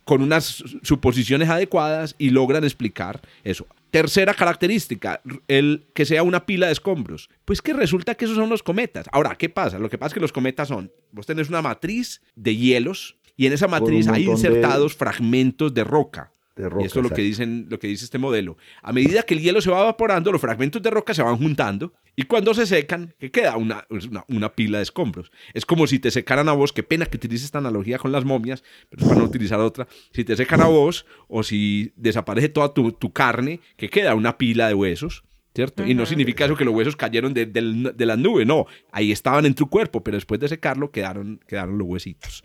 con 0.03 0.23
unas 0.23 0.63
suposiciones 0.81 1.47
adecuadas 1.47 2.15
y 2.17 2.31
logran 2.31 2.63
explicar 2.63 3.21
eso. 3.43 3.67
Tercera 3.91 4.33
característica, 4.33 5.21
el 5.47 5.89
que 5.93 6.05
sea 6.05 6.23
una 6.23 6.45
pila 6.45 6.67
de 6.67 6.73
escombros. 6.73 7.29
Pues 7.45 7.61
que 7.61 7.73
resulta 7.73 8.15
que 8.15 8.25
esos 8.25 8.37
son 8.37 8.49
los 8.49 8.63
cometas. 8.63 9.05
Ahora, 9.11 9.35
¿qué 9.35 9.49
pasa? 9.49 9.79
Lo 9.79 9.89
que 9.89 9.97
pasa 9.97 10.07
es 10.07 10.13
que 10.15 10.19
los 10.21 10.31
cometas 10.31 10.69
son, 10.69 10.91
vos 11.11 11.25
tenés 11.25 11.49
una 11.49 11.61
matriz 11.61 12.21
de 12.35 12.55
hielos 12.55 13.17
y 13.35 13.47
en 13.47 13.53
esa 13.53 13.67
matriz 13.67 14.07
hay 14.07 14.25
insertados 14.25 14.95
fragmentos 14.95 15.73
de 15.73 15.83
roca 15.83 16.31
y 16.57 16.85
esto 16.85 16.99
es 16.99 17.03
lo 17.03 17.09
que, 17.09 17.21
dicen, 17.21 17.67
lo 17.69 17.79
que 17.79 17.87
dice 17.87 18.05
este 18.05 18.17
modelo. 18.17 18.57
A 18.81 18.91
medida 18.91 19.23
que 19.23 19.33
el 19.33 19.41
hielo 19.41 19.61
se 19.61 19.71
va 19.71 19.81
evaporando, 19.81 20.31
los 20.31 20.41
fragmentos 20.41 20.81
de 20.81 20.89
roca 20.89 21.13
se 21.13 21.23
van 21.23 21.37
juntando 21.37 21.93
y 22.15 22.23
cuando 22.23 22.53
se 22.53 22.65
secan, 22.65 23.15
¿qué 23.19 23.31
queda? 23.31 23.55
Una, 23.55 23.87
una, 24.27 24.53
pila 24.53 24.79
de 24.79 24.83
escombros. 24.83 25.31
Es 25.53 25.65
como 25.65 25.87
si 25.87 25.99
te 25.99 26.11
secaran 26.11 26.49
a 26.49 26.51
vos, 26.51 26.73
qué 26.73 26.83
pena 26.83 27.05
que 27.05 27.17
utilices 27.17 27.45
esta 27.45 27.59
analogía 27.59 27.97
con 27.97 28.11
las 28.11 28.25
momias, 28.25 28.63
pero 28.89 29.03
es 29.03 29.07
para 29.07 29.21
no 29.21 29.27
utilizar 29.27 29.59
otra. 29.59 29.87
Si 30.11 30.25
te 30.25 30.35
secan 30.35 30.61
a 30.61 30.65
vos 30.65 31.05
o 31.29 31.41
si 31.43 31.93
desaparece 31.95 32.49
toda 32.49 32.73
tu, 32.73 33.13
carne, 33.13 33.61
¿qué 33.77 33.89
queda? 33.89 34.13
Una 34.13 34.37
pila 34.37 34.67
de 34.67 34.73
huesos. 34.73 35.23
¿Cierto? 35.53 35.85
Y 35.85 35.93
no 35.95 36.05
significa 36.05 36.45
eso 36.45 36.55
que 36.55 36.63
los 36.63 36.73
huesos 36.73 36.95
cayeron 36.95 37.33
de, 37.33 37.45
de, 37.45 38.05
la 38.05 38.15
nube, 38.15 38.45
no, 38.45 38.67
ahí 38.93 39.11
estaban 39.11 39.45
en 39.45 39.53
tu 39.53 39.67
cuerpo, 39.67 40.01
pero 40.01 40.15
después 40.15 40.39
de 40.39 40.47
secarlo 40.47 40.91
quedaron, 40.91 41.41
quedaron 41.45 41.77
los 41.77 41.85
huesitos. 41.89 42.41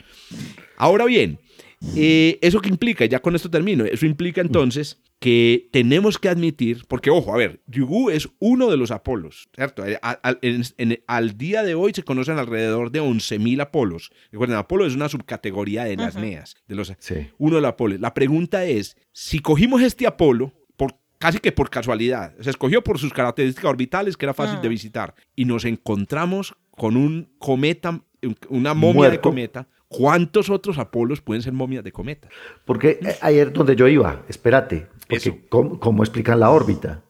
Ahora 0.77 1.05
bien, 1.05 1.39
eh, 1.95 2.39
¿Eso 2.43 2.61
qué 2.61 2.69
implica? 2.69 3.05
Ya 3.05 3.21
con 3.21 3.35
esto 3.35 3.51
termino. 3.51 3.85
Eso 3.85 4.07
implica 4.07 4.41
entonces 4.41 5.01
que 5.19 5.69
tenemos 5.73 6.19
que 6.19 6.29
admitir, 6.29 6.85
porque 6.89 7.11
ojo, 7.11 7.33
a 7.33 7.39
ver, 7.39 7.63
Yugu 7.67 8.11
es 8.11 8.29
uno 8.39 8.71
de 8.71 8.77
los 8.77 8.91
Apolos, 8.91 9.49
¿cierto? 9.55 9.85
Eh, 9.87 9.99
al 11.07 11.39
día 11.39 11.63
de 11.63 11.75
hoy 11.75 11.93
se 11.95 12.03
conocen 12.03 12.39
alrededor 12.39 12.91
de 12.91 13.01
11.000 13.01 13.63
Apolos. 13.63 14.11
Recuerden, 14.31 14.59
Apolo 14.59 14.87
es 14.87 14.95
una 14.95 15.09
subcategoría 15.09 15.85
de 15.85 15.97
las 15.97 16.17
NEAS, 16.17 16.57
de 16.69 16.75
los, 16.75 16.93
uno 17.39 17.57
de 17.57 17.63
los 17.63 17.69
Apolos. 17.69 18.01
La 18.01 18.13
pregunta 18.13 18.65
es, 18.65 18.97
si 19.13 19.39
cogimos 19.39 19.81
este 19.81 20.07
Apolo, 20.07 20.53
por, 20.77 20.99
casi 21.19 21.39
que 21.39 21.53
por 21.53 21.71
casualidad, 21.71 22.35
se 22.41 22.51
escogió 22.51 22.85
por 22.85 22.99
sus 22.99 23.13
características 23.13 23.71
orbitales, 23.71 24.17
que 24.17 24.27
era 24.27 24.35
fácil 24.35 24.61
de 24.61 24.69
visitar, 24.69 25.15
y 25.35 25.47
nos 25.47 25.65
encontramos 25.65 26.55
con 26.73 26.97
un 26.97 27.33
cometa, 27.39 28.03
una 28.51 28.75
momia 28.75 29.09
de 29.09 29.21
cometa, 29.21 29.67
¿Cuántos 29.89 30.51
otros 30.51 30.79
Apolos 30.79 31.21
pueden 31.21 31.43
ser 31.43 31.53
momias 31.53 31.85
de 31.85 31.93
cometas? 31.93 32.31
Porque 32.65 32.99
eh, 33.01 33.17
ayer 33.21 33.53
donde 33.53 33.77
yo 33.77 33.87
iba, 33.87 34.25
espérate, 34.29 34.89
porque 35.09 35.47
¿cómo, 35.49 36.03
explican 36.03 36.41
la 36.41 36.51
órbita? 36.51 37.03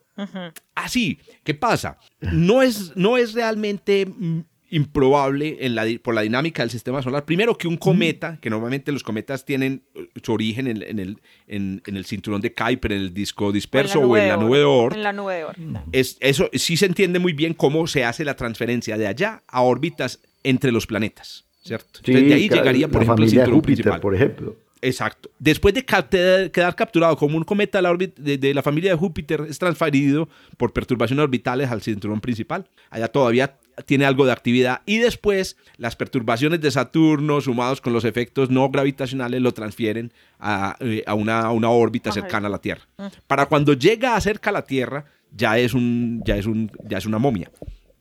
Ah, 0.74 0.88
sí, 0.88 1.18
¿qué 1.44 1.54
pasa? 1.54 1.98
No 2.20 2.62
es, 2.62 2.96
no 2.96 3.18
es 3.18 3.34
realmente 3.34 4.06
mm, 4.06 4.40
improbable 4.70 5.58
en 5.60 5.74
la, 5.74 5.84
por 6.02 6.14
la 6.14 6.22
dinámica 6.22 6.62
del 6.62 6.70
sistema 6.70 7.02
solar. 7.02 7.24
Primero 7.24 7.56
que 7.56 7.68
un 7.68 7.76
cometa, 7.76 8.38
que 8.40 8.50
normalmente 8.50 8.92
los 8.92 9.02
cometas 9.02 9.44
tienen 9.44 9.84
eh, 9.94 10.08
su 10.22 10.32
origen 10.32 10.66
en, 10.66 10.98
el, 10.98 11.20
en, 11.46 11.82
el, 11.84 12.04
cinturón 12.04 12.40
de 12.40 12.52
Kuiper, 12.52 12.92
en 12.92 12.98
el 12.98 13.14
disco 13.14 13.52
disperso 13.52 14.00
o 14.00 14.16
en 14.16 14.28
la 14.28 14.36
nube 14.36 14.58
de 14.58 14.64
Oort. 14.64 14.96
En 14.96 15.02
la 15.02 15.12
nube 15.12 15.34
de 15.34 15.44
Oort. 15.44 15.58
Es, 15.92 16.16
eso 16.20 16.50
sí 16.52 16.76
se 16.76 16.86
entiende 16.86 17.18
muy 17.18 17.32
bien 17.32 17.54
cómo 17.54 17.86
se 17.86 18.04
hace 18.04 18.24
la 18.24 18.36
transferencia 18.36 18.98
de 18.98 19.06
allá 19.06 19.44
a 19.46 19.62
órbitas 19.62 20.20
entre 20.42 20.72
los 20.72 20.86
planetas. 20.86 21.45
¿Cierto? 21.66 22.00
de 22.04 22.34
ahí 22.34 22.48
llegaría, 22.48 22.88
por 22.88 23.02
ejemplo, 23.02 23.24
el 23.24 23.30
cinturón 23.30 23.56
Júpiter, 23.56 24.00
por 24.00 24.14
ejemplo. 24.14 24.56
Exacto. 24.82 25.30
Después 25.38 25.74
de 25.74 25.84
quedar 25.84 26.76
capturado 26.76 27.16
como 27.16 27.36
un 27.36 27.44
cometa 27.44 27.78
de 27.78 27.82
la, 27.82 27.96
de, 27.96 28.54
la 28.54 28.62
familia 28.62 28.92
de 28.92 28.96
Júpiter, 28.96 29.46
es 29.48 29.58
transferido 29.58 30.28
por 30.56 30.72
perturbaciones 30.72 31.24
orbitales 31.24 31.70
al 31.70 31.82
cinturón 31.82 32.20
principal. 32.20 32.66
Allá 32.90 33.08
todavía 33.08 33.56
tiene 33.86 34.04
algo 34.04 34.26
de 34.26 34.32
actividad. 34.32 34.82
Y 34.86 34.98
después, 34.98 35.56
las 35.76 35.96
perturbaciones 35.96 36.60
de 36.60 36.70
Saturno, 36.70 37.40
sumados 37.40 37.80
con 37.80 37.92
los 37.92 38.04
efectos 38.04 38.50
no 38.50 38.68
gravitacionales, 38.70 39.40
lo 39.40 39.52
transfieren 39.52 40.12
a, 40.38 40.76
eh, 40.80 41.04
una, 41.14 41.50
una, 41.50 41.70
órbita 41.70 42.12
cercana 42.12 42.48
a 42.48 42.50
la 42.50 42.60
Tierra. 42.60 42.82
Para 43.26 43.46
cuando 43.46 43.72
llega 43.72 44.14
a 44.14 44.20
cerca 44.20 44.50
a 44.50 44.52
la 44.52 44.62
Tierra, 44.62 45.06
ya 45.34 45.58
es, 45.58 45.74
un, 45.74 46.22
ya 46.24 46.36
es, 46.36 46.46
un, 46.46 46.70
ya 46.84 46.98
es 46.98 47.06
una 47.06 47.18
momia 47.18 47.50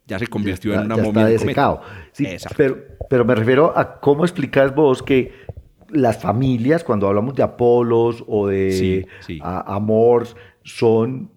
ya 0.06 0.20
se 0.20 0.28
convirtió 0.28 0.74
en 0.74 0.82
una 0.82 0.98
momia. 0.98 1.30
Está 1.30 1.82
Sí, 2.12 2.28
pero, 2.56 2.78
pero 3.10 3.26
me 3.26 3.36
refiero 3.36 3.78
a 3.78 4.00
cómo 4.00 4.24
explicas 4.24 4.74
vos 4.74 5.02
que 5.02 5.32
las 5.90 6.18
familias, 6.22 6.84
cuando 6.84 7.08
hablamos 7.08 7.36
de 7.36 7.44
Apolos 7.44 8.24
o 8.28 8.48
de 8.48 9.08
Amors, 9.42 10.36
son 10.64 11.32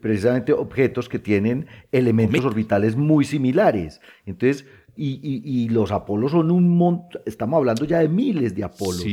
precisamente 0.00 0.52
objetos 0.52 1.08
que 1.08 1.18
tienen 1.18 1.66
elementos 1.90 2.44
orbitales 2.44 2.96
muy 2.96 3.24
similares. 3.24 4.00
Entonces, 4.26 4.66
y, 4.96 5.68
los 5.70 5.92
Apolos 5.92 6.32
son 6.32 6.50
un 6.50 6.76
montón, 6.76 7.22
estamos 7.24 7.56
hablando 7.56 7.84
ya 7.84 8.00
de 8.00 8.08
miles 8.08 8.54
de 8.54 8.64
Apolos. 8.64 9.04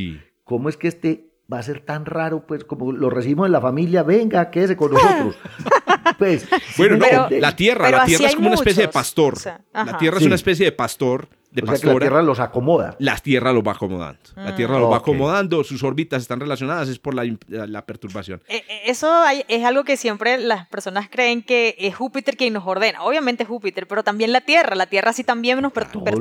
¿Cómo 0.43 0.69
es 0.69 0.77
que 0.77 0.87
este 0.87 1.26
va 1.51 1.59
a 1.59 1.63
ser 1.63 1.81
tan 1.81 2.05
raro, 2.05 2.45
pues, 2.45 2.63
como 2.63 2.91
lo 2.91 3.09
recibimos 3.09 3.45
en 3.45 3.51
la 3.51 3.61
familia, 3.61 4.03
venga, 4.03 4.49
quédese 4.49 4.75
con 4.75 4.93
nosotros? 4.93 5.35
Pues, 6.17 6.47
bueno, 6.77 6.95
no, 6.95 7.29
la 7.29 7.55
tierra, 7.55 7.91
la 7.91 8.05
tierra 8.05 8.27
es 8.27 8.35
como 8.35 8.47
una 8.47 8.55
especie 8.55 8.83
de 8.83 8.89
pastor. 8.89 9.35
la 9.73 9.97
tierra 9.97 10.17
es 10.17 10.25
una 10.25 10.35
especie 10.35 10.65
de 10.65 10.71
pastor 10.71 11.27
de 11.51 11.61
la 11.61 11.99
tierra 11.99 12.21
los 12.21 12.39
acomoda. 12.39 12.95
La 12.99 13.17
tierra 13.17 13.53
los 13.53 13.63
va 13.63 13.71
acomodando. 13.71 14.19
La 14.35 14.55
tierra 14.55 14.79
los 14.79 14.91
va 14.91 14.97
acomodando, 14.97 15.63
sus 15.63 15.83
órbitas 15.83 16.21
están 16.21 16.39
relacionadas, 16.39 16.89
es 16.89 16.99
por 16.99 17.13
la, 17.13 17.85
perturbación. 17.85 18.41
Eh, 18.47 18.63
eh, 18.67 18.81
eso 18.85 19.23
es 19.47 19.63
algo 19.63 19.83
que 19.83 19.97
siempre 19.97 20.37
las 20.37 20.67
personas 20.67 21.09
creen 21.09 21.41
que 21.41 21.75
es 21.79 21.95
Júpiter 21.95 22.35
quien 22.35 22.53
nos 22.53 22.67
ordena. 22.67 23.01
Obviamente 23.03 23.43
es 23.43 23.49
Júpiter, 23.49 23.87
pero 23.87 24.03
también 24.03 24.33
la 24.33 24.41
tierra. 24.41 24.75
La 24.75 24.87
tierra 24.87 25.13
sí 25.13 25.23
también 25.23 25.61
nos 25.61 25.71
perturba. 25.71 26.11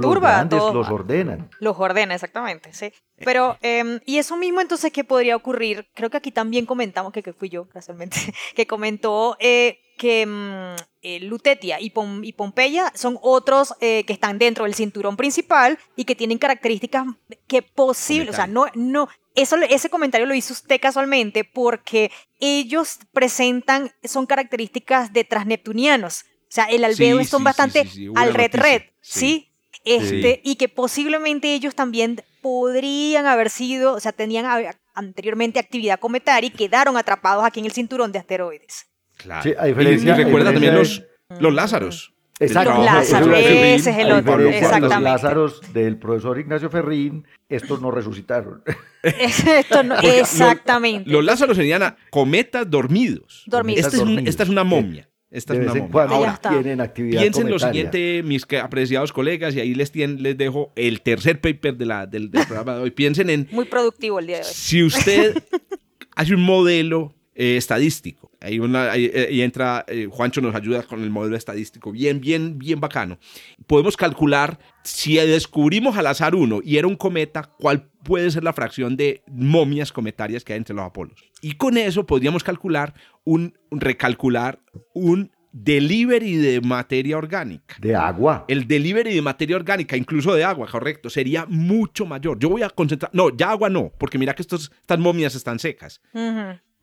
Los 0.42 0.48
todos, 0.48 0.74
los 0.74 0.88
ordenan. 0.88 1.50
Los 1.60 1.76
ordena, 1.78 2.14
exactamente, 2.14 2.72
sí. 2.72 2.92
Pero, 3.24 3.58
em, 3.62 4.00
y 4.04 4.18
eso 4.18 4.36
mismo 4.36 4.60
entonces, 4.60 4.92
¿qué 4.92 5.04
podría 5.04 5.36
ocurrir? 5.36 5.88
Creo 5.94 6.10
que 6.10 6.18
aquí 6.18 6.30
también 6.30 6.66
comentamos, 6.66 7.12
que, 7.12 7.22
que 7.22 7.32
fui 7.32 7.48
yo 7.48 7.66
casualmente, 7.68 8.16
que 8.54 8.66
comentó 8.66 9.36
eh, 9.40 9.80
que 9.96 10.26
mm, 10.26 10.76
eh, 11.02 11.20
Lutetia 11.20 11.78
y, 11.80 11.90
Pompeya 11.90 12.92
son 12.94 13.18
otros 13.22 13.74
eh, 13.80 14.04
que 14.06 14.12
están 14.12 14.38
dentro 14.38 14.64
del 14.64 14.74
cinturón 14.74 15.16
principal 15.16 15.78
y 15.96 16.04
que 16.04 16.14
tienen 16.14 16.38
características 16.38 17.06
que 17.46 17.62
posible, 17.62 18.30
o 18.30 18.34
sea, 18.34 18.46
no, 18.46 18.66
no, 18.74 19.08
eso, 19.34 19.56
ese 19.56 19.88
comentario 19.88 20.26
lo 20.26 20.34
hizo 20.34 20.52
usted 20.52 20.80
casualmente 20.80 21.44
porque 21.44 22.10
ellos 22.40 22.98
presentan, 23.12 23.92
son 24.04 24.26
características 24.26 25.12
de 25.12 25.24
transneptunianos, 25.24 26.24
o 26.24 26.52
sea, 26.56 26.64
el 26.66 26.84
albedo 26.84 27.24
son 27.24 27.44
bastante 27.44 27.86
al 28.14 28.34
red 28.34 28.54
red, 28.54 28.82
¿sí? 29.00 29.50
Este, 29.84 30.40
y 30.42 30.56
que 30.56 30.68
posiblemente 30.68 31.54
ellos 31.54 31.76
también 31.76 32.20
podrían 32.46 33.26
haber 33.26 33.50
sido, 33.50 33.94
o 33.94 33.98
sea, 33.98 34.12
tenían 34.12 34.46
anteriormente 34.94 35.58
actividad 35.58 35.98
cometaria 35.98 36.46
y 36.46 36.50
quedaron 36.50 36.96
atrapados 36.96 37.44
aquí 37.44 37.58
en 37.58 37.66
el 37.66 37.72
cinturón 37.72 38.12
de 38.12 38.20
asteroides. 38.20 38.86
Claro. 39.16 39.42
Sí, 39.42 39.48
y, 39.50 39.72
recuerda 40.12 40.52
también 40.52 40.76
los, 40.76 41.02
los 41.40 41.52
Lázaros. 41.52 42.14
Exacto. 42.38 42.72
Los 42.74 42.84
Lázaros, 42.84 43.36
ese 43.36 43.90
es 43.90 43.98
el 43.98 44.12
otro. 44.12 44.38
Exactamente. 44.48 44.94
Los 44.94 45.02
Lázaros 45.02 45.60
del 45.72 45.98
profesor 45.98 46.38
Ignacio 46.38 46.70
Ferrín, 46.70 47.26
estos 47.48 47.80
no 47.80 47.90
resucitaron. 47.90 48.62
Esto 49.02 49.82
no, 49.82 49.98
exactamente. 49.98 51.10
Los, 51.10 51.24
Lázaros 51.24 51.56
serían 51.56 51.96
cometas 52.10 52.70
dormidos. 52.70 53.42
Dormidos. 53.46 53.92
Esta, 53.92 54.04
es, 54.04 54.26
esta 54.28 54.42
es 54.44 54.48
una 54.48 54.62
momia. 54.62 55.08
Esta 55.36 55.52
es 55.52 55.70
una. 55.70 56.02
Ahora, 56.04 56.40
tienen 56.40 56.80
actividad 56.80 57.20
piensen 57.20 57.50
lo 57.50 57.58
siguiente, 57.58 58.22
mis 58.24 58.46
apreciados 58.62 59.12
colegas, 59.12 59.54
y 59.54 59.60
ahí 59.60 59.74
les, 59.74 59.94
les 59.94 60.38
dejo 60.38 60.72
el 60.76 61.02
tercer 61.02 61.42
paper 61.42 61.76
de 61.76 61.84
la, 61.84 62.06
del, 62.06 62.30
del 62.30 62.46
programa 62.46 62.76
de 62.76 62.80
hoy. 62.80 62.90
Piensen 62.90 63.28
en... 63.28 63.46
Muy 63.50 63.66
productivo 63.66 64.18
el 64.18 64.28
día 64.28 64.36
de 64.36 64.44
hoy. 64.44 64.48
Si 64.50 64.82
usted 64.82 65.36
hace 66.16 66.34
un 66.34 66.40
modelo 66.40 67.14
eh, 67.34 67.58
estadístico 67.58 68.25
Ahí, 68.40 68.58
una, 68.58 68.92
ahí, 68.92 69.40
entra, 69.40 69.84
eh, 69.88 70.08
Juancho 70.10 70.40
nos 70.40 70.54
ayuda 70.54 70.82
con 70.82 71.02
el 71.02 71.10
modelo 71.10 71.36
estadístico, 71.36 71.90
bien, 71.90 72.20
bien, 72.20 72.58
bien 72.58 72.80
bacano. 72.80 73.18
Podemos 73.66 73.96
calcular 73.96 74.58
si 74.82 75.16
descubrimos 75.16 75.96
al 75.96 76.06
azar 76.06 76.34
uno 76.34 76.60
y 76.62 76.76
era 76.76 76.86
un 76.86 76.96
cometa, 76.96 77.42
cuál 77.42 77.88
puede 78.02 78.30
ser 78.30 78.44
la 78.44 78.52
fracción 78.52 78.96
de 78.96 79.22
momias 79.26 79.92
cometarias 79.92 80.44
que 80.44 80.52
hay 80.52 80.58
entre 80.58 80.74
los 80.74 80.84
Apolos. 80.84 81.24
Y 81.40 81.52
con 81.52 81.76
eso 81.76 82.06
podríamos 82.06 82.44
calcular 82.44 82.94
un, 83.24 83.54
recalcular 83.70 84.60
un 84.94 85.30
delivery 85.52 86.36
de 86.36 86.60
materia 86.60 87.16
orgánica. 87.16 87.76
De 87.80 87.94
agua. 87.94 88.44
El 88.48 88.68
delivery 88.68 89.14
de 89.14 89.22
materia 89.22 89.56
orgánica, 89.56 89.96
incluso 89.96 90.34
de 90.34 90.44
agua, 90.44 90.66
correcto, 90.66 91.08
sería 91.08 91.46
mucho 91.48 92.04
mayor. 92.04 92.38
Yo 92.38 92.50
voy 92.50 92.62
a 92.62 92.68
concentrar, 92.68 93.10
no, 93.14 93.34
ya 93.34 93.50
agua 93.50 93.70
no, 93.70 93.90
porque 93.98 94.18
mira 94.18 94.34
que 94.34 94.42
estos, 94.42 94.70
estas 94.80 94.98
momias 94.98 95.34
están 95.34 95.58
secas. 95.58 96.02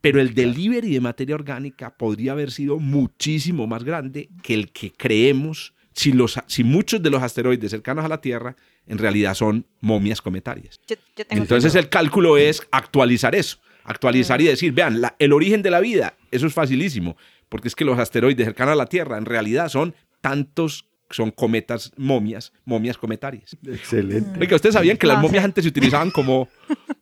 Pero 0.04 0.20
el 0.20 0.34
delivery 0.34 0.92
de 0.92 1.00
materia 1.00 1.34
orgánica 1.34 1.96
podría 1.96 2.34
haber 2.34 2.52
sido 2.52 2.78
muchísimo 2.78 3.68
más 3.68 3.86
grande 3.86 4.28
que 4.42 4.54
el 4.54 4.74
que 4.74 4.92
creemos 4.92 5.74
si, 5.94 6.12
los, 6.12 6.38
si 6.48 6.66
muchos 6.66 7.02
de 7.02 7.10
los 7.10 7.24
asteroides 7.24 7.72
cercanos 7.72 8.04
a 8.04 8.10
la 8.10 8.20
Tierra 8.20 8.58
en 8.86 8.98
realidad 8.98 9.34
son 9.34 9.66
momias 9.80 10.22
cometarias. 10.22 10.82
Entonces 11.30 11.74
el 11.76 11.88
cálculo 11.88 12.38
es 12.38 12.68
actualizar 12.72 13.34
eso, 13.34 13.60
actualizar 13.86 14.42
y 14.42 14.46
decir, 14.48 14.74
vean, 14.74 15.02
el 15.20 15.32
origen 15.32 15.62
de 15.62 15.72
la 15.72 15.80
vida, 15.80 16.18
eso 16.32 16.48
es 16.48 16.54
facilísimo 16.54 17.16
porque 17.48 17.70
es 17.70 17.76
que 17.76 17.86
los 17.86 17.98
asteroides 17.98 18.44
cercanos 18.44 18.74
a 18.74 18.76
la 18.76 18.88
Tierra 18.88 19.18
en 19.18 19.24
realidad 19.26 19.70
son 19.70 19.96
tantos 20.20 20.90
son 21.12 21.32
cometas 21.32 21.94
momias, 21.96 22.52
momias 22.66 22.98
cometarias. 22.98 23.56
Excelente. 23.66 24.38
Porque 24.38 24.56
ustedes 24.56 24.74
sabían 24.74 24.98
que 24.98 25.08
las 25.08 25.22
momias 25.22 25.46
antes 25.46 25.64
se 25.64 25.70
utilizaban 25.70 26.12
como, 26.12 26.50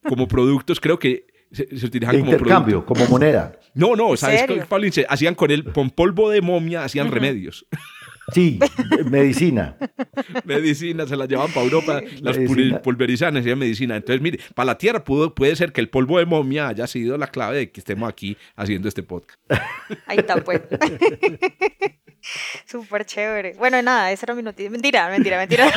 como 0.07 0.27
productos, 0.27 0.79
creo 0.79 0.99
que 0.99 1.30
se, 1.51 1.63
utilizaban 1.85 2.21
como 2.21 2.31
intercambio, 2.31 2.85
como 2.85 3.05
moneda. 3.07 3.53
No, 3.73 3.95
no, 3.95 4.17
¿sabes? 4.17 4.43
Pablo, 4.67 4.89
hacían 5.07 5.33
con 5.33 5.49
el 5.49 5.63
con 5.63 5.91
polvo 5.91 6.29
de 6.29 6.41
momia, 6.41 6.83
hacían 6.83 7.09
remedios. 7.09 7.65
Sí, 8.33 8.59
medicina. 9.09 9.75
medicina, 10.45 11.05
se 11.05 11.17
las 11.17 11.27
llevaban 11.27 11.51
para 11.51 11.65
Europa, 11.65 12.01
las 12.21 12.37
pulverizan, 12.81 13.35
hacían 13.35 13.59
medicina. 13.59 13.97
Entonces, 13.97 14.21
mire, 14.21 14.39
para 14.55 14.67
la 14.67 14.77
Tierra 14.77 15.03
pudo, 15.03 15.35
puede 15.35 15.55
ser 15.55 15.73
que 15.73 15.81
el 15.81 15.89
polvo 15.89 16.17
de 16.17 16.25
momia 16.25 16.69
haya 16.69 16.87
sido 16.87 17.17
la 17.17 17.27
clave 17.27 17.57
de 17.57 17.71
que 17.71 17.81
estemos 17.81 18.07
aquí 18.07 18.37
haciendo 18.55 18.87
este 18.87 19.03
podcast. 19.03 19.37
Ahí 20.05 20.19
está, 20.19 20.41
pues. 20.41 20.61
Súper 22.65 23.05
chévere. 23.05 23.55
Bueno, 23.57 23.81
nada, 23.81 24.11
esa 24.11 24.25
era 24.27 24.35
mi 24.35 24.43
noticia. 24.43 24.69
Mentira, 24.69 25.09
mentira, 25.09 25.37
mentira. 25.37 25.71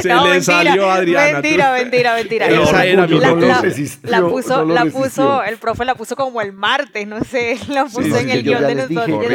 Se 0.00 0.14
le 0.14 0.42
salió 0.42 0.90
a 0.90 0.96
Adriana. 0.96 1.40
Mentira, 1.40 1.72
mentira, 1.72 2.14
mentira. 2.14 2.46
Esa 2.46 2.84
era 2.84 3.06
mi 3.06 3.18
noticia. 3.18 3.98
La, 4.04 4.22
puso, 4.22 4.64
la 4.64 4.86
puso, 4.86 5.42
el 5.42 5.58
profe 5.58 5.84
la 5.84 5.94
puso 5.94 6.16
como 6.16 6.40
el 6.40 6.52
martes, 6.52 7.06
no 7.06 7.22
sé, 7.24 7.58
la 7.68 7.84
puso 7.84 8.16
en 8.16 8.30
el 8.30 8.42
guion 8.42 8.66
de 8.66 8.74
nosotros. 8.74 9.26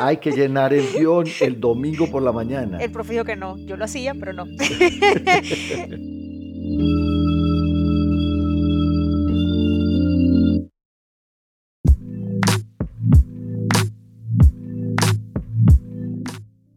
Hay 0.00 0.16
que 0.16 0.32
llenar 0.32 0.72
el 0.72 0.90
guion 0.92 1.26
el 1.40 1.60
domingo 1.60 2.10
por 2.10 2.22
la 2.22 2.32
mañana. 2.32 2.78
El 2.80 2.90
profe 2.90 3.12
dijo 3.12 3.24
que 3.24 3.36
no. 3.36 3.56
Yo 3.58 3.76
lo 3.76 3.84
hacía, 3.84 4.14
pero 4.14 4.32
no. 4.32 4.44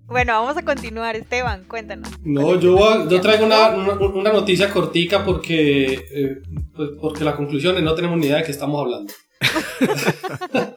Bueno, 0.07 0.33
vamos 0.41 0.57
a 0.57 0.63
continuar. 0.63 1.15
Esteban, 1.15 1.65
cuéntanos. 1.65 2.09
No, 2.23 2.57
yo, 2.59 3.09
yo 3.09 3.21
traigo 3.21 3.45
una, 3.45 3.69
una, 3.69 4.31
noticia 4.31 4.69
cortica 4.69 5.25
porque, 5.25 6.05
eh, 6.11 6.41
pues, 6.73 6.91
porque 6.99 7.25
la 7.25 7.35
conclusión 7.35 7.75
es 7.75 7.83
no 7.83 7.93
tenemos 7.93 8.17
ni 8.17 8.27
idea 8.27 8.37
de 8.37 8.43
qué 8.43 8.51
estamos 8.51 8.81
hablando. 8.81 9.13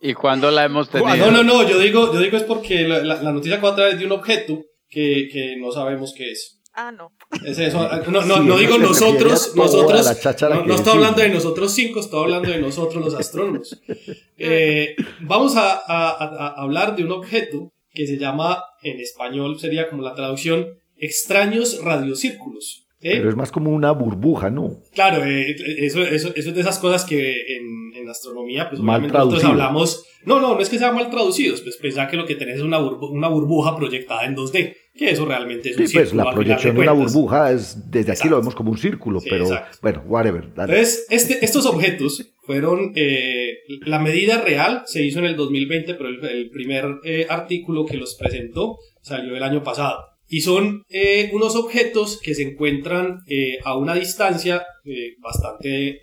¿Y 0.00 0.14
cuándo 0.14 0.50
la 0.52 0.64
hemos 0.64 0.88
tenido? 0.88 1.16
No, 1.16 1.30
no, 1.30 1.42
no, 1.42 1.68
yo 1.68 1.80
digo, 1.80 2.12
yo 2.12 2.20
digo 2.20 2.36
es 2.36 2.44
porque 2.44 2.86
la, 2.86 3.02
la, 3.02 3.32
noticia 3.32 3.56
que 3.56 3.66
va 3.66 3.72
a 3.72 3.74
traer 3.74 3.94
es 3.94 3.98
de 3.98 4.06
un 4.06 4.12
objeto 4.12 4.62
que, 4.88 5.28
que 5.32 5.56
no 5.58 5.72
sabemos 5.72 6.14
qué 6.16 6.30
es. 6.30 6.60
Ah, 6.72 6.92
no. 6.92 7.10
Es 7.44 7.58
eso. 7.58 7.88
No, 8.10 8.22
no, 8.22 8.36
no 8.42 8.58
digo 8.58 8.78
nosotros, 8.78 9.56
nosotros. 9.56 10.40
No, 10.42 10.64
no 10.66 10.74
estoy 10.74 10.92
hablando 10.92 11.22
de 11.22 11.30
nosotros 11.30 11.72
cinco, 11.72 12.00
estoy 12.00 12.22
hablando 12.22 12.50
de 12.50 12.60
nosotros 12.60 13.04
los 13.04 13.14
astrónomos. 13.14 13.80
Eh, 14.38 14.94
vamos 15.20 15.56
a, 15.56 15.72
a, 15.72 16.10
a, 16.10 16.48
hablar 16.60 16.94
de 16.94 17.04
un 17.04 17.12
objeto 17.12 17.72
que 17.96 18.06
se 18.06 18.18
llama, 18.18 18.62
en 18.82 19.00
español 19.00 19.58
sería 19.58 19.88
como 19.88 20.02
la 20.02 20.14
traducción, 20.14 20.68
extraños 20.96 21.82
radiocírculos. 21.82 22.86
Pero 23.00 23.28
es 23.28 23.36
más 23.36 23.52
como 23.52 23.70
una 23.70 23.92
burbuja, 23.92 24.50
¿no? 24.50 24.78
Claro, 24.94 25.24
eh, 25.24 25.54
eso, 25.78 26.02
eso, 26.02 26.32
eso, 26.34 26.48
es 26.48 26.54
de 26.54 26.60
esas 26.60 26.78
cosas 26.78 27.04
que 27.04 27.56
en, 27.56 27.92
en 27.94 28.08
astronomía, 28.08 28.68
pues 28.68 28.80
nosotros 28.80 29.44
hablamos. 29.44 30.04
No, 30.24 30.40
no, 30.40 30.54
no 30.54 30.60
es 30.60 30.68
que 30.68 30.78
sean 30.78 30.94
mal 30.94 31.10
traducidos, 31.10 31.60
pues 31.60 31.76
pensá 31.76 32.08
que 32.08 32.16
lo 32.16 32.26
que 32.26 32.34
tenés 32.34 32.56
es 32.56 32.62
una, 32.62 32.78
una 32.78 33.28
burbuja 33.28 33.76
proyectada 33.76 34.24
en 34.24 34.34
2D, 34.34 34.74
que 34.96 35.10
eso 35.10 35.26
realmente 35.26 35.70
es 35.70 35.78
un 35.78 35.86
sí, 35.86 35.94
pues 35.94 36.14
la 36.14 36.32
proyección 36.32 36.74
de, 36.74 36.82
una 36.82 36.92
burbuja 36.92 37.52
es, 37.52 37.90
desde 37.90 38.12
aquí 38.12 38.28
lo 38.28 38.38
vemos 38.38 38.54
como 38.54 38.70
un 38.70 38.78
círculo, 38.78 39.20
pero 39.28 39.48
bueno, 39.82 40.02
whatever. 40.06 40.44
Entonces, 40.44 41.06
este, 41.10 41.44
estos 41.44 41.66
objetos 41.66 42.32
fueron, 42.42 42.92
eh, 42.94 43.58
la 43.82 43.98
medida 43.98 44.40
real 44.40 44.82
se 44.86 45.04
hizo 45.04 45.18
en 45.18 45.26
el 45.26 45.36
2020, 45.36 45.94
pero 45.94 46.08
el, 46.08 46.50
primer 46.50 47.00
eh, 47.04 47.26
artículo 47.28 47.84
que 47.84 47.96
los 47.96 48.14
presentó 48.14 48.78
salió 49.02 49.36
el 49.36 49.42
año 49.42 49.62
pasado. 49.62 50.16
Y 50.28 50.40
son 50.40 50.82
eh, 50.88 51.30
unos 51.32 51.54
objetos 51.54 52.20
que 52.20 52.34
se 52.34 52.42
encuentran 52.42 53.20
eh, 53.28 53.58
a 53.64 53.76
una 53.76 53.94
distancia 53.94 54.64
eh, 54.84 55.14
bastante 55.20 56.00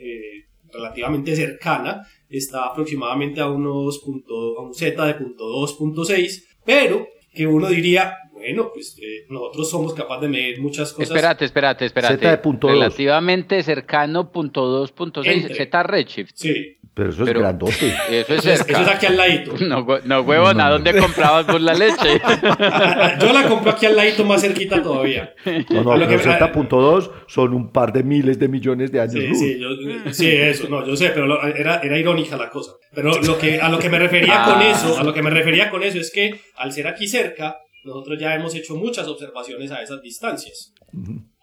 relativamente 0.71 1.35
cercana, 1.35 2.01
está 2.29 2.65
aproximadamente 2.65 3.41
a, 3.41 3.49
unos 3.49 3.99
punto, 3.99 4.57
a 4.57 4.63
un 4.63 4.73
z 4.73 5.05
de 5.05 5.13
punto 5.13 5.43
2.6, 5.45 6.43
pero 6.65 7.07
que 7.31 7.45
uno 7.45 7.67
diría, 7.67 8.15
bueno, 8.43 8.71
pues 8.73 8.97
nosotros 9.29 9.69
somos 9.69 9.93
capaces 9.93 10.23
de 10.23 10.27
medir 10.27 10.61
muchas 10.61 10.91
cosas. 10.91 11.09
Espérate, 11.09 11.45
espérate, 11.45 11.85
espérate. 11.85 12.17
Z 12.17 12.31
de 12.31 12.37
punto 12.37 12.67
Relativamente 12.67 13.63
cercano, 13.63 14.31
punto 14.31 14.85
2.6, 14.85 15.55
Z 15.55 15.83
redshift. 15.83 16.31
Sí. 16.33 16.77
Pero 16.93 17.09
eso 17.09 17.23
es 17.23 17.33
grandote. 17.33 17.93
Eso 18.09 18.33
es 18.35 18.43
cerca. 18.43 18.73
Eso 18.73 18.81
es 18.83 18.87
aquí 18.87 19.05
al 19.07 19.17
ladito. 19.17 19.53
No, 19.63 19.85
no 20.03 20.21
huevón, 20.21 20.59
¿a 20.61 20.69
dónde 20.69 20.95
comprabas 20.95 21.45
por 21.45 21.59
la 21.59 21.73
leche? 21.73 22.21
yo 23.19 23.33
la 23.33 23.47
compro 23.47 23.71
aquí 23.71 23.87
al 23.87 23.95
ladito 23.95 24.23
más 24.25 24.41
cerquita 24.41 24.83
todavía. 24.83 25.33
No, 25.69 25.83
no, 25.83 26.07
pero 26.07 26.19
Z.2 26.19 27.11
son 27.27 27.53
un 27.53 27.71
par 27.71 27.93
de 27.93 28.03
miles 28.03 28.37
de 28.37 28.47
millones 28.47 28.91
de 28.91 28.99
años. 28.99 29.13
Sí, 29.13 29.35
sí, 29.35 29.59
yo, 29.59 29.69
sí, 30.11 30.29
eso, 30.29 30.67
no, 30.69 30.85
yo 30.85 30.95
sé, 30.95 31.09
pero 31.09 31.43
era, 31.43 31.79
era 31.81 31.97
irónica 31.97 32.37
la 32.37 32.49
cosa. 32.49 32.73
Pero 32.93 33.19
lo 33.21 33.37
que, 33.39 33.59
a 33.59 33.69
lo 33.69 33.79
que 33.79 33.89
me 33.89 33.97
refería 33.97 34.43
con 34.45 34.59
ah. 34.59 34.69
eso, 34.69 34.99
a 34.99 35.03
lo 35.03 35.13
que 35.13 35.23
me 35.23 35.31
refería 35.31 35.71
con 35.71 35.81
eso 35.81 35.97
es 35.97 36.11
que 36.11 36.41
al 36.57 36.71
ser 36.71 36.87
aquí 36.87 37.07
cerca, 37.07 37.62
nosotros 37.83 38.19
ya 38.19 38.35
hemos 38.35 38.55
hecho 38.55 38.75
muchas 38.75 39.07
observaciones 39.07 39.71
a 39.71 39.81
esas 39.81 40.01
distancias. 40.01 40.73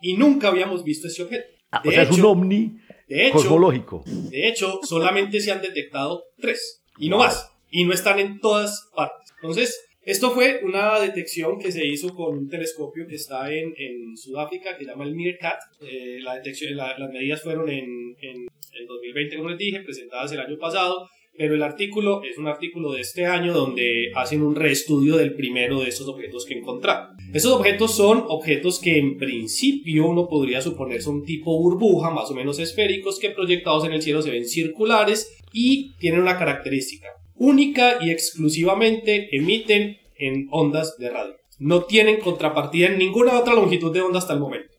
Y 0.01 0.15
nunca 0.15 0.49
habíamos 0.49 0.85
visto 0.85 1.09
ese 1.09 1.23
objeto. 1.23 1.47
Ah, 1.71 1.83
o 1.85 1.91
sea, 1.91 2.03
es 2.03 2.11
un 2.11 2.25
ovni 2.25 2.79
de 3.09 3.27
hecho, 3.27 3.35
cosmológico. 3.35 4.03
De 4.07 4.49
hecho, 4.49 4.81
solamente 4.83 5.41
se 5.41 5.53
han 5.53 5.61
detectado 5.61 6.25
tres 6.39 6.83
y 6.99 7.09
no 7.09 7.19
más. 7.19 7.53
Y 7.71 7.85
no 7.85 7.93
están 7.93 8.19
en 8.19 8.41
todas 8.41 8.89
partes. 8.95 9.33
Entonces, 9.37 9.81
esto 10.03 10.31
fue 10.31 10.61
una 10.65 10.99
detección 10.99 11.59
que 11.59 11.71
se 11.71 11.87
hizo 11.87 12.15
con 12.15 12.37
un 12.39 12.49
telescopio 12.49 13.07
que 13.07 13.17
está 13.17 13.53
en, 13.53 13.75
en 13.77 14.17
Sudáfrica, 14.17 14.77
que 14.77 14.85
se 14.85 14.91
llama 14.91 15.05
el 15.05 15.15
Meerkat. 15.15 15.59
Eh, 15.81 16.19
la 16.23 16.37
detección, 16.37 16.77
las 16.77 16.99
medidas 17.13 17.43
fueron 17.43 17.69
en, 17.69 18.17
en, 18.21 18.37
en 18.41 18.87
2020, 18.87 19.37
como 19.37 19.51
les 19.51 19.59
dije, 19.59 19.81
presentadas 19.81 20.33
el 20.33 20.41
año 20.41 20.59
pasado 20.59 21.07
pero 21.37 21.55
el 21.55 21.63
artículo 21.63 22.23
es 22.23 22.39
un 22.39 22.49
artículo 22.49 22.93
de 22.93 23.01
este 23.01 23.27
año 23.27 23.53
donde 23.53 24.13
hacen 24.15 24.43
un 24.43 24.55
reestudio 24.55 25.17
del 25.17 25.35
primero 25.35 25.81
de 25.81 25.89
estos 25.89 26.07
objetos 26.09 26.45
que 26.45 26.59
encontraron. 26.59 27.17
Estos 27.33 27.53
objetos 27.53 27.97
son 27.97 28.25
objetos 28.29 28.79
que 28.79 28.99
en 28.99 29.17
principio 29.17 30.07
uno 30.07 30.29
podría 30.29 30.61
suponer 30.61 31.03
son 31.03 31.25
tipo 31.25 31.59
burbuja, 31.59 32.11
más 32.11 32.31
o 32.31 32.35
menos 32.35 32.59
esféricos, 32.59 33.19
que 33.19 33.31
proyectados 33.31 33.85
en 33.85 33.93
el 33.93 34.03
cielo 34.03 34.23
se 34.23 34.31
ven 34.31 34.47
circulares 34.47 35.37
y 35.53 35.95
tienen 35.97 36.21
una 36.21 36.39
característica 36.39 37.09
única 37.41 37.97
y 38.03 38.11
exclusivamente 38.11 39.35
emiten 39.35 39.97
en 40.19 40.47
ondas 40.51 40.97
de 40.99 41.09
radio. 41.09 41.35
No 41.59 41.85
tienen 41.85 42.21
contrapartida 42.21 42.89
en 42.89 42.99
ninguna 42.99 43.39
otra 43.39 43.55
longitud 43.55 43.93
de 43.93 44.03
onda 44.03 44.19
hasta 44.19 44.35
el 44.35 44.41
momento. 44.41 44.75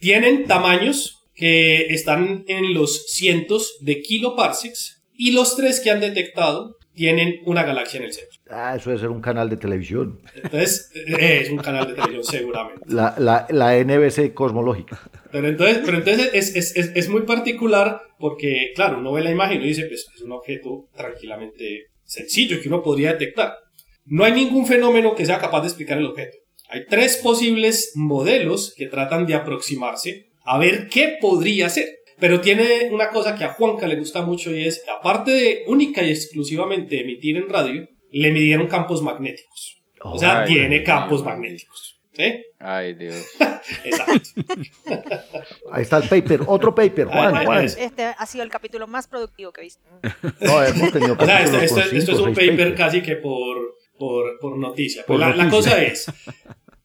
Tienen 0.00 0.44
tamaños 0.46 1.24
que 1.34 1.86
están 1.88 2.44
en 2.48 2.72
los 2.72 3.12
cientos 3.12 3.76
de 3.80 4.00
kiloparsecs 4.00 4.95
y 5.18 5.32
los 5.32 5.56
tres 5.56 5.80
que 5.80 5.90
han 5.90 6.00
detectado 6.00 6.76
tienen 6.94 7.40
una 7.44 7.62
galaxia 7.62 7.98
en 7.98 8.06
el 8.06 8.12
centro. 8.12 8.40
Ah, 8.48 8.74
eso 8.76 8.88
debe 8.88 9.00
ser 9.00 9.10
un 9.10 9.20
canal 9.20 9.50
de 9.50 9.58
televisión. 9.58 10.20
Entonces, 10.34 10.90
eh, 10.94 11.40
es 11.42 11.50
un 11.50 11.58
canal 11.58 11.86
de 11.86 11.94
televisión, 11.94 12.24
seguramente. 12.24 12.80
La, 12.86 13.14
la, 13.18 13.46
la 13.50 13.76
NBC 13.78 14.32
cosmológica. 14.32 14.98
Pero 15.30 15.48
entonces, 15.48 15.82
pero 15.84 15.98
entonces 15.98 16.30
es, 16.32 16.56
es, 16.56 16.74
es, 16.76 16.92
es, 16.94 17.08
muy 17.10 17.22
particular 17.22 18.00
porque, 18.18 18.72
claro, 18.74 18.98
uno 18.98 19.12
ve 19.12 19.22
la 19.22 19.30
imagen 19.30 19.60
y 19.60 19.66
dice, 19.66 19.84
pues 19.84 20.06
es 20.14 20.22
un 20.22 20.32
objeto 20.32 20.88
tranquilamente 20.96 21.88
sencillo 22.02 22.60
que 22.62 22.68
uno 22.68 22.82
podría 22.82 23.12
detectar. 23.12 23.54
No 24.06 24.24
hay 24.24 24.32
ningún 24.32 24.66
fenómeno 24.66 25.14
que 25.14 25.26
sea 25.26 25.38
capaz 25.38 25.60
de 25.60 25.66
explicar 25.66 25.98
el 25.98 26.06
objeto. 26.06 26.38
Hay 26.70 26.86
tres 26.88 27.18
posibles 27.18 27.92
modelos 27.94 28.74
que 28.76 28.86
tratan 28.86 29.26
de 29.26 29.34
aproximarse 29.34 30.30
a 30.44 30.58
ver 30.58 30.88
qué 30.88 31.18
podría 31.20 31.68
ser. 31.68 31.88
Pero 32.18 32.40
tiene 32.40 32.88
una 32.90 33.10
cosa 33.10 33.34
que 33.34 33.44
a 33.44 33.52
Juanca 33.52 33.86
le 33.86 33.96
gusta 33.96 34.22
mucho 34.22 34.54
y 34.54 34.64
es, 34.66 34.82
aparte 34.98 35.30
de 35.30 35.64
única 35.66 36.02
y 36.02 36.10
exclusivamente 36.10 37.00
emitir 37.00 37.36
en 37.36 37.48
radio, 37.48 37.88
le 38.10 38.32
midieron 38.32 38.66
campos 38.68 39.02
magnéticos. 39.02 39.82
o 40.00 40.18
sea, 40.18 40.44
tiene 40.44 40.82
campos 40.82 41.24
magnéticos. 41.24 41.94
¿Sí? 42.12 42.34
Ay, 42.58 42.94
Dios. 42.94 43.26
Exacto. 43.84 44.30
Ahí 45.70 45.82
está 45.82 45.98
el 45.98 46.08
paper, 46.08 46.40
otro 46.46 46.74
paper, 46.74 47.08
Juan, 47.08 47.44
Juan. 47.44 47.64
Este 47.66 48.04
ha 48.04 48.24
sido 48.24 48.42
el 48.42 48.50
capítulo 48.50 48.86
más 48.86 49.06
productivo 49.06 49.52
que 49.52 49.60
he 49.60 49.64
visto. 49.64 49.82
No, 50.40 50.64
hemos 50.64 50.92
tenido 50.92 51.14
o 51.18 51.24
sea, 51.26 51.42
esto, 51.42 51.58
esto, 51.58 51.80
esto 51.80 52.12
es 52.12 52.18
un 52.20 52.32
paper 52.32 52.74
casi 52.74 53.02
que 53.02 53.16
por, 53.16 53.58
por, 53.98 54.38
por 54.38 54.56
noticia. 54.56 55.04
Pues 55.06 55.20
la, 55.20 55.36
la 55.36 55.50
cosa 55.50 55.82
es, 55.82 56.10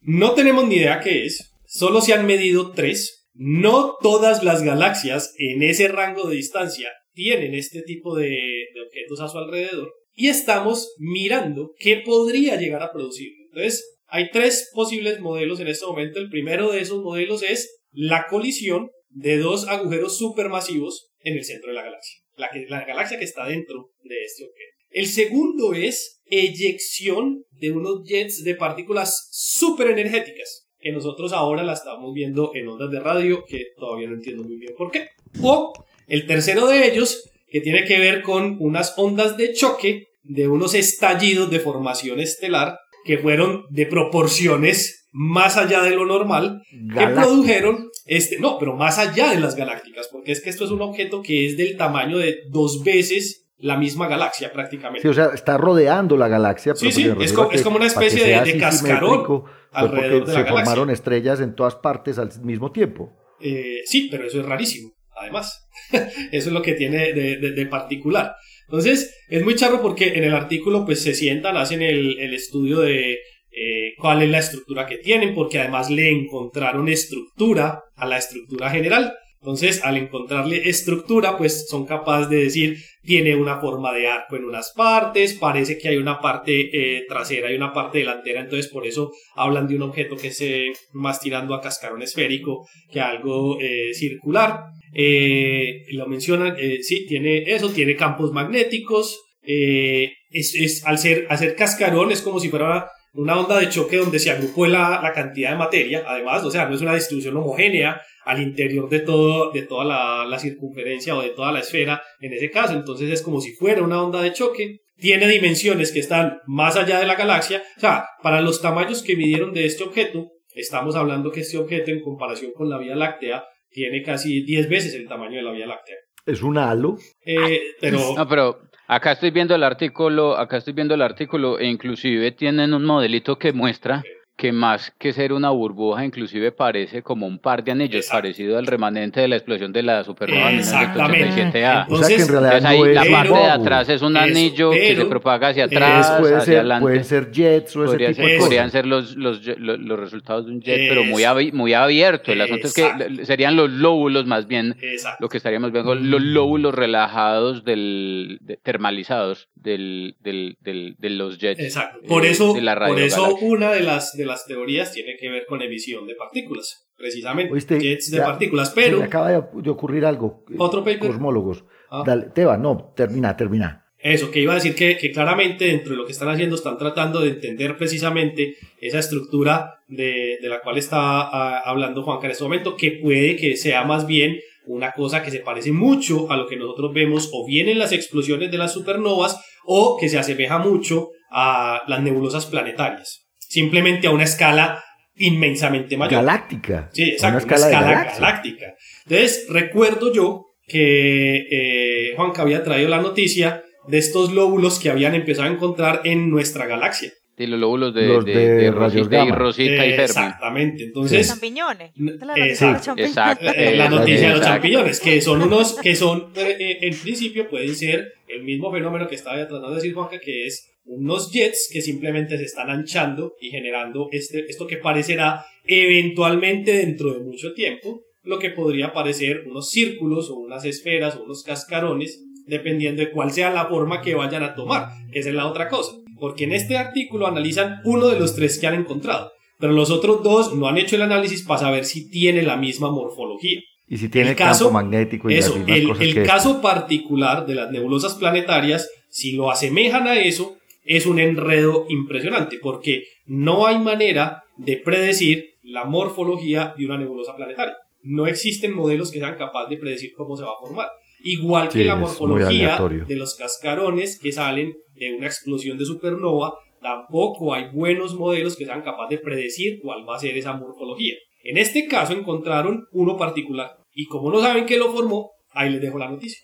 no 0.01 0.33
tenemos 0.33 0.67
ni 0.67 0.75
idea 0.75 0.99
qué 0.99 1.25
es, 1.25 1.53
solo 1.65 2.01
se 2.01 2.13
han 2.13 2.25
medido 2.25 2.71
tres. 2.71 3.20
No 3.33 3.95
todas 4.01 4.43
las 4.43 4.63
galaxias 4.63 5.33
en 5.37 5.63
ese 5.63 5.87
rango 5.87 6.27
de 6.27 6.35
distancia 6.35 6.89
tienen 7.13 7.53
este 7.53 7.81
tipo 7.81 8.15
de, 8.15 8.65
objetos 8.85 9.21
a 9.21 9.29
su 9.29 9.37
alrededor 9.37 9.93
y 10.13 10.27
estamos 10.27 10.93
mirando 10.97 11.73
qué 11.77 12.01
podría 12.05 12.57
llegar 12.57 12.83
a 12.83 12.91
producir. 12.91 13.31
Entonces, 13.47 13.97
hay 14.07 14.29
tres 14.31 14.69
posibles 14.73 15.21
modelos 15.21 15.59
en 15.59 15.67
este 15.67 15.85
momento. 15.85 16.19
El 16.19 16.29
primero 16.29 16.71
de 16.71 16.81
esos 16.81 17.01
modelos 17.01 17.43
es 17.43 17.79
la 17.91 18.27
colisión 18.29 18.89
de 19.09 19.37
dos 19.37 19.67
agujeros 19.67 20.17
supermasivos 20.17 21.11
en 21.19 21.37
el 21.37 21.45
centro 21.45 21.69
de 21.69 21.75
la 21.75 21.83
galaxia. 21.83 22.19
La, 22.35 22.49
la 22.67 22.85
galaxia 22.85 23.17
que 23.17 23.25
está 23.25 23.47
dentro 23.47 23.91
de 24.03 24.23
este 24.23 24.43
objeto. 24.43 24.71
El 24.89 25.07
segundo 25.07 25.73
es 25.73 26.21
eyección 26.25 27.45
de 27.51 27.71
unos 27.71 28.03
jets 28.05 28.43
de 28.43 28.55
partículas 28.55 29.29
superenergéticas, 29.31 30.60
que 30.81 30.91
nosotros 30.91 31.33
ahora 31.33 31.63
la 31.63 31.73
estamos 31.73 32.13
viendo 32.13 32.51
en 32.53 32.67
ondas 32.67 32.89
de 32.91 32.99
radio, 32.99 33.45
que 33.47 33.67
todavía 33.77 34.07
no 34.07 34.15
entiendo 34.15 34.43
muy 34.43 34.57
bien 34.57 34.73
por 34.77 34.91
qué. 34.91 35.09
O 35.41 35.73
el 36.07 36.25
tercero 36.27 36.67
de 36.67 36.87
ellos, 36.87 37.29
que 37.47 37.61
tiene 37.61 37.85
que 37.85 37.99
ver 37.99 38.21
con 38.21 38.57
unas 38.59 38.93
ondas 38.97 39.37
de 39.37 39.53
choque 39.53 40.07
de 40.23 40.47
unos 40.47 40.73
estallidos 40.73 41.49
de 41.49 41.59
formación 41.59 42.19
estelar 42.19 42.77
que 43.05 43.17
fueron 43.17 43.65
de 43.69 43.85
proporciones 43.85 45.07
más 45.11 45.57
allá 45.57 45.81
de 45.81 45.91
lo 45.91 46.05
normal, 46.05 46.61
que 46.69 47.07
produjeron 47.07 47.89
este, 48.05 48.39
no, 48.39 48.57
pero 48.57 48.75
más 48.75 48.97
allá 48.97 49.31
de 49.31 49.39
las 49.39 49.55
galácticas, 49.55 50.07
porque 50.11 50.31
es 50.31 50.41
que 50.41 50.49
esto 50.49 50.65
es 50.65 50.71
un 50.71 50.81
objeto 50.81 51.21
que 51.21 51.45
es 51.45 51.57
del 51.57 51.77
tamaño 51.77 52.17
de 52.17 52.39
dos 52.49 52.83
veces 52.83 53.49
la 53.57 53.77
misma 53.77 54.07
galaxia 54.07 54.51
prácticamente. 54.51 55.01
Sí, 55.01 55.07
o 55.07 55.13
sea, 55.13 55.29
está 55.33 55.57
rodeando 55.57 56.17
la 56.17 56.27
galaxia. 56.27 56.75
Sí, 56.75 56.91
sí, 56.91 57.11
es 57.19 57.33
como, 57.33 57.75
una 57.75 57.85
especie 57.85 58.41
de, 58.41 58.57
cascarón 58.57 59.43
la 59.71 60.25
se 60.25 60.45
formaron 60.45 60.89
estrellas 60.89 61.39
en 61.41 61.55
todas 61.55 61.75
partes 61.75 62.17
al 62.17 62.29
mismo 62.41 62.71
tiempo. 62.71 63.11
Eh, 63.39 63.81
sí, 63.85 64.07
pero 64.11 64.25
eso 64.25 64.39
es 64.39 64.45
rarísimo, 64.45 64.93
además. 65.15 65.67
eso 65.91 66.49
es 66.49 66.53
lo 66.53 66.61
que 66.61 66.73
tiene 66.73 67.13
de 67.13 67.65
particular. 67.67 68.35
Entonces, 68.71 69.13
es 69.27 69.43
muy 69.43 69.55
charro 69.55 69.81
porque 69.81 70.13
en 70.13 70.23
el 70.23 70.33
artículo 70.33 70.85
pues 70.85 71.03
se 71.03 71.13
sientan, 71.13 71.57
hacen 71.57 71.81
el, 71.81 72.33
estudio 72.33 72.79
de 72.79 73.19
eh, 73.51 73.93
cuál 73.97 74.21
es 74.21 74.29
la 74.29 74.39
estructura 74.39 74.85
que 74.85 74.97
tienen, 74.97 75.35
porque 75.35 75.59
además 75.59 75.89
le 75.89 76.09
encontraron 76.09 76.87
estructura 76.87 77.83
a 77.95 78.05
la 78.05 78.17
estructura 78.17 78.69
general. 78.69 79.13
Entonces, 79.41 79.83
al 79.83 79.97
encontrarle 79.97 80.69
estructura, 80.69 81.35
pues 81.35 81.67
son 81.67 81.87
capaces 81.87 82.29
de 82.29 82.43
decir, 82.43 82.77
tiene 83.03 83.35
una 83.35 83.59
forma 83.59 83.91
de 83.91 84.07
arco 84.07 84.35
en 84.35 84.45
unas 84.45 84.71
partes, 84.71 85.33
parece 85.33 85.79
que 85.79 85.89
hay 85.89 85.97
una 85.97 86.19
parte 86.21 86.69
eh, 86.71 87.05
trasera 87.09 87.51
y 87.51 87.55
una 87.55 87.73
parte 87.73 87.97
delantera, 87.97 88.41
entonces 88.41 88.71
por 88.71 88.85
eso 88.85 89.11
hablan 89.35 89.67
de 89.67 89.77
un 89.77 89.81
objeto 89.81 90.15
que 90.15 90.29
se 90.29 90.73
más 90.93 91.19
tirando 91.19 91.55
a 91.55 91.61
cascarón 91.61 92.03
esférico 92.03 92.67
que 92.91 93.01
algo 93.01 93.59
eh, 93.59 93.95
circular. 93.95 94.65
Eh, 94.93 95.85
lo 95.93 96.05
mencionan, 96.05 96.55
sí, 96.83 97.07
tiene 97.07 97.51
eso, 97.51 97.71
tiene 97.71 97.95
campos 97.95 98.31
magnéticos. 98.31 99.19
Eh, 99.43 100.11
es, 100.29 100.85
al 100.85 100.99
ser 100.99 101.25
hacer 101.29 101.55
cascarón 101.55 102.11
es 102.11 102.21
como 102.21 102.39
si 102.39 102.49
fuera 102.49 102.91
una 103.13 103.39
onda 103.39 103.59
de 103.59 103.69
choque 103.69 103.97
donde 103.97 104.19
se 104.19 104.29
agrupó 104.29 104.67
la, 104.67 105.01
la, 105.01 105.11
cantidad 105.13 105.51
de 105.51 105.57
materia, 105.57 106.03
además, 106.07 106.43
o 106.45 106.51
sea, 106.51 106.67
no 106.67 106.75
es 106.75 106.81
una 106.81 106.93
distribución 106.93 107.35
homogénea 107.35 107.99
al 108.25 108.41
interior 108.41 108.89
de, 108.89 108.99
todo, 108.99 109.51
de 109.51 109.63
toda 109.63 109.85
la, 109.85 110.25
la, 110.25 110.39
circunferencia 110.39 111.15
o 111.15 111.21
de 111.21 111.29
toda 111.29 111.51
la 111.51 111.59
esfera 111.59 112.01
en 112.19 112.33
ese 112.33 112.51
caso, 112.51 112.73
entonces 112.73 113.09
es 113.09 113.21
como 113.21 113.41
si 113.41 113.53
fuera 113.53 113.81
una 113.81 114.01
onda 114.01 114.21
de 114.21 114.33
choque, 114.33 114.81
tiene 114.97 115.27
dimensiones 115.27 115.91
que 115.91 115.99
están 115.99 116.39
más 116.45 116.77
allá 116.77 116.99
de 116.99 117.07
la 117.07 117.15
galaxia, 117.15 117.63
o 117.77 117.79
sea, 117.79 118.05
para 118.21 118.41
los 118.41 118.61
tamaños 118.61 119.01
que 119.01 119.15
midieron 119.15 119.53
de 119.53 119.65
este 119.65 119.83
objeto, 119.83 120.29
estamos 120.53 120.95
hablando 120.95 121.31
que 121.31 121.41
este 121.41 121.57
objeto 121.57 121.91
en 121.91 122.01
comparación 122.01 122.51
con 122.53 122.69
la 122.69 122.77
Vía 122.77 122.95
Láctea 122.95 123.43
tiene 123.69 124.03
casi 124.03 124.43
10 124.43 124.69
veces 124.69 124.93
el 124.93 125.07
tamaño 125.07 125.37
de 125.37 125.43
la 125.43 125.51
Vía 125.51 125.65
Láctea. 125.65 125.95
Es 126.25 126.43
un 126.43 126.57
halo. 126.57 126.97
Eh, 127.25 127.61
pero... 127.79 127.99
No, 128.15 128.27
pero 128.27 128.59
acá 128.87 129.13
estoy 129.13 129.31
viendo 129.31 129.55
el 129.55 129.63
artículo, 129.63 130.37
acá 130.37 130.57
estoy 130.57 130.73
viendo 130.73 130.93
el 130.93 131.01
artículo 131.01 131.57
e 131.57 131.65
inclusive 131.65 132.31
tienen 132.33 132.73
un 132.73 132.85
modelito 132.85 133.37
que 133.37 133.53
muestra 133.53 134.03
que 134.35 134.51
más 134.51 134.91
que 134.97 135.13
ser 135.13 135.33
una 135.33 135.49
burbuja, 135.51 136.03
inclusive 136.03 136.51
parece 136.51 137.03
como 137.03 137.27
un 137.27 137.37
par 137.37 137.63
de 137.63 137.73
anillos, 137.73 138.07
parecido 138.07 138.57
al 138.57 138.65
remanente 138.65 139.21
de 139.21 139.27
la 139.27 139.35
explosión 139.35 139.71
de 139.71 139.83
la 139.83 140.03
supernova 140.03 140.51
1987A. 140.51 141.85
o 141.89 142.03
sea 142.03 142.15
que 142.17 142.23
en 142.23 142.27
realidad 142.27 142.65
ahí 142.65 142.93
la 142.93 143.05
parte 143.05 143.33
de 143.33 143.49
atrás 143.49 143.89
es 143.89 144.01
un 144.01 144.17
anillo 144.17 144.71
que 144.71 144.95
se 144.95 145.05
propaga 145.05 145.49
hacia 145.49 145.65
atrás, 145.65 146.19
puede 146.19 146.35
hacia 146.35 146.45
ser, 146.45 146.57
adelante. 146.57 146.81
Pueden 146.81 147.03
ser 147.03 147.31
jets 147.31 147.75
o 147.75 147.85
ese 147.85 147.97
tipo 147.97 148.09
de 148.09 148.15
cosas. 148.15 148.39
Podrían 148.39 148.71
ser 148.71 148.85
los, 148.85 149.15
los, 149.15 149.41
los, 149.57 149.99
resultados 149.99 150.45
de 150.45 150.51
un 150.53 150.61
jet, 150.61 150.89
pero 150.89 151.03
muy, 151.03 151.51
muy 151.51 151.73
abierto. 151.73 152.31
El 152.31 152.41
asunto 152.41 152.67
es 152.67 152.73
que 152.73 153.25
serían 153.25 153.55
los 153.55 153.69
lóbulos 153.69 154.25
más 154.25 154.47
bien, 154.47 154.75
lo 155.19 155.29
que 155.29 155.37
estaríamos 155.37 155.71
viendo, 155.71 155.93
los 155.95 156.21
lóbulos 156.21 156.73
relajados 156.73 157.63
del, 157.63 158.39
termalizados 158.63 159.49
del, 159.55 160.15
del, 160.19 160.57
del, 160.61 160.95
de 160.97 161.09
los 161.09 161.37
jets. 161.37 161.59
Exacto. 161.59 161.99
Por 162.07 162.25
eh, 162.25 162.31
eso, 162.31 162.55
por 162.87 162.99
eso 162.99 163.35
una 163.41 163.71
de 163.71 163.81
las, 163.81 164.13
de 164.21 164.27
las 164.27 164.45
teorías 164.45 164.91
tiene 164.91 165.15
que 165.19 165.29
ver 165.29 165.45
con 165.45 165.61
emisión 165.61 166.07
de 166.07 166.15
partículas, 166.15 166.89
precisamente, 166.97 167.79
jets 167.79 168.11
de 168.11 168.19
partículas, 168.19 168.71
pero... 168.71 169.03
Acaba 169.03 169.31
de 169.31 169.69
ocurrir 169.69 170.05
algo. 170.05 170.45
Eh, 170.49 170.55
Otro 170.57 170.83
paper. 170.83 171.09
Cosmólogos. 171.09 171.65
Ah. 171.89 172.03
Dale, 172.05 172.27
Teba, 172.33 172.57
no, 172.57 172.93
termina, 172.95 173.35
termina. 173.35 173.85
Eso, 173.97 174.31
que 174.31 174.39
iba 174.39 174.53
a 174.53 174.55
decir 174.55 174.73
que, 174.73 174.97
que, 174.97 175.11
claramente 175.11 175.65
dentro 175.65 175.91
de 175.91 175.97
lo 175.97 176.05
que 176.05 176.11
están 176.11 176.29
haciendo 176.29 176.55
están 176.55 176.77
tratando 176.77 177.21
de 177.21 177.29
entender 177.29 177.77
precisamente 177.77 178.55
esa 178.79 178.97
estructura 178.97 179.83
de, 179.87 180.39
de 180.41 180.49
la 180.49 180.61
cual 180.61 180.79
está 180.79 180.97
ah, 180.97 181.61
hablando 181.63 182.01
Juanca 182.01 182.25
en 182.25 182.31
este 182.31 182.43
momento, 182.43 182.75
que 182.75 182.91
puede 182.91 183.35
que 183.35 183.55
sea 183.57 183.83
más 183.83 184.07
bien 184.07 184.39
una 184.65 184.91
cosa 184.91 185.21
que 185.21 185.31
se 185.31 185.39
parece 185.39 185.71
mucho 185.71 186.31
a 186.31 186.37
lo 186.37 186.47
que 186.47 186.57
nosotros 186.57 186.93
vemos 186.93 187.29
o 187.33 187.45
bien 187.45 187.67
en 187.69 187.77
las 187.77 187.91
explosiones 187.91 188.49
de 188.49 188.57
las 188.57 188.73
supernovas 188.73 189.39
o 189.65 189.97
que 189.99 190.09
se 190.09 190.17
asemeja 190.17 190.57
mucho 190.57 191.09
a 191.29 191.81
las 191.87 192.01
nebulosas 192.01 192.45
planetarias 192.47 193.20
simplemente 193.51 194.07
a 194.07 194.11
una 194.11 194.23
escala 194.23 194.81
inmensamente 195.15 195.97
mayor. 195.97 196.23
Galáctica. 196.23 196.89
Sí, 196.93 197.11
exacto, 197.11 197.45
una 197.45 197.55
escala, 197.55 198.03
galáctica. 198.15 198.75
Entonces, 199.05 199.45
recuerdo 199.49 200.13
yo 200.13 200.45
que 200.65 201.47
eh, 201.51 202.13
Juanca 202.15 202.43
había 202.43 202.63
traído 202.63 202.87
la 202.87 203.01
noticia 203.01 203.63
de 203.89 203.97
estos 203.97 204.31
lóbulos 204.31 204.79
que 204.79 204.89
habían 204.89 205.15
empezado 205.15 205.49
a 205.49 205.51
encontrar 205.51 206.01
en 206.05 206.29
nuestra 206.29 206.65
galaxia. 206.65 207.11
De 207.35 207.47
los 207.47 207.59
lóbulos 207.59 207.93
de, 207.93 208.07
los 208.07 208.23
de, 208.23 208.71
Rosita, 208.71 209.25
y 209.25 209.31
Rosita 209.31 209.85
y 209.85 209.93
Exactamente, 209.93 210.83
entonces... 210.83 211.27
champiñones. 211.27 211.91
Exacto, 212.35 212.93
exacto. 212.95 213.51
Eh, 213.53 213.75
la 213.75 213.89
noticia 213.89 214.29
de 214.29 214.35
los 214.35 214.45
champiñones, 214.45 214.99
que 214.99 215.21
son 215.21 215.41
unos, 215.41 215.73
que 215.81 215.95
son, 215.95 216.31
eh, 216.35 216.77
en 216.81 216.95
principio 216.95 217.49
pueden 217.49 217.75
ser 217.75 218.13
el 218.27 218.43
mismo 218.43 218.71
fenómeno 218.71 219.07
que 219.07 219.15
estaba 219.15 219.37
tratando 219.37 219.71
de 219.71 219.75
decir 219.75 219.93
Juanca, 219.93 220.19
que 220.19 220.45
es 220.45 220.70
unos 220.85 221.31
jets 221.31 221.69
que 221.71 221.81
simplemente 221.81 222.37
se 222.37 222.45
están 222.45 222.69
anchando 222.69 223.33
y 223.39 223.49
generando 223.49 224.07
este, 224.11 224.45
esto 224.49 224.67
que 224.67 224.77
parecerá 224.77 225.45
eventualmente 225.65 226.73
dentro 226.73 227.13
de 227.13 227.19
mucho 227.19 227.53
tiempo, 227.53 228.01
lo 228.23 228.39
que 228.39 228.49
podría 228.49 228.93
parecer 228.93 229.43
unos 229.47 229.69
círculos 229.69 230.29
o 230.29 230.35
unas 230.35 230.65
esferas 230.65 231.15
o 231.15 231.23
unos 231.23 231.43
cascarones, 231.43 232.23
dependiendo 232.45 233.01
de 233.01 233.11
cuál 233.11 233.31
sea 233.31 233.51
la 233.51 233.67
forma 233.67 234.01
que 234.01 234.15
vayan 234.15 234.43
a 234.43 234.55
tomar, 234.55 234.89
que 235.11 235.19
esa 235.19 235.29
es 235.29 235.35
la 235.35 235.47
otra 235.47 235.69
cosa, 235.69 235.93
porque 236.19 236.43
en 236.43 236.53
este 236.53 236.77
artículo 236.77 237.27
analizan 237.27 237.79
uno 237.85 238.07
de 238.07 238.19
los 238.19 238.35
tres 238.35 238.59
que 238.59 238.67
han 238.67 238.75
encontrado, 238.75 239.31
pero 239.59 239.73
los 239.73 239.91
otros 239.91 240.23
dos 240.23 240.55
no 240.55 240.67
han 240.67 240.77
hecho 240.77 240.95
el 240.95 241.03
análisis 241.03 241.43
para 241.43 241.61
saber 241.61 241.85
si 241.85 242.09
tiene 242.09 242.41
la 242.41 242.57
misma 242.57 242.91
morfología. 242.91 243.59
Y 243.87 243.97
si 243.97 244.09
tiene 244.09 244.31
el 244.31 244.35
caso, 244.35 244.65
campo 244.65 244.73
magnético 244.73 245.29
y 245.29 245.35
eso, 245.35 245.55
el, 245.67 245.91
el 246.01 246.23
caso 246.23 246.61
particular 246.61 247.45
de 247.45 247.55
las 247.55 247.71
nebulosas 247.71 248.15
planetarias, 248.15 248.89
si 249.09 249.33
lo 249.33 249.51
asemejan 249.51 250.07
a 250.07 250.19
eso, 250.19 250.57
es 250.83 251.05
un 251.05 251.19
enredo 251.19 251.85
impresionante 251.89 252.57
porque 252.61 253.03
no 253.25 253.67
hay 253.67 253.79
manera 253.79 254.43
de 254.57 254.77
predecir 254.77 255.51
la 255.63 255.85
morfología 255.85 256.73
de 256.77 256.85
una 256.85 256.97
nebulosa 256.97 257.35
planetaria. 257.35 257.75
No 258.03 258.25
existen 258.27 258.73
modelos 258.73 259.11
que 259.11 259.19
sean 259.19 259.37
capaces 259.37 259.69
de 259.69 259.77
predecir 259.77 260.13
cómo 260.13 260.35
se 260.35 260.43
va 260.43 260.51
a 260.51 260.59
formar. 260.59 260.87
Igual 261.23 261.69
que 261.69 261.83
la 261.83 261.95
morfología 261.95 262.79
de 263.07 263.15
los 263.15 263.35
cascarones 263.35 264.19
que 264.19 264.31
salen 264.31 264.73
de 264.95 265.13
una 265.13 265.27
explosión 265.27 265.77
de 265.77 265.85
supernova, 265.85 266.55
tampoco 266.81 267.53
hay 267.53 267.69
buenos 267.71 268.15
modelos 268.15 268.55
que 268.55 268.65
sean 268.65 268.81
capaces 268.81 269.19
de 269.19 269.23
predecir 269.23 269.79
cuál 269.81 270.07
va 270.07 270.15
a 270.15 270.19
ser 270.19 270.35
esa 270.35 270.53
morfología. 270.53 271.13
En 271.43 271.57
este 271.57 271.87
caso 271.87 272.13
encontraron 272.13 272.87
uno 272.91 273.17
particular, 273.17 273.77
Y 273.93 274.05
como 274.05 274.31
no 274.31 274.39
saben 274.39 274.65
qué 274.65 274.77
lo 274.77 274.91
formó, 274.91 275.31
ahí 275.51 275.69
les 275.69 275.81
dejo 275.81 275.97
la 275.97 276.09
noticia. 276.09 276.39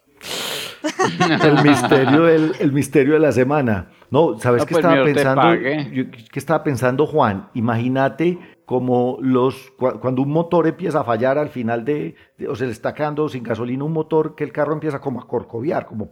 el 1.44 1.64
misterio 1.64 2.28
el 2.28 2.72
misterio 2.72 3.14
de 3.14 3.20
la 3.20 3.32
semana. 3.32 3.90
No, 4.10 4.40
¿sabes 4.40 4.66
qué 4.66 4.76
pues, 4.76 4.86
estaba 4.86 5.04
pensando? 5.04 5.42
¿Qué 6.32 6.40
estaba 6.40 6.64
pensando 6.64 7.06
Juan? 7.06 7.50
Imagínate 7.54 8.38
como 8.66 9.18
los 9.22 9.72
cuando 9.78 10.22
un 10.22 10.30
motor 10.30 10.68
empieza 10.68 11.02
a 11.02 11.04
fallar 11.04 11.38
al 11.38 11.50
final 11.50 11.86
de, 11.86 12.16
o 12.48 12.56
se 12.56 12.66
le 12.66 12.72
está 12.72 12.94
quedando 12.94 13.28
sin 13.30 13.44
gasolina 13.44 13.84
un 13.84 13.94
motor 13.94 14.36
que 14.36 14.44
el 14.44 14.52
carro 14.52 14.74
empieza 14.74 15.00
como 15.00 15.22
a 15.22 15.28
corcoviar, 15.28 15.86
como 15.86 16.10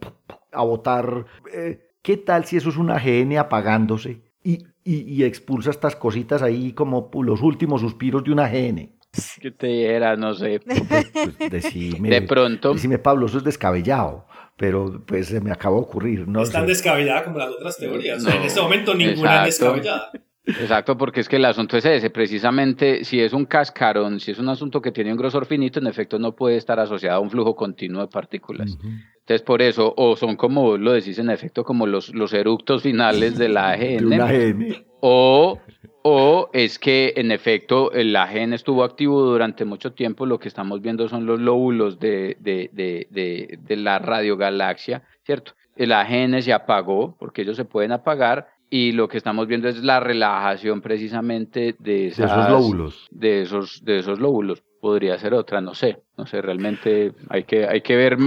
a 0.51 0.63
botar. 0.63 1.25
Eh, 1.53 1.81
¿Qué 2.01 2.17
tal 2.17 2.45
si 2.45 2.57
eso 2.57 2.69
es 2.69 2.77
una 2.77 2.99
GN 2.99 3.37
apagándose 3.37 4.21
y, 4.43 4.59
y, 4.83 5.23
expulsa 5.23 5.71
estas 5.71 5.95
cositas 5.95 6.43
ahí 6.43 6.73
como 6.73 7.09
los 7.23 7.41
últimos 7.41 7.81
suspiros 7.81 8.23
de 8.23 8.31
una 8.31 8.47
GN? 8.47 8.91
Que 9.39 9.49
te 9.51 9.95
era, 9.95 10.15
no 10.15 10.33
sé. 10.33 10.59
Pues, 10.59 11.49
decime, 11.49 12.09
de 12.09 12.21
pronto. 12.21 12.73
Decime, 12.73 12.99
Pablo, 12.99 13.25
eso 13.25 13.39
es 13.39 13.43
descabellado 13.43 14.27
pero 14.57 15.03
pues 15.05 15.27
se 15.27 15.41
me 15.41 15.51
acaba 15.51 15.75
de 15.75 15.81
ocurrir. 15.81 16.27
No 16.27 16.41
es 16.41 16.51
tan 16.51 16.65
descabellada 16.65 17.23
como 17.25 17.39
las 17.39 17.49
otras 17.49 17.77
teorías. 17.77 18.25
en 18.25 18.43
este 18.43 18.61
momento 18.61 18.93
ninguna 18.93 19.45
es 19.45 19.59
descabellada. 19.59 20.11
Exacto, 20.47 20.95
porque 20.97 21.21
es 21.21 21.29
que 21.29 21.37
el 21.37 21.45
asunto 21.45 21.75
es 21.77 21.85
ese, 21.85 22.09
precisamente 22.11 23.03
si 23.03 23.19
es 23.19 23.33
un 23.33 23.45
cascarón, 23.45 24.19
si 24.19 24.31
es 24.31 24.39
un 24.39 24.49
asunto 24.49 24.79
que 24.79 24.91
tiene 24.91 25.11
un 25.11 25.17
grosor 25.17 25.45
finito, 25.45 25.79
en 25.79 25.87
efecto 25.87 26.19
no 26.19 26.35
puede 26.35 26.57
estar 26.57 26.79
asociado 26.79 27.17
a 27.17 27.19
un 27.19 27.31
flujo 27.31 27.55
continuo 27.55 28.01
de 28.01 28.07
partículas. 28.07 28.77
Entonces 29.19 29.41
por 29.41 29.61
eso, 29.61 29.93
o 29.97 30.15
son 30.15 30.35
como 30.35 30.77
lo 30.77 30.91
decís 30.91 31.17
en 31.17 31.31
efecto, 31.31 31.63
como 31.63 31.87
los, 31.87 32.13
los 32.13 32.31
eructos 32.33 32.83
finales 32.83 33.37
de 33.39 33.49
la 33.49 33.71
AGN, 33.71 34.85
o, 35.01 35.59
o 36.07 36.51
es 36.53 36.77
que 36.77 37.13
en 37.15 37.31
efecto 37.31 37.91
el 37.91 38.15
AGN 38.15 38.53
estuvo 38.53 38.83
activo 38.83 39.23
durante 39.23 39.65
mucho 39.65 39.93
tiempo, 39.93 40.27
lo 40.27 40.39
que 40.39 40.47
estamos 40.47 40.79
viendo 40.79 41.09
son 41.09 41.25
los 41.25 41.39
lóbulos 41.39 41.99
de, 41.99 42.37
de, 42.39 42.69
de, 42.71 43.57
de 43.59 43.75
la 43.75 43.97
radiogalaxia, 43.97 45.01
¿cierto? 45.23 45.53
El 45.75 45.91
AGN 45.91 46.43
se 46.43 46.53
apagó, 46.53 47.15
porque 47.17 47.41
ellos 47.41 47.57
se 47.57 47.65
pueden 47.65 47.91
apagar, 47.91 48.49
y 48.69 48.91
lo 48.91 49.07
que 49.07 49.17
estamos 49.17 49.47
viendo 49.47 49.67
es 49.67 49.83
la 49.83 49.99
relajación 49.99 50.79
precisamente 50.79 51.75
de, 51.79 52.09
esos 52.09 52.49
lóbulos. 52.49 53.07
De 53.09 53.41
esos, 53.41 53.83
de 53.83 53.97
esos 53.97 54.19
lóbulos. 54.19 54.61
Podría 54.79 55.17
ser 55.17 55.33
otra, 55.33 55.59
no 55.59 55.73
sé, 55.73 56.03
no 56.17 56.27
sé, 56.27 56.39
realmente 56.39 57.13
hay 57.29 57.45
que, 57.45 57.65
hay 57.65 57.81
que 57.81 57.95
ver, 57.95 58.17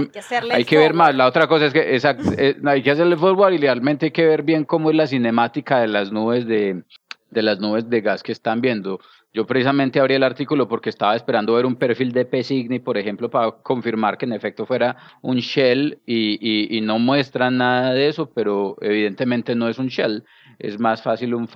hay 0.51 0.65
que, 0.65 0.77
ver 0.77 0.93
más. 0.93 1.15
La 1.15 1.27
otra 1.27 1.47
cosa 1.47 1.67
es 1.67 1.71
que 1.71 1.95
eh, 1.95 2.57
hay 2.65 2.83
que 2.83 2.91
hacerle 2.91 3.15
forward 3.15 3.53
y 3.53 3.57
realmente 3.59 4.07
hay 4.07 4.11
que 4.11 4.25
ver 4.25 4.43
bien 4.43 4.65
cómo 4.65 4.89
es 4.89 4.97
la 4.97 5.07
cinemática 5.07 5.79
de 5.79 5.87
las 5.87 6.11
nubes 6.11 6.45
de, 6.45 6.83
de 7.31 7.41
las 7.41 7.59
nubes 7.59 7.89
de 7.89 8.01
gas 8.01 8.23
que 8.23 8.31
están 8.31 8.61
viendo. 8.61 8.99
Yo 9.31 9.45
precisamente 9.45 9.99
abrí 9.99 10.15
el 10.15 10.23
artículo 10.23 10.67
porque 10.67 10.89
estaba 10.89 11.15
esperando 11.15 11.53
ver 11.53 11.65
un 11.65 11.75
perfil 11.75 12.11
de 12.11 12.25
P-Signi, 12.25 12.79
por 12.79 12.97
ejemplo, 12.97 13.29
para 13.29 13.51
confirmar 13.51 14.17
que 14.17 14.25
en 14.25 14.33
efecto 14.33 14.65
fuera 14.65 14.97
un 15.21 15.37
shell 15.37 15.99
y, 16.05 16.75
y, 16.75 16.81
no 16.81 16.97
muestran 16.97 17.57
nada 17.57 17.93
de 17.93 18.07
eso, 18.07 18.31
pero 18.33 18.75
evidentemente 18.81 19.53
no 19.53 19.69
es 19.69 19.77
un 19.77 19.87
shell. 19.87 20.23
Es 20.59 20.79
más 20.79 21.01
fácil 21.01 21.33
un, 21.33 21.47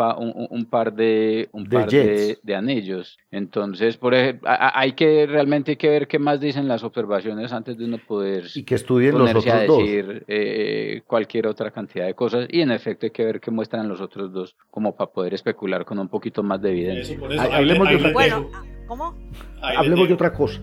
un, 0.50 0.66
par 0.66 0.94
de 0.94 1.50
un 1.52 1.66
par 1.66 1.90
de, 1.90 2.56
anillos. 2.56 3.18
Entonces, 3.32 3.98
por 3.98 4.14
ejemplo, 4.14 4.50
hay 4.50 4.94
que 4.94 5.28
realmente 5.28 5.72
hay 5.72 5.78
que 5.78 5.90
ver 5.90 6.08
qué 6.08 6.20
más 6.20 6.40
dicen 6.40 6.68
las 6.70 6.84
observaciones 6.84 7.52
antes 7.52 7.78
de 7.78 7.86
uno 7.86 7.98
poder 7.98 8.46
y 8.56 8.64
que 8.64 8.76
estudien 8.76 9.18
los 9.18 9.30
otros 9.30 9.48
a 9.48 9.60
decir 9.60 10.24
eh, 10.28 11.02
cualquier 11.06 11.48
otra 11.48 11.72
cantidad 11.72 12.06
de 12.06 12.14
cosas. 12.14 12.48
Y 12.50 12.62
en 12.62 12.72
efecto 12.72 13.06
hay 13.06 13.12
que 13.12 13.26
ver 13.26 13.40
qué 13.42 13.52
muestran 13.52 13.90
los 13.90 14.00
otros 14.00 14.32
dos 14.32 14.56
como 14.72 14.96
para 14.96 15.12
poder 15.12 15.34
especular 15.34 15.84
con 15.84 16.00
un 16.00 16.08
poquito 16.08 16.42
más 16.42 16.62
de 16.62 16.72
evidencia. 16.72 17.20
Hablemos 17.52 17.90
de 17.90 17.96
otra 17.96 18.14
bueno, 18.14 18.50
¿cómo? 18.88 19.16
Hablemos 19.62 20.08
de 20.08 20.14
otra 20.14 20.34
cosa. 20.34 20.62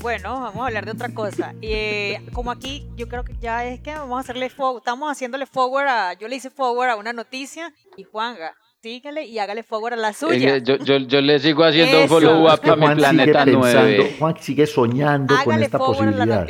Bueno, 0.00 0.40
vamos 0.40 0.62
a 0.62 0.66
hablar 0.68 0.86
de 0.86 0.92
otra 0.92 1.10
cosa. 1.10 1.54
Eh, 1.60 2.26
como 2.32 2.50
aquí, 2.50 2.88
yo 2.96 3.06
creo 3.06 3.22
que 3.22 3.36
ya 3.38 3.66
es 3.66 3.80
que 3.80 3.92
vamos 3.92 4.16
a 4.16 4.20
hacerle 4.20 4.46
estamos 4.46 5.12
haciéndole 5.12 5.44
forward 5.44 5.88
a, 5.88 6.14
yo 6.14 6.26
le 6.26 6.36
hice 6.36 6.48
forward 6.48 6.88
a 6.88 6.96
una 6.96 7.12
noticia 7.12 7.74
y 7.98 8.04
Juanga, 8.04 8.54
sígale 8.82 9.24
y 9.26 9.38
hágale 9.38 9.62
favor 9.62 9.92
a 9.92 9.96
la 9.96 10.12
suya. 10.14 10.56
Yo, 10.58 10.76
yo, 10.78 10.96
yo 10.96 11.20
le 11.20 11.38
sigo 11.38 11.64
haciendo 11.64 12.00
un 12.00 12.08
follow-up 12.08 12.60
a 12.64 12.76
mi 12.76 12.94
planeta 12.94 13.44
9. 13.44 14.16
Juan 14.18 14.36
sigue 14.40 14.66
soñando 14.66 15.34
con 15.44 15.62
esta 15.62 15.78
posibilidad. 15.78 16.46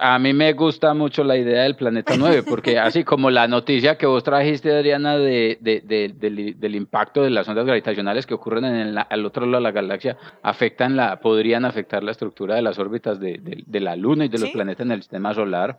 A, 0.00 0.14
a, 0.14 0.18
mí 0.18 0.32
me 0.32 0.52
gusta 0.54 0.92
mucho 0.94 1.22
la 1.22 1.36
idea 1.36 1.62
del 1.62 1.76
planeta 1.76 2.16
9, 2.16 2.42
porque 2.42 2.78
así 2.80 3.04
como 3.04 3.30
la 3.30 3.46
noticia 3.46 3.96
que 3.96 4.06
vos 4.06 4.24
trajiste, 4.24 4.72
Adriana, 4.72 5.18
de, 5.18 5.58
de, 5.60 5.82
de, 5.84 6.54
del, 6.56 6.74
impacto 6.74 7.22
de 7.22 7.30
las 7.30 7.48
ondas 7.48 7.64
gravitacionales 7.64 8.26
que 8.26 8.34
ocurren 8.34 8.64
en 8.64 8.74
el, 8.74 8.98
al 8.98 9.26
otro 9.26 9.46
lado 9.46 9.58
de 9.58 9.62
la 9.62 9.72
galaxia, 9.72 10.16
afectan 10.42 10.96
la, 10.96 11.20
podrían 11.20 11.64
afectar 11.64 12.02
la 12.02 12.10
estructura 12.10 12.56
de 12.56 12.62
las 12.62 12.78
órbitas 12.80 13.20
de, 13.20 13.64
la 13.68 13.94
Luna 13.94 14.24
y 14.24 14.28
de 14.28 14.38
los 14.38 14.50
planetas 14.50 14.84
en 14.84 14.92
el 14.92 15.02
sistema 15.02 15.32
solar. 15.32 15.78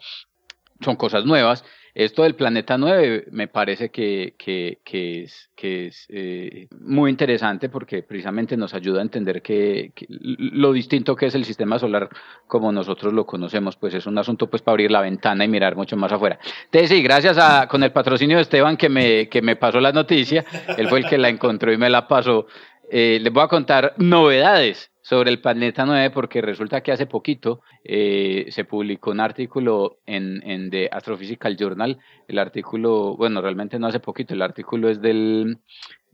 Son 0.81 0.95
cosas 0.95 1.25
nuevas. 1.25 1.63
Esto 1.95 2.23
del 2.23 2.35
planeta 2.35 2.77
9 2.77 3.25
me 3.31 3.47
parece 3.47 3.89
que, 3.89 4.35
que, 4.37 4.79
es, 5.23 5.49
que 5.55 5.87
es 5.87 6.05
eh, 6.09 6.67
muy 6.79 7.09
interesante 7.09 7.67
porque 7.67 8.03
precisamente 8.03 8.55
nos 8.55 8.73
ayuda 8.73 8.99
a 8.99 9.01
entender 9.01 9.41
que, 9.41 9.91
lo 10.07 10.71
distinto 10.71 11.15
que 11.15 11.25
es 11.25 11.35
el 11.35 11.45
sistema 11.45 11.79
solar 11.79 12.09
como 12.47 12.71
nosotros 12.71 13.11
lo 13.11 13.25
conocemos, 13.25 13.75
pues 13.75 13.93
es 13.95 14.05
un 14.05 14.17
asunto 14.17 14.49
pues 14.49 14.61
para 14.61 14.73
abrir 14.73 14.91
la 14.91 15.01
ventana 15.01 15.43
y 15.43 15.47
mirar 15.47 15.75
mucho 15.75 15.97
más 15.97 16.11
afuera. 16.11 16.39
Entonces 16.65 16.89
sí, 16.89 17.01
gracias 17.01 17.37
a, 17.37 17.67
con 17.67 17.83
el 17.83 17.91
patrocinio 17.91 18.37
de 18.37 18.43
Esteban 18.43 18.77
que 18.77 18.87
me, 18.87 19.27
que 19.27 19.41
me 19.41 19.55
pasó 19.55 19.79
la 19.79 19.91
noticia, 19.91 20.45
él 20.77 20.87
fue 20.87 20.99
el 20.99 21.05
que 21.05 21.17
la 21.17 21.29
encontró 21.29 21.73
y 21.73 21.77
me 21.77 21.89
la 21.89 22.07
pasó, 22.07 22.45
eh, 22.89 23.19
les 23.21 23.33
voy 23.33 23.43
a 23.43 23.47
contar 23.47 23.93
novedades 23.97 24.91
sobre 25.09 25.31
el 25.31 25.41
planeta 25.41 25.87
9 25.87 26.11
porque 26.11 26.39
resulta 26.39 26.81
que 26.81 26.91
hace 26.91 27.07
poquito 27.07 27.61
eh, 27.83 28.45
se 28.51 28.63
publicó 28.63 29.09
un 29.09 29.19
artículo 29.19 29.97
en, 30.05 30.47
en 30.47 30.69
The 30.69 30.87
Astrophysical 30.91 31.57
Journal. 31.57 31.97
El 32.27 32.37
artículo, 32.37 33.17
bueno, 33.17 33.41
realmente 33.41 33.79
no 33.79 33.87
hace 33.87 33.99
poquito, 33.99 34.35
el 34.35 34.43
artículo 34.43 34.87
es 34.87 35.01
del 35.01 35.57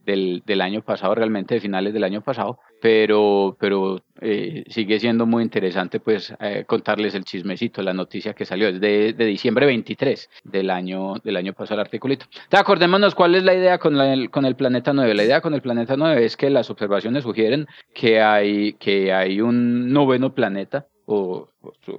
del, 0.05 0.61
año 0.61 0.81
pasado, 0.81 1.15
realmente 1.15 1.55
de 1.55 1.61
finales 1.61 1.93
del 1.93 2.03
año 2.03 2.21
pasado, 2.21 2.59
pero, 2.81 3.57
pero 3.59 4.01
eh, 4.21 4.63
sigue 4.67 4.99
siendo 4.99 5.25
muy 5.25 5.43
interesante 5.43 5.99
pues 5.99 6.33
eh, 6.39 6.63
contarles 6.67 7.15
el 7.15 7.25
chismecito, 7.25 7.81
la 7.81 7.93
noticia 7.93 8.33
que 8.33 8.45
salió, 8.45 8.67
es 8.67 8.79
de, 8.79 9.13
diciembre 9.13 9.65
23 9.65 10.29
del 10.43 10.69
año, 10.69 11.15
del 11.23 11.37
año 11.37 11.53
pasado 11.53 11.75
el 11.75 11.85
articulito. 11.85 12.25
Acordémonos 12.51 13.15
cuál 13.15 13.35
es 13.35 13.43
la 13.43 13.53
idea 13.53 13.79
con, 13.79 13.99
el, 13.99 14.29
con 14.29 14.45
el 14.45 14.55
planeta 14.55 14.93
9. 14.93 15.13
La 15.13 15.23
idea 15.23 15.41
con 15.41 15.53
el 15.53 15.61
planeta 15.61 15.97
9 15.97 16.23
es 16.23 16.37
que 16.37 16.49
las 16.49 16.69
observaciones 16.69 17.23
sugieren 17.23 17.67
que 17.93 18.21
hay, 18.21 18.73
que 18.73 19.13
hay 19.13 19.41
un 19.41 19.91
noveno 19.91 20.33
planeta 20.33 20.85
o, 21.05 21.49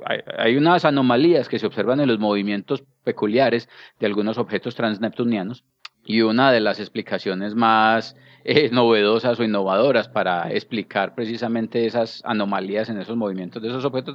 hay, 0.04 0.57
unas 0.57 0.84
anomalías 0.84 1.48
que 1.48 1.59
se 1.59 1.66
observan 1.66 2.00
en 2.00 2.09
los 2.09 2.18
movimientos 2.18 2.84
peculiares 3.04 3.68
de 4.00 4.07
algunos 4.07 4.38
objetos 4.38 4.74
transneptunianos 4.74 5.64
y 6.07 6.22
una 6.22 6.52
de 6.52 6.61
las 6.61 6.80
explicaciones 6.80 7.54
más 7.54 8.16
eh, 8.44 8.70
novedosas 8.70 9.38
o 9.40 9.44
innovadoras 9.44 10.09
para 10.09 10.52
explicar 10.52 11.14
precisamente 11.14 11.84
esas 11.84 12.22
anomalías 12.24 12.88
en 12.88 12.98
esos 12.98 13.16
movimientos 13.16 13.61
de 13.61 13.68
esos 13.68 13.84
objetos 13.84 14.14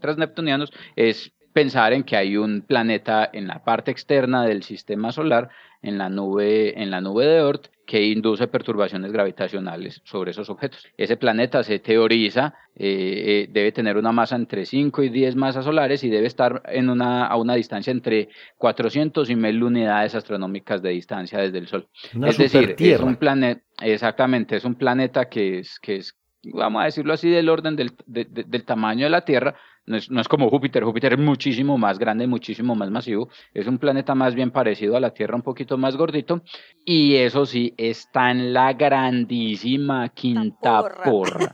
transneptunianos 0.00 0.72
es 0.96 1.32
pensar 1.52 1.92
en 1.92 2.02
que 2.02 2.16
hay 2.16 2.36
un 2.36 2.62
planeta 2.62 3.28
en 3.32 3.46
la 3.46 3.62
parte 3.62 3.90
externa 3.90 4.44
del 4.44 4.62
sistema 4.62 5.12
solar, 5.12 5.50
en 5.82 5.98
la 5.98 6.08
nube, 6.08 6.80
en 6.80 6.90
la 6.90 7.00
nube 7.00 7.26
de 7.26 7.42
Oort, 7.42 7.66
que 7.84 8.06
induce 8.06 8.46
perturbaciones 8.46 9.12
gravitacionales 9.12 10.00
sobre 10.04 10.30
esos 10.30 10.48
objetos. 10.48 10.86
Ese 10.96 11.16
planeta 11.16 11.62
se 11.62 11.80
teoriza, 11.80 12.54
eh, 12.76 13.44
eh, 13.44 13.48
debe 13.50 13.72
tener 13.72 13.96
una 13.96 14.12
masa 14.12 14.36
entre 14.36 14.64
5 14.64 15.02
y 15.02 15.08
10 15.08 15.36
masas 15.36 15.64
solares 15.64 16.04
y 16.04 16.08
debe 16.08 16.26
estar 16.26 16.62
en 16.66 16.88
una, 16.88 17.26
a 17.26 17.36
una 17.36 17.54
distancia 17.54 17.90
entre 17.90 18.28
400 18.56 19.28
y 19.28 19.36
1000 19.36 19.62
unidades 19.62 20.14
astronómicas 20.14 20.80
de 20.80 20.90
distancia 20.90 21.38
desde 21.40 21.58
el 21.58 21.66
Sol. 21.66 21.88
es 22.24 22.38
decir, 22.38 22.76
es 22.78 23.00
un 23.00 23.16
planeta, 23.16 23.62
exactamente, 23.82 24.56
es 24.56 24.64
un 24.64 24.76
planeta 24.76 25.28
que 25.28 25.58
es, 25.58 25.80
que 25.80 25.96
es, 25.96 26.16
vamos 26.44 26.82
a 26.82 26.86
decirlo 26.86 27.12
así, 27.12 27.28
del 27.28 27.48
orden 27.48 27.74
del, 27.76 27.92
del 28.06 28.64
tamaño 28.64 29.04
de 29.04 29.10
la 29.10 29.24
Tierra, 29.24 29.56
no 29.86 29.96
es, 29.96 30.10
no 30.10 30.20
es, 30.20 30.28
como 30.28 30.48
Júpiter, 30.48 30.84
Júpiter 30.84 31.14
es 31.14 31.18
muchísimo 31.18 31.78
más 31.78 31.98
grande, 31.98 32.26
muchísimo 32.26 32.74
más 32.74 32.90
masivo, 32.90 33.28
es 33.52 33.66
un 33.66 33.78
planeta 33.78 34.14
más 34.14 34.34
bien 34.34 34.50
parecido 34.50 34.96
a 34.96 35.00
la 35.00 35.10
Tierra, 35.10 35.36
un 35.36 35.42
poquito 35.42 35.76
más 35.78 35.96
gordito, 35.96 36.42
y 36.84 37.16
eso 37.16 37.46
sí, 37.46 37.74
está 37.76 38.30
en 38.30 38.52
la 38.52 38.72
grandísima 38.72 40.08
quinta 40.10 40.82
porra. 41.04 41.52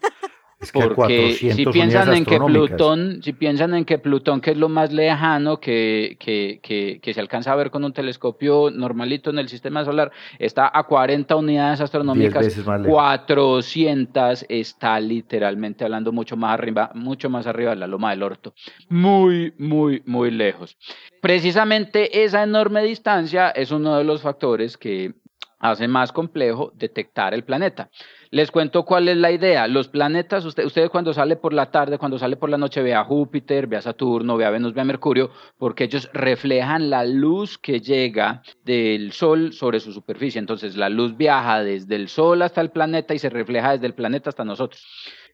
Porque 0.72 1.34
si 1.34 1.66
piensan 1.66 2.12
en 2.14 2.24
que 2.24 2.38
Plutón, 2.38 3.22
si 3.22 3.32
piensan 3.32 3.74
en 3.74 3.84
que 3.84 3.98
Plutón, 3.98 4.40
que 4.40 4.50
es 4.50 4.56
lo 4.56 4.68
más 4.68 4.92
lejano 4.92 5.61
que, 5.61 6.16
que, 6.18 6.59
que, 6.61 7.14
se 7.14 7.20
alcanza 7.20 7.52
a 7.52 7.56
ver 7.56 7.70
con 7.70 7.84
un 7.84 7.92
telescopio 7.92 8.68
normalito 8.70 9.30
en 9.30 9.38
el 9.38 9.48
sistema 9.48 9.84
solar, 9.84 10.11
está 10.38 10.70
a 10.72 10.82
40 10.82 11.36
unidades 11.36 11.80
astronómicas, 11.80 12.61
400 12.86 14.46
está 14.48 14.98
literalmente 14.98 15.84
hablando 15.84 16.11
mucho 16.11 16.36
más 16.36 16.54
arriba, 16.54 16.90
mucho 16.92 17.30
más 17.30 17.46
arriba 17.46 17.70
de 17.70 17.76
la 17.76 17.86
loma 17.86 18.11
del 18.11 18.24
orto, 18.24 18.52
muy, 18.88 19.54
muy, 19.59 20.02
muy 20.06 20.32
lejos. 20.32 20.76
Precisamente 21.20 22.24
esa 22.24 22.42
enorme 22.42 22.82
distancia 22.82 23.50
es 23.50 23.70
uno 23.70 23.96
de 23.96 24.04
los 24.04 24.22
factores 24.22 24.76
que 24.76 25.14
hace 25.59 25.88
más 25.88 26.12
complejo 26.12 26.72
detectar 26.74 27.34
el 27.34 27.44
planeta. 27.44 27.90
Les 28.30 28.50
cuento 28.50 28.84
cuál 28.84 29.09
es 29.09 29.16
la 29.16 29.30
idea. 29.30 29.66
Los 29.66 29.88
planetas, 29.88 30.44
usted, 30.44 30.64
ustedes 30.64 30.90
cuando 30.90 31.14
sale 31.14 31.36
por 31.36 31.52
la 31.52 31.70
tarde, 31.70 31.98
cuando 31.98 32.18
sale 32.18 32.36
por 32.36 32.50
la 32.50 32.59
noche, 32.59 32.82
ve 32.82 32.94
a 32.94 33.04
Júpiter, 33.04 33.66
ve 33.66 33.76
a 33.76 33.82
Saturno, 33.82 34.36
ve 34.36 34.44
a 34.44 34.50
Venus, 34.50 34.74
ve 34.74 34.80
a 34.82 34.84
Mercurio, 34.84 35.30
porque 35.56 35.84
ellos 35.84 36.11
reflejan 36.12 36.90
la 36.90 37.04
luz 37.04 37.59
que 37.59 37.80
llega 37.80 38.42
del 38.64 39.12
Sol 39.12 39.52
sobre 39.52 39.80
su 39.80 39.92
superficie. 39.92 40.38
Entonces 40.38 40.76
la 40.76 40.88
luz 40.88 41.16
viaja 41.16 41.62
desde 41.62 41.96
el 41.96 42.09
Sol 42.09 42.42
hasta 42.42 42.61
el 42.61 42.70
planeta 42.70 43.14
y 43.14 43.18
se 43.18 43.30
refleja 43.30 43.72
desde 43.72 43.86
el 43.86 43.94
planeta 43.94 44.30
hasta 44.30 44.44
nosotros. 44.44 44.84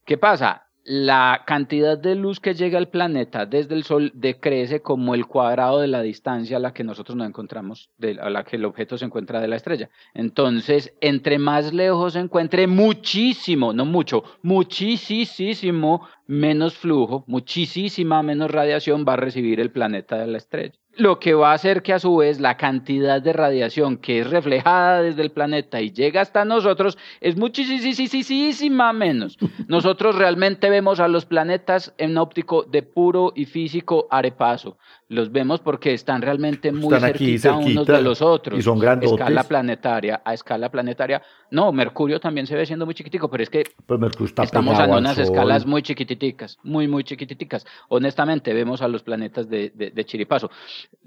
¿Qué 0.04 0.18
pasa? 0.18 0.63
La 0.84 1.44
cantidad 1.46 1.96
de 1.96 2.14
luz 2.14 2.40
que 2.40 2.54
llega 2.54 2.76
al 2.76 2.90
planeta 2.90 3.46
desde 3.46 3.74
el 3.74 3.84
Sol 3.84 4.12
decrece 4.14 4.82
como 4.82 5.14
el 5.14 5.26
cuadrado 5.26 5.80
de 5.80 5.88
la 5.88 6.02
distancia 6.02 6.58
a 6.58 6.60
la 6.60 6.74
que 6.74 6.84
nosotros 6.84 7.16
nos 7.16 7.26
encontramos, 7.26 7.90
a 8.20 8.28
la 8.28 8.44
que 8.44 8.56
el 8.56 8.66
objeto 8.66 8.98
se 8.98 9.06
encuentra 9.06 9.40
de 9.40 9.48
la 9.48 9.56
estrella. 9.56 9.88
Entonces, 10.12 10.94
entre 11.00 11.38
más 11.38 11.72
lejos 11.72 12.12
se 12.12 12.20
encuentre, 12.20 12.66
muchísimo, 12.66 13.72
no 13.72 13.86
mucho, 13.86 14.24
muchísimo 14.42 16.06
menos 16.26 16.74
flujo, 16.74 17.24
muchísima 17.26 18.22
menos 18.22 18.50
radiación 18.50 19.06
va 19.08 19.14
a 19.14 19.16
recibir 19.16 19.60
el 19.60 19.70
planeta 19.70 20.18
de 20.18 20.26
la 20.26 20.36
estrella 20.36 20.74
lo 20.96 21.18
que 21.18 21.34
va 21.34 21.50
a 21.50 21.54
hacer 21.54 21.82
que 21.82 21.92
a 21.92 21.98
su 21.98 22.16
vez 22.16 22.40
la 22.40 22.56
cantidad 22.56 23.20
de 23.20 23.32
radiación 23.32 23.96
que 23.96 24.20
es 24.20 24.30
reflejada 24.30 25.02
desde 25.02 25.22
el 25.22 25.30
planeta 25.30 25.80
y 25.80 25.92
llega 25.92 26.20
hasta 26.20 26.44
nosotros 26.44 26.98
es 27.20 27.36
muchísima 27.36 28.92
menos. 28.92 29.38
Nosotros 29.68 30.16
realmente 30.16 30.70
vemos 30.70 31.00
a 31.00 31.08
los 31.08 31.26
planetas 31.26 31.92
en 31.98 32.16
óptico 32.18 32.62
de 32.64 32.82
puro 32.82 33.32
y 33.34 33.46
físico 33.46 34.06
arepaso. 34.10 34.76
Los 35.14 35.30
vemos 35.30 35.60
porque 35.60 35.94
están 35.94 36.20
realmente 36.22 36.72
muy 36.72 36.98
cerquita, 36.98 37.56
unos 37.56 37.86
de 37.86 38.02
los 38.02 38.20
otros. 38.20 38.58
Y 38.58 38.62
son 38.62 38.78
grandes. 38.78 39.10
A 39.10 39.14
escala 39.14 39.44
planetaria, 39.44 40.22
a 40.24 40.34
escala 40.34 40.70
planetaria. 40.70 41.22
No, 41.50 41.72
Mercurio 41.72 42.18
también 42.18 42.46
se 42.46 42.56
ve 42.56 42.66
siendo 42.66 42.84
muy 42.84 42.94
chiquitico, 42.94 43.30
pero 43.30 43.42
es 43.42 43.50
que 43.50 43.64
pues 43.86 44.00
estamos 44.42 44.78
en 44.78 44.90
unas 44.90 45.18
escalas 45.18 45.66
muy 45.66 45.82
chiquititicas, 45.82 46.58
muy, 46.62 46.88
muy 46.88 47.04
chiquititicas. 47.04 47.64
Honestamente, 47.88 48.52
vemos 48.52 48.82
a 48.82 48.88
los 48.88 49.02
planetas 49.02 49.48
de, 49.48 49.70
de 49.70 50.04
chiripazo 50.04 50.50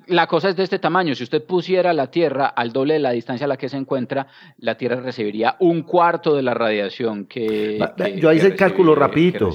la 0.08 0.28
cosa 0.28 0.50
es 0.50 0.56
de 0.56 0.64
este 0.64 0.80
tamaño. 0.80 1.16
Si 1.16 1.24
usted 1.24 1.44
pusiera 1.44 1.94
la 1.94 2.08
Tierra 2.08 2.48
al 2.48 2.72
doble 2.72 2.96
de 2.96 3.00
la 3.00 3.12
distancia 3.12 3.46
a 3.46 3.48
la 3.48 3.58
que 3.58 3.70
se 3.70 3.78
encuentra, 3.78 4.28
la 4.58 4.76
Tierra 4.76 5.02
recibiría 5.02 5.56
un 5.60 5.84
cuarto 5.84 6.36
de 6.36 6.42
la 6.42 6.54
radiación 6.54 7.26
que... 7.26 7.80
Yo 8.16 8.32
hice 8.32 8.48
el 8.48 8.56
cálculo 8.56 8.96
rapidito. 8.96 9.52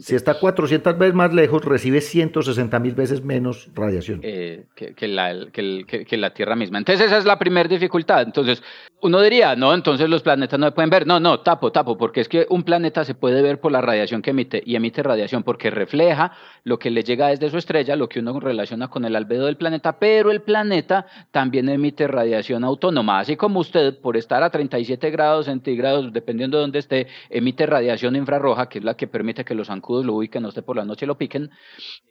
Si 0.00 0.14
está 0.14 0.34
400 0.38 0.98
veces 0.98 1.14
más 1.14 1.32
lejos, 1.32 1.64
recibe 1.64 2.00
160 2.00 2.78
mil 2.80 2.94
veces 2.94 3.22
menos 3.22 3.70
radiación. 3.74 3.83
Eh, 4.22 4.64
que, 4.74 5.08
la, 5.08 5.46
que, 5.52 6.16
la 6.16 6.30
Tierra 6.30 6.56
misma. 6.56 6.78
Entonces 6.78 7.06
esa 7.06 7.18
es 7.18 7.24
la 7.24 7.38
primera 7.38 7.68
dificultad. 7.68 8.22
Entonces 8.22 8.62
uno 9.00 9.20
diría, 9.20 9.54
no, 9.54 9.74
entonces 9.74 10.08
los 10.08 10.22
planetas 10.22 10.58
no 10.58 10.66
se 10.66 10.72
pueden 10.72 10.90
ver. 10.90 11.06
No, 11.06 11.20
no, 11.20 11.40
tapo, 11.40 11.70
tapo, 11.72 11.96
porque 11.98 12.20
es 12.20 12.28
que 12.28 12.46
un 12.48 12.62
planeta 12.62 13.04
se 13.04 13.14
puede 13.14 13.42
ver 13.42 13.60
por 13.60 13.72
la 13.72 13.80
radiación 13.80 14.22
que 14.22 14.30
emite 14.30 14.62
y 14.64 14.76
emite 14.76 15.02
radiación 15.02 15.42
porque 15.42 15.70
refleja 15.70 16.32
lo 16.64 16.78
que 16.78 16.90
le 16.90 17.02
llega 17.02 17.28
desde 17.28 17.50
su 17.50 17.58
estrella, 17.58 17.96
lo 17.96 18.08
que 18.08 18.20
uno 18.20 18.40
relaciona 18.40 18.88
con 18.88 19.04
el 19.04 19.14
albedo 19.16 19.46
del 19.46 19.56
planeta, 19.56 19.98
pero 19.98 20.30
el 20.30 20.42
planeta 20.42 21.06
también 21.30 21.68
emite 21.68 22.06
radiación 22.06 22.64
autónoma, 22.64 23.18
así 23.18 23.36
como 23.36 23.60
usted 23.60 23.98
por 24.00 24.16
estar 24.16 24.42
a 24.42 24.50
37 24.50 25.10
grados 25.10 25.46
centígrados, 25.46 26.12
dependiendo 26.12 26.56
de 26.56 26.62
dónde 26.62 26.78
esté, 26.78 27.06
emite 27.30 27.66
radiación 27.66 28.16
infrarroja, 28.16 28.68
que 28.68 28.78
es 28.78 28.84
la 28.84 28.96
que 28.96 29.06
permite 29.06 29.44
que 29.44 29.54
los 29.54 29.68
zancudos 29.68 30.04
lo 30.04 30.14
ubiquen, 30.14 30.42
no 30.42 30.48
esté 30.48 30.62
por 30.62 30.76
la 30.76 30.84
noche 30.84 31.04
y 31.04 31.08
lo 31.08 31.18
piquen, 31.18 31.50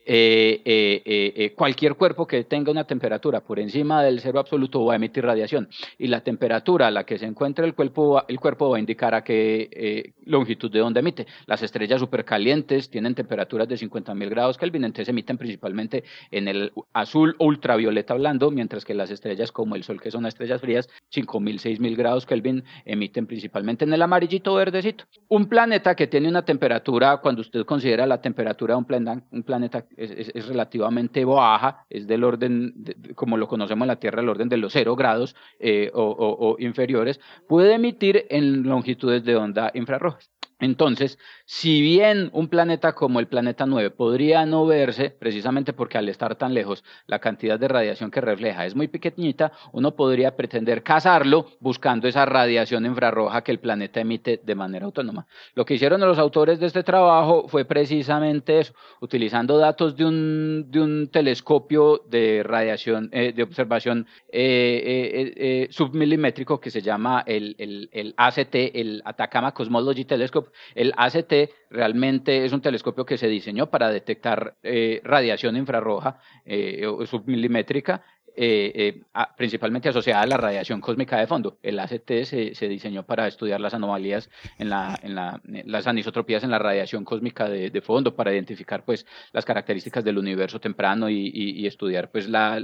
eh, 0.06 0.62
eh, 0.66 1.02
eh, 1.06 1.53
cualquier 1.54 1.96
cuerpo 1.96 2.28
que 2.28 2.44
tenga 2.44 2.72
una 2.72 2.86
temperatura 2.86 3.42
por 3.42 3.60
encima 3.60 4.04
del 4.04 4.20
cero 4.20 4.40
absoluto 4.40 4.86
va 4.86 4.94
a 4.94 4.96
emitir 4.98 5.24
radiación 5.24 5.70
y 5.98 6.08
la 6.08 6.22
temperatura 6.22 6.88
a 6.88 6.92
la 6.92 7.06
que 7.06 7.18
se 7.18 7.26
encuentra 7.26 7.66
el 7.66 7.74
cuerpo, 7.74 8.24
el 8.28 8.40
cuerpo 8.40 8.70
va 8.70 8.78
a 8.78 8.80
indicar 8.80 9.16
a 9.16 9.24
qué 9.24 10.14
longitud 10.26 10.72
de 10.72 10.82
onda 10.82 11.00
emite. 11.00 11.28
Las 11.46 11.64
estrellas 11.64 12.00
supercalientes 12.00 12.90
tienen 12.90 13.16
temperaturas 13.16 13.68
de 13.68 13.76
50.000 13.76 14.30
grados 14.30 14.58
Kelvin, 14.58 14.84
entonces 14.84 15.10
emiten 15.10 15.38
principalmente 15.38 16.04
en 16.32 16.48
el 16.48 16.72
azul 16.94 17.36
ultravioleta 17.40 18.14
hablando, 18.14 18.52
mientras 18.52 18.86
que 18.86 18.94
las 18.94 19.12
estrellas 19.12 19.52
como 19.52 19.76
el 19.76 19.84
Sol, 19.84 20.02
que 20.02 20.12
son 20.12 20.26
estrellas 20.26 20.62
frías, 20.62 20.90
5.000, 21.14 21.80
6.000 21.80 21.96
grados 21.96 22.26
Kelvin, 22.26 22.64
emiten 22.86 23.28
principalmente 23.28 23.86
en 23.86 23.94
el 23.94 24.02
amarillito 24.02 24.54
verdecito. 24.56 25.06
Un 25.30 25.48
planeta 25.48 25.96
que 25.96 26.08
tiene 26.08 26.28
una 26.30 26.44
temperatura, 26.44 27.18
cuando 27.18 27.42
usted 27.42 27.66
considera 27.66 28.06
la 28.06 28.22
temperatura 28.22 28.74
de 28.74 28.78
un, 28.80 28.86
planeta, 28.86 29.24
un 29.32 29.44
planeta 29.44 29.86
es, 29.98 30.48
relativamente 30.48 31.26
baja, 31.26 31.43
es 31.90 32.08
del 32.08 32.24
orden, 32.24 32.74
como 33.16 33.38
lo 33.38 33.48
conocemos 33.48 33.86
en 33.86 33.88
la 33.90 34.00
Tierra, 34.00 34.22
el 34.22 34.30
orden 34.30 34.50
de 34.50 34.58
los 34.58 34.74
0 34.74 34.96
grados 34.96 35.36
eh, 35.60 35.92
o 35.94 36.56
inferiores, 36.60 37.20
puede 37.48 37.76
emitir 37.76 38.26
en 38.30 38.64
longitudes 38.64 39.24
de 39.24 39.36
onda 39.36 39.72
infrarrojas. 39.74 40.33
Entonces, 40.64 41.20
si 41.44 41.82
bien 41.82 42.30
un 42.32 42.48
planeta 42.48 42.94
como 42.94 43.20
el 43.20 43.28
planeta 43.28 43.66
9 43.66 43.92
podría 43.92 44.46
no 44.46 44.66
verse, 44.66 45.10
precisamente 45.10 45.74
porque 45.74 45.98
al 45.98 46.08
estar 46.08 46.36
tan 46.38 46.54
lejos 46.54 46.86
la 47.06 47.20
cantidad 47.20 47.60
de 47.60 47.68
radiación 47.68 48.10
que 48.10 48.22
refleja 48.22 48.66
es 48.66 48.74
muy 48.74 48.88
pequeñita, 48.88 49.52
uno 49.74 49.94
podría 49.94 50.38
pretender 50.38 50.82
cazarlo 50.82 51.48
buscando 51.60 52.08
esa 52.08 52.26
radiación 52.26 52.86
infrarroja 52.86 53.44
que 53.44 53.52
el 53.52 53.60
planeta 53.60 54.00
emite 54.00 54.40
de 54.42 54.56
manera 54.56 54.86
autónoma. 54.86 55.28
Lo 55.54 55.66
que 55.66 55.74
hicieron 55.74 56.00
los 56.00 56.18
autores 56.18 56.62
de 56.62 56.68
este 56.68 56.84
trabajo 56.84 57.50
fue 57.50 57.66
precisamente 57.66 58.60
eso, 58.60 58.74
utilizando 59.02 59.58
datos 59.58 59.98
de 59.98 60.06
un, 60.06 60.72
de 60.72 60.80
un 60.80 61.10
telescopio 61.12 62.04
de 62.08 62.42
radiación, 62.42 63.10
eh, 63.12 63.34
de 63.34 63.44
observación 63.44 64.08
eh, 64.32 65.34
eh, 65.36 65.68
submilimétrico 65.72 66.62
que 66.62 66.72
se 66.72 66.82
llama 66.82 67.22
el, 67.28 67.54
el, 67.60 67.90
el 67.92 68.14
ACT, 68.16 68.56
el 68.56 69.02
Atacama 69.04 69.54
Cosmology 69.54 70.06
Telescope, 70.06 70.53
el 70.76 70.94
ACT 70.98 71.34
realmente 71.70 72.46
es 72.46 72.54
un 72.54 72.62
telescopio 72.62 73.06
que 73.06 73.18
se 73.18 73.28
diseñó 73.28 73.70
para 73.70 73.90
detectar 73.90 74.56
eh, 74.64 75.02
radiación 75.04 75.58
infrarroja 75.58 76.20
eh, 76.46 76.86
submilimétrica 77.06 78.04
eh, 78.36 78.72
eh 78.76 79.02
principalmente 79.38 79.90
asociada 79.90 80.22
a 80.22 80.28
la 80.28 80.38
radiación 80.38 80.82
cósmica 80.82 81.20
de 81.20 81.28
fondo. 81.28 81.58
El 81.62 81.80
ACT 81.80 82.24
se, 82.24 82.56
se 82.56 82.68
diseñó 82.68 83.04
para 83.04 83.28
estudiar 83.28 83.62
las 83.62 83.74
anomalías 83.74 84.30
en, 84.58 84.70
la, 84.70 85.00
en 85.02 85.16
la, 85.16 85.42
las 85.66 85.88
anisotropías 85.88 86.44
en 86.44 86.52
la 86.52 86.60
radiación 86.60 87.04
cósmica 87.04 87.50
de, 87.50 87.82
fondo, 87.82 88.16
para 88.16 88.34
identificar 88.34 88.84
pues, 88.86 89.06
las 89.32 89.46
características 89.46 90.04
del 90.04 90.18
universo 90.18 90.60
temprano 90.60 91.10
y, 91.10 91.66
estudiar 91.68 92.12
pues, 92.12 92.28
la, 92.30 92.62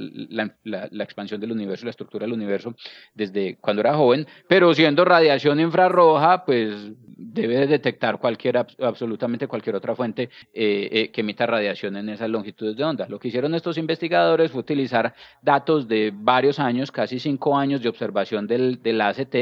expansión 1.00 1.40
del 1.40 1.52
universo, 1.52 1.86
la 1.86 1.92
estructura 1.92 2.26
del 2.26 2.34
universo 2.34 2.76
desde 3.14 3.58
cuando 3.58 3.82
era 3.82 3.96
joven, 3.96 4.28
pero 4.48 4.74
siendo 4.74 5.06
radiación 5.06 5.60
infrarroja, 5.60 6.46
pues 6.46 6.92
debe 7.06 7.68
detectar 7.68 8.20
cualquier, 8.20 8.58
absolutamente 8.58 9.48
cualquier 9.48 9.76
otra 9.76 9.96
fuente 9.96 10.30
eh, 10.54 10.90
eh, 10.92 11.12
que 11.12 11.22
emita 11.22 11.46
radiación 11.46 11.98
en 11.98 12.10
esas 12.10 12.30
longitudes 12.30 12.76
de 12.76 12.84
onda. 12.84 13.08
Lo 13.10 13.20
que 13.20 13.28
hicieron 13.28 13.54
estos 13.56 13.78
investigadores 13.78 14.52
fue 14.52 14.62
utilizar 14.62 15.14
datos 15.42 15.59
de 15.66 16.12
varios 16.14 16.60
años, 16.60 16.92
casi 16.92 17.20
cinco 17.20 17.58
años 17.58 17.82
de 17.82 17.90
observación 17.90 18.48
del, 18.48 18.82
del 18.82 19.02
ACT 19.02 19.36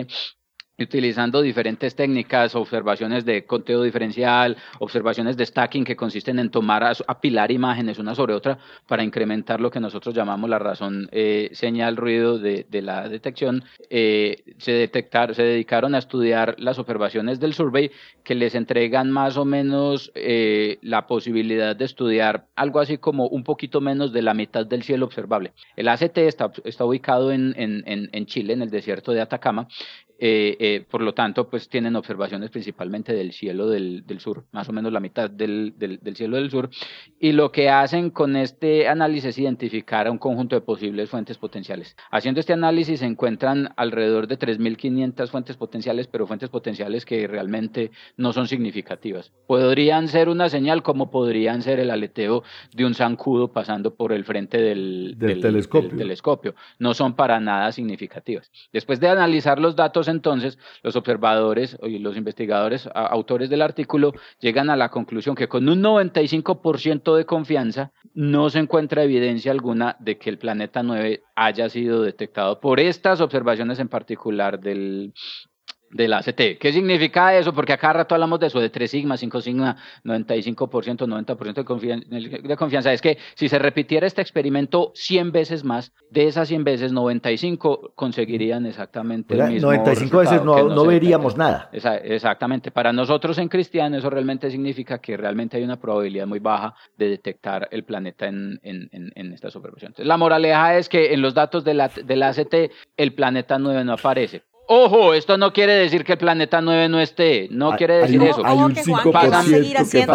utilizando 0.80 1.41
diferentes 1.41 1.95
técnicas, 1.95 2.55
observaciones 2.55 3.25
de 3.25 3.45
conteo 3.45 3.82
diferencial, 3.82 4.57
observaciones 4.80 5.36
de 5.36 5.45
stacking 5.45 5.84
que 5.84 5.95
consisten 5.95 6.38
en 6.38 6.51
tomar, 6.51 6.95
apilar 7.07 7.51
imágenes 7.51 7.97
una 7.97 8.13
sobre 8.13 8.36
otra 8.36 8.59
para 8.86 9.03
incrementar 9.03 9.59
lo 9.59 9.71
que 9.71 9.80
nosotros 9.80 10.13
llamamos 10.13 10.49
la 10.49 10.59
razón 10.59 11.09
eh, 11.11 11.49
señal 11.53 11.97
ruido 11.97 12.38
de, 12.38 12.65
la 12.82 13.09
detección, 13.09 13.63
eh, 13.89 14.43
se, 14.59 14.71
detectar, 14.71 15.34
se 15.34 15.41
dedicaron 15.41 15.95
a 15.95 15.97
estudiar 15.97 16.55
las 16.59 16.78
observaciones 16.78 17.39
del 17.39 17.55
survey 17.55 17.89
que 18.23 18.36
les 18.36 18.53
entregan 18.53 19.09
más 19.09 19.36
o 19.38 19.45
menos 19.45 20.11
eh, 20.13 20.78
la 20.84 21.07
posibilidad 21.07 21.75
de 21.75 21.86
estudiar 21.86 22.45
algo 22.55 22.80
así 22.80 22.99
como 22.99 23.28
un 23.28 23.43
poquito 23.43 23.82
menos 23.82 24.13
de 24.13 24.21
la 24.21 24.36
mitad 24.36 24.65
del 24.65 24.84
cielo 24.84 25.07
observable. 25.07 25.53
El 25.75 25.88
ACT 25.88 26.19
está, 26.19 26.51
está 26.65 26.86
ubicado 26.86 27.32
en 27.32 28.25
Chile, 28.28 28.53
en 28.53 28.61
el 28.61 28.69
desierto 28.69 29.11
de 29.11 29.21
Atacama, 29.21 29.67
eh, 30.20 30.57
eh, 30.59 30.86
por 30.89 31.01
lo 31.01 31.13
tanto, 31.13 31.47
pues 31.47 31.70
tienen 31.70 31.95
observaciones 31.95 32.49
principalmente 32.49 33.13
del 33.13 33.34
cielo 33.34 33.70
del, 33.70 34.05
del 34.05 34.20
sur, 34.20 34.45
más 34.51 34.68
o 34.68 34.74
menos 34.74 34.91
la 34.91 34.99
mitad 34.99 35.30
del, 35.30 35.76
del, 35.78 35.99
del, 36.01 36.15
cielo 36.15 36.38
del 36.38 36.49
sur, 36.49 36.70
y 37.20 37.34
lo 37.34 37.51
que 37.51 37.70
hacen 37.70 38.09
con 38.09 38.36
este 38.36 38.88
análisis 38.88 39.26
es 39.26 39.38
identificar 39.38 40.07
a 40.07 40.11
un 40.11 40.18
conjunto 40.18 40.55
de 40.55 40.61
posibles 40.61 41.09
fuentes 41.09 41.38
potenciales. 41.38 41.95
Haciendo 42.09 42.39
este 42.39 42.53
análisis 42.53 42.99
se 42.99 43.05
encuentran 43.05 43.70
alrededor 43.78 44.28
de 44.28 44.39
3.500 44.39 45.28
fuentes 45.30 45.55
potenciales, 45.55 46.07
pero 46.07 46.26
fuentes 46.26 46.49
potenciales 46.49 47.05
que 47.05 47.28
realmente 47.28 47.91
no 48.15 48.34
son 48.34 48.47
significativas. 48.47 49.32
Podrían 49.45 50.07
ser 50.07 50.30
una 50.30 50.49
señal 50.49 50.82
como 50.82 51.11
podrían 51.11 51.61
ser 51.61 51.80
el 51.80 51.91
aleteo 51.91 52.43
de 52.74 52.86
un 52.86 52.95
zancudo 52.95 53.51
pasando 53.51 53.93
por 53.93 54.13
el 54.13 54.26
frente 54.26 54.59
del, 54.59 55.15
telescopio. 55.20 56.55
No 56.80 56.93
son 56.95 57.15
para 57.15 57.39
nada 57.39 57.72
significativas. 57.72 58.51
Después 58.74 58.99
de 58.99 59.09
analizar 59.09 59.59
los 59.59 59.76
datos 59.76 60.06
entonces, 60.11 60.57
los 60.83 60.95
observadores 60.95 61.77
y 61.83 61.99
los 61.99 62.17
investigadores, 62.17 62.89
autores 62.93 63.49
del 63.49 63.61
artículo, 63.61 64.13
llegan 64.39 64.69
a 64.69 64.75
la 64.75 64.89
conclusión 64.89 65.35
que 65.35 65.47
con 65.47 65.67
un 65.67 65.81
95% 65.81 67.15
de 67.15 67.25
confianza 67.25 67.91
no 68.13 68.49
se 68.49 68.59
encuentra 68.59 69.03
evidencia 69.03 69.51
alguna 69.51 69.95
de 69.99 70.17
que 70.17 70.29
el 70.29 70.37
planeta 70.37 70.83
9 70.83 71.23
haya 71.35 71.69
sido 71.69 72.01
detectado. 72.01 72.59
Por 72.59 72.79
estas 72.79 73.21
observaciones 73.21 73.79
en 73.79 73.89
particular 73.89 74.59
del, 74.59 75.13
de 75.89 76.07
la 76.07 76.17
ACT. 76.17 76.57
¿Qué 76.59 76.71
significa 76.73 77.35
eso? 77.38 77.53
Porque 77.53 77.73
acá 77.73 77.93
rato 77.93 78.15
hablamos 78.15 78.39
de 78.39 78.47
eso, 78.47 78.59
de 78.59 78.69
3 78.69 78.89
sigma, 78.89 79.17
5 79.17 79.41
sigma, 79.41 79.77
95%, 80.03 81.07
90% 81.07 81.53
de, 81.53 81.65
confianza, 81.65 82.07
de 82.09 82.57
confianza. 82.57 82.93
Es 82.93 83.01
que 83.01 83.17
si 83.35 83.47
se 83.49 83.59
repitiera 83.59 84.05
este 84.05 84.21
experimento 84.21 84.91
100 84.95 85.31
veces 85.31 85.63
más, 85.63 85.93
de 86.11 86.27
esas 86.27 86.47
100 86.47 86.63
veces, 86.63 86.91
95 86.91 87.93
conseguirían 87.95 88.65
exactamente 88.65 89.35
el 89.35 89.51
mismo 89.51 89.71
95 89.71 90.17
veces 90.17 90.43
no, 90.43 90.69
no, 90.69 90.85
veríamos 90.85 91.38
nada. 91.38 91.69
exactamente. 91.71 92.71
Para 92.71 92.91
nosotros 92.91 93.38
en 93.38 93.47
Cristian 93.47 93.93
eso 93.93 94.09
realmente 94.09 94.49
significa 94.51 94.99
que 94.99 95.17
realmente 95.17 95.57
hay 95.57 95.63
una 95.63 95.79
probabilidad 95.79 96.27
muy 96.27 96.39
baja 96.39 96.75
de 96.97 97.09
detectar 97.09 97.67
el 97.71 97.83
planeta 97.83 98.27
en, 98.27 98.59
en, 98.63 98.89
en, 98.91 99.33
estas 99.33 99.55
observaciones. 99.55 99.99
La 99.99 100.17
moraleja 100.17 100.77
es 100.77 100.89
que 100.89 101.13
en 101.13 101.21
los 101.21 101.33
datos 101.33 101.63
de 101.63 101.73
la, 101.73 101.89
de 101.89 102.15
la 102.15 102.29
ACT 102.29 102.55
el 102.97 103.13
planeta 103.13 103.59
9 103.59 103.83
no 103.83 103.93
aparece. 103.93 104.43
Ojo, 104.70 105.13
esto 105.13 105.38
no 105.38 105.53
quiere 105.53 105.74
decir 105.74 106.03
que 106.03 106.13
el 106.13 106.18
planeta 106.18 106.59
9 106.59 106.89
no 106.89 106.99
esté, 106.99 107.47
no 107.51 107.72
quiere 107.78 107.99
decir 107.99 108.22
eso. 108.22 108.45
Hay 108.45 108.57
un 108.57 108.76
5% 108.76 109.15
va 109.15 109.39
a 109.39 109.43
seguir 109.43 109.78
haciendo 109.78 110.13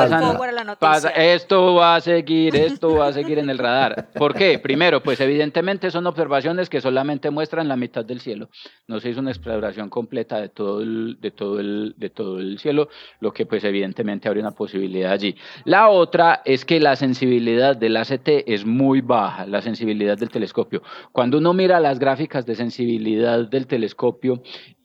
pasa, 0.79 1.09
esto 1.09 1.75
va 1.75 1.97
a 1.97 2.01
seguir, 2.03 2.55
esto 2.55 2.97
va 2.97 3.09
a 3.09 3.13
seguir 3.15 3.39
en 3.39 3.49
el 3.49 3.57
radar. 3.57 4.11
¿Por 4.13 4.35
qué? 4.35 4.59
Primero, 4.59 5.03
pues 5.03 5.21
evidentemente 5.21 5.91
son 5.91 6.07
observaciones 6.07 6.69
que 6.69 6.83
solamente 6.83 7.31
muestran 7.31 7.67
la 7.67 7.77
mitad 7.77 8.05
del 8.05 8.21
cielo. 8.21 8.51
No 8.87 9.01
se 9.01 9.09
hizo 9.09 9.21
una 9.21 9.31
exploración 9.31 9.89
completa 9.89 10.39
de 10.39 10.51
todo 10.51 10.83
el, 10.83 11.17
de 11.19 11.31
todo 11.31 11.59
el, 11.59 11.95
de 11.97 12.11
todo 12.11 12.39
el 12.39 12.59
cielo, 12.59 12.91
lo 13.21 13.33
que 13.33 13.47
pues 13.47 13.65
evidentemente 13.65 14.29
abre 14.29 14.41
una 14.41 14.51
posibilidad 14.51 15.13
allí. 15.13 15.35
La 15.65 15.89
otra 15.89 16.43
es 16.45 16.67
que 16.67 16.79
la 16.79 16.97
sensibilidad 16.97 17.75
del 17.75 17.97
ACT 17.97 18.29
es 18.47 18.67
muy 18.67 19.01
baja, 19.01 19.47
la 19.47 19.63
sensibilidad 19.63 20.19
del 20.19 20.29
telescopio. 20.29 20.83
Cuando 21.11 21.39
uno 21.39 21.55
mira 21.55 21.81
las 21.81 21.99
gráficas 21.99 22.45
de 22.45 22.55
sensibilidad 22.55 23.49
del 23.49 23.67
telescopio, 23.67 24.42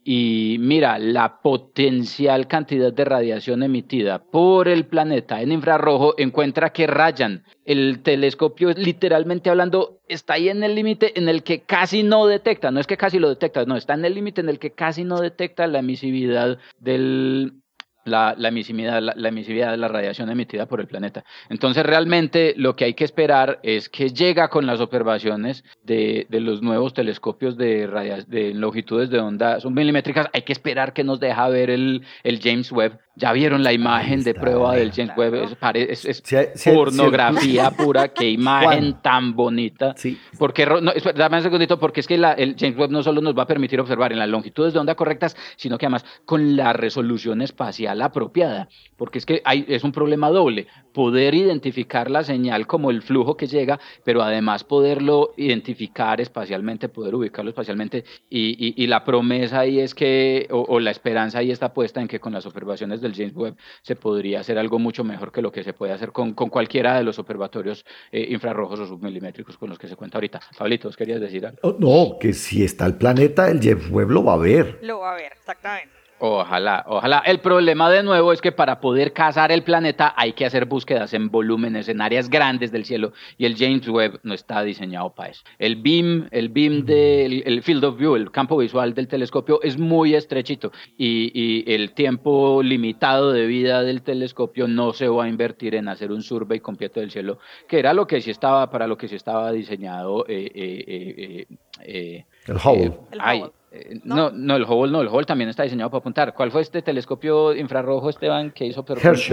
y 0.09 0.55
mira 0.61 0.97
la 0.99 1.41
potencial 1.41 2.47
cantidad 2.47 2.93
de 2.93 3.03
radiación 3.03 3.61
emitida 3.61 4.23
por 4.23 4.69
el 4.69 4.85
planeta 4.85 5.41
en 5.41 5.51
infrarrojo, 5.51 6.13
encuentra 6.17 6.69
que 6.69 6.87
rayan. 6.87 7.43
El 7.65 8.01
telescopio, 8.03 8.71
literalmente 8.71 9.49
hablando, 9.49 9.99
está 10.07 10.35
ahí 10.35 10.47
en 10.47 10.63
el 10.63 10.75
límite 10.75 11.19
en 11.19 11.27
el 11.27 11.43
que 11.43 11.63
casi 11.63 12.03
no 12.03 12.25
detecta, 12.25 12.71
no 12.71 12.79
es 12.79 12.87
que 12.87 12.95
casi 12.95 13.19
lo 13.19 13.27
detecta, 13.27 13.65
no, 13.65 13.75
está 13.75 13.95
en 13.95 14.05
el 14.05 14.15
límite 14.15 14.39
en 14.39 14.47
el 14.47 14.59
que 14.59 14.71
casi 14.71 15.03
no 15.03 15.19
detecta 15.19 15.67
la 15.67 15.79
emisividad 15.79 16.57
del, 16.79 17.61
la, 18.07 18.35
emisividad, 18.39 19.01
la, 19.01 19.27
emisividad 19.27 19.71
de 19.71 19.77
la 19.77 19.87
radiación 19.87 20.29
emitida 20.29 20.65
por 20.65 20.79
el 20.79 20.87
planeta. 20.87 21.23
Entonces, 21.49 21.85
realmente 21.85 22.53
lo 22.57 22.75
que 22.75 22.85
hay 22.85 22.93
que 22.93 23.03
esperar 23.03 23.59
es 23.63 23.89
que 23.89 24.09
llega 24.09 24.49
con 24.49 24.65
las 24.65 24.79
observaciones 24.79 25.63
de, 25.83 26.27
de 26.29 26.39
los 26.39 26.61
nuevos 26.61 26.93
telescopios 26.93 27.57
de, 27.57 27.87
de 28.27 28.53
longitudes 28.53 29.09
de 29.09 29.19
onda 29.19 29.59
submilimétricas, 29.59 30.27
hay 30.33 30.41
que 30.41 30.53
esperar 30.53 30.93
que 30.93 31.03
nos 31.03 31.19
deja 31.19 31.47
ver 31.49 31.69
el, 31.69 32.03
el 32.23 32.39
James 32.41 32.71
Webb 32.71 32.99
ya 33.18 33.34
vieron 33.34 33.63
la 33.63 33.74
imagen 33.74 34.24
de 34.24 34.36
prueba 34.36 34.76
del 34.76 34.91
James 34.91 35.18
Webb, 35.18 35.57
es, 35.76 36.24
pornografía 36.63 37.72
pura, 37.72 38.09
qué 38.09 38.30
imagen 38.30 39.01
tan 39.01 39.36
bonita. 39.36 39.95
Sí. 39.97 40.20
Porque, 40.38 40.68
no, 40.68 40.91
dame 41.15 41.38
un 41.38 41.43
segundito, 41.43 41.80
porque 41.80 42.01
es 42.01 42.07
que 42.07 42.18
la, 42.18 42.34
el 42.34 42.55
James 42.57 42.78
Webb 42.78 42.91
no 42.91 43.01
solo 43.01 43.20
nos 43.22 43.36
va 43.36 43.43
a 43.43 43.47
permitir 43.47 43.80
observar 43.80 44.11
en 44.13 44.20
las 44.20 44.30
longitudes 44.30 44.74
de 44.74 44.80
onda 44.80 44.93
correctas, 44.93 45.36
sino 45.55 45.80
que 45.80 45.88
además 45.88 46.05
con 46.26 46.55
la 46.55 46.74
resolución 46.74 47.41
espacial 47.41 48.01
apropiada, 48.03 48.70
porque 48.97 49.18
es 49.18 49.26
que 49.26 49.41
hay, 49.43 49.65
es 49.68 49.84
un 49.84 49.91
problema 49.91 50.30
doble, 50.30 50.68
poder 50.93 51.34
identificar 51.34 52.11
la 52.11 52.24
señal 52.24 52.68
como 52.68 52.91
el 52.91 53.01
flujo 53.01 53.36
que 53.36 53.47
llega, 53.47 53.80
pero 54.03 54.22
además 54.22 54.63
poderlo 54.63 55.34
identificar 55.38 56.22
espacialmente, 56.22 56.88
poder 56.88 57.15
ubicarlo 57.15 57.49
espacialmente, 57.49 58.05
y, 58.30 58.74
y, 58.82 58.88
la 58.88 59.03
promesa 59.03 59.61
ahí 59.61 59.80
es 59.80 59.95
que, 59.95 60.47
o, 60.51 60.65
o 60.68 60.80
la 60.80 60.91
esperanza 60.91 61.39
ahí 61.39 61.51
está 61.51 61.74
puesta 61.74 61.99
en 61.99 62.07
que 62.07 62.20
con 62.20 62.34
las 62.34 62.45
observaciones 62.45 63.01
de 63.01 63.06
el 63.07 63.15
James 63.15 63.35
Webb 63.35 63.57
se 63.81 63.95
podría 63.95 64.41
hacer 64.41 64.57
algo 64.57 64.79
mucho 64.79 65.03
mejor 65.03 65.31
que 65.31 65.41
lo 65.41 65.51
que 65.51 65.63
se 65.63 65.73
puede 65.73 65.93
hacer 65.93 66.11
con, 66.11 66.33
con 66.33 66.49
cualquiera 66.49 66.95
de 66.97 67.03
los 67.03 67.17
observatorios 67.19 67.85
eh, 68.11 68.27
infrarrojos 68.29 68.79
o 68.79 68.85
submilimétricos 68.85 69.57
con 69.57 69.69
los 69.69 69.79
que 69.79 69.87
se 69.87 69.95
cuenta 69.95 70.17
ahorita. 70.17 70.39
Pablito, 70.57 70.89
¿querías 70.91 71.19
decir 71.19 71.45
algo? 71.45 71.59
Oh, 71.63 71.75
no, 71.79 72.19
que 72.19 72.33
si 72.33 72.63
está 72.63 72.85
el 72.85 72.95
planeta, 72.95 73.49
el 73.49 73.59
James 73.61 73.89
Webb 73.89 74.11
lo 74.11 74.23
va 74.23 74.33
a 74.33 74.37
ver. 74.37 74.79
Lo 74.83 74.99
va 74.99 75.13
a 75.13 75.15
ver, 75.15 75.31
exactamente. 75.33 75.96
Ojalá, 76.20 76.84
ojalá. 76.88 77.22
El 77.26 77.39
problema 77.39 77.91
de 77.91 78.01
nuevo 78.01 78.34
es 78.34 78.41
que 78.41 78.51
para 78.51 78.80
poder 78.80 79.13
cazar 79.13 79.51
el 79.51 79.61
planeta 79.61 80.13
hay 80.18 80.34
que 80.34 80.45
hacer 80.45 80.65
búsquedas 80.65 81.13
en 81.13 81.30
volúmenes, 81.30 81.89
en 81.89 82.01
áreas 82.01 82.30
grandes 82.30 82.72
del 82.72 82.86
cielo, 82.86 83.13
y 83.38 83.45
el 83.45 83.55
James 83.55 83.88
Webb 83.88 84.20
no 84.24 84.34
está 84.34 84.63
diseñado 84.63 85.11
para 85.11 85.30
eso. 85.30 85.43
El 85.59 85.76
beam, 85.76 86.28
el 86.32 86.49
beam 86.49 86.86
del 86.86 87.43
el 87.45 87.61
field 87.61 87.84
of 87.84 87.97
view, 87.97 88.15
el 88.15 88.32
campo 88.32 88.57
visual 88.57 88.95
del 88.95 89.07
telescopio 89.07 89.61
es 89.61 89.78
muy 89.78 90.15
estrechito 90.15 90.72
y, 90.97 91.32
y, 91.34 91.72
el 91.74 91.91
tiempo 91.91 92.63
limitado 92.63 93.32
de 93.32 93.45
vida 93.45 93.84
del 93.84 94.01
telescopio 94.01 94.68
no 94.68 94.93
se 94.93 95.07
va 95.07 95.26
a 95.26 95.30
invertir 95.30 95.76
en 95.76 95.88
hacer 95.88 96.11
un 96.11 96.24
survey 96.24 96.59
completo 96.59 96.99
del 96.99 97.11
cielo, 97.11 97.38
que 97.68 97.78
era 97.78 97.93
lo 97.93 98.07
que 98.07 98.22
sí 98.22 98.32
estaba 98.32 98.72
para 98.72 98.88
lo 98.88 98.97
que 98.97 99.07
sí 99.07 99.15
estaba 99.15 99.51
diseñado. 99.51 100.26
Eh, 100.28 100.51
eh, 100.55 101.47
eh, 101.84 102.26
el 102.47 102.55
Hubble. 102.55 103.51
Eh, 103.70 103.99
¿No? 104.05 104.32
¿No? 104.32 104.55
el 104.55 104.63
Hubble 104.63 104.91
no, 104.91 105.01
el 105.01 105.09
Hubble 105.09 105.26
también 105.26 105.49
está 105.49 105.63
diseñado 105.63 105.89
para 105.89 105.99
apuntar. 105.99 106.34
¿Cuál 106.34 106.51
fue 106.51 106.61
este 106.61 106.82
telescopio 106.82 107.53
infrarrojo, 107.53 108.09
Esteban, 108.09 108.51
que 108.51 108.65
hizo 108.65 108.86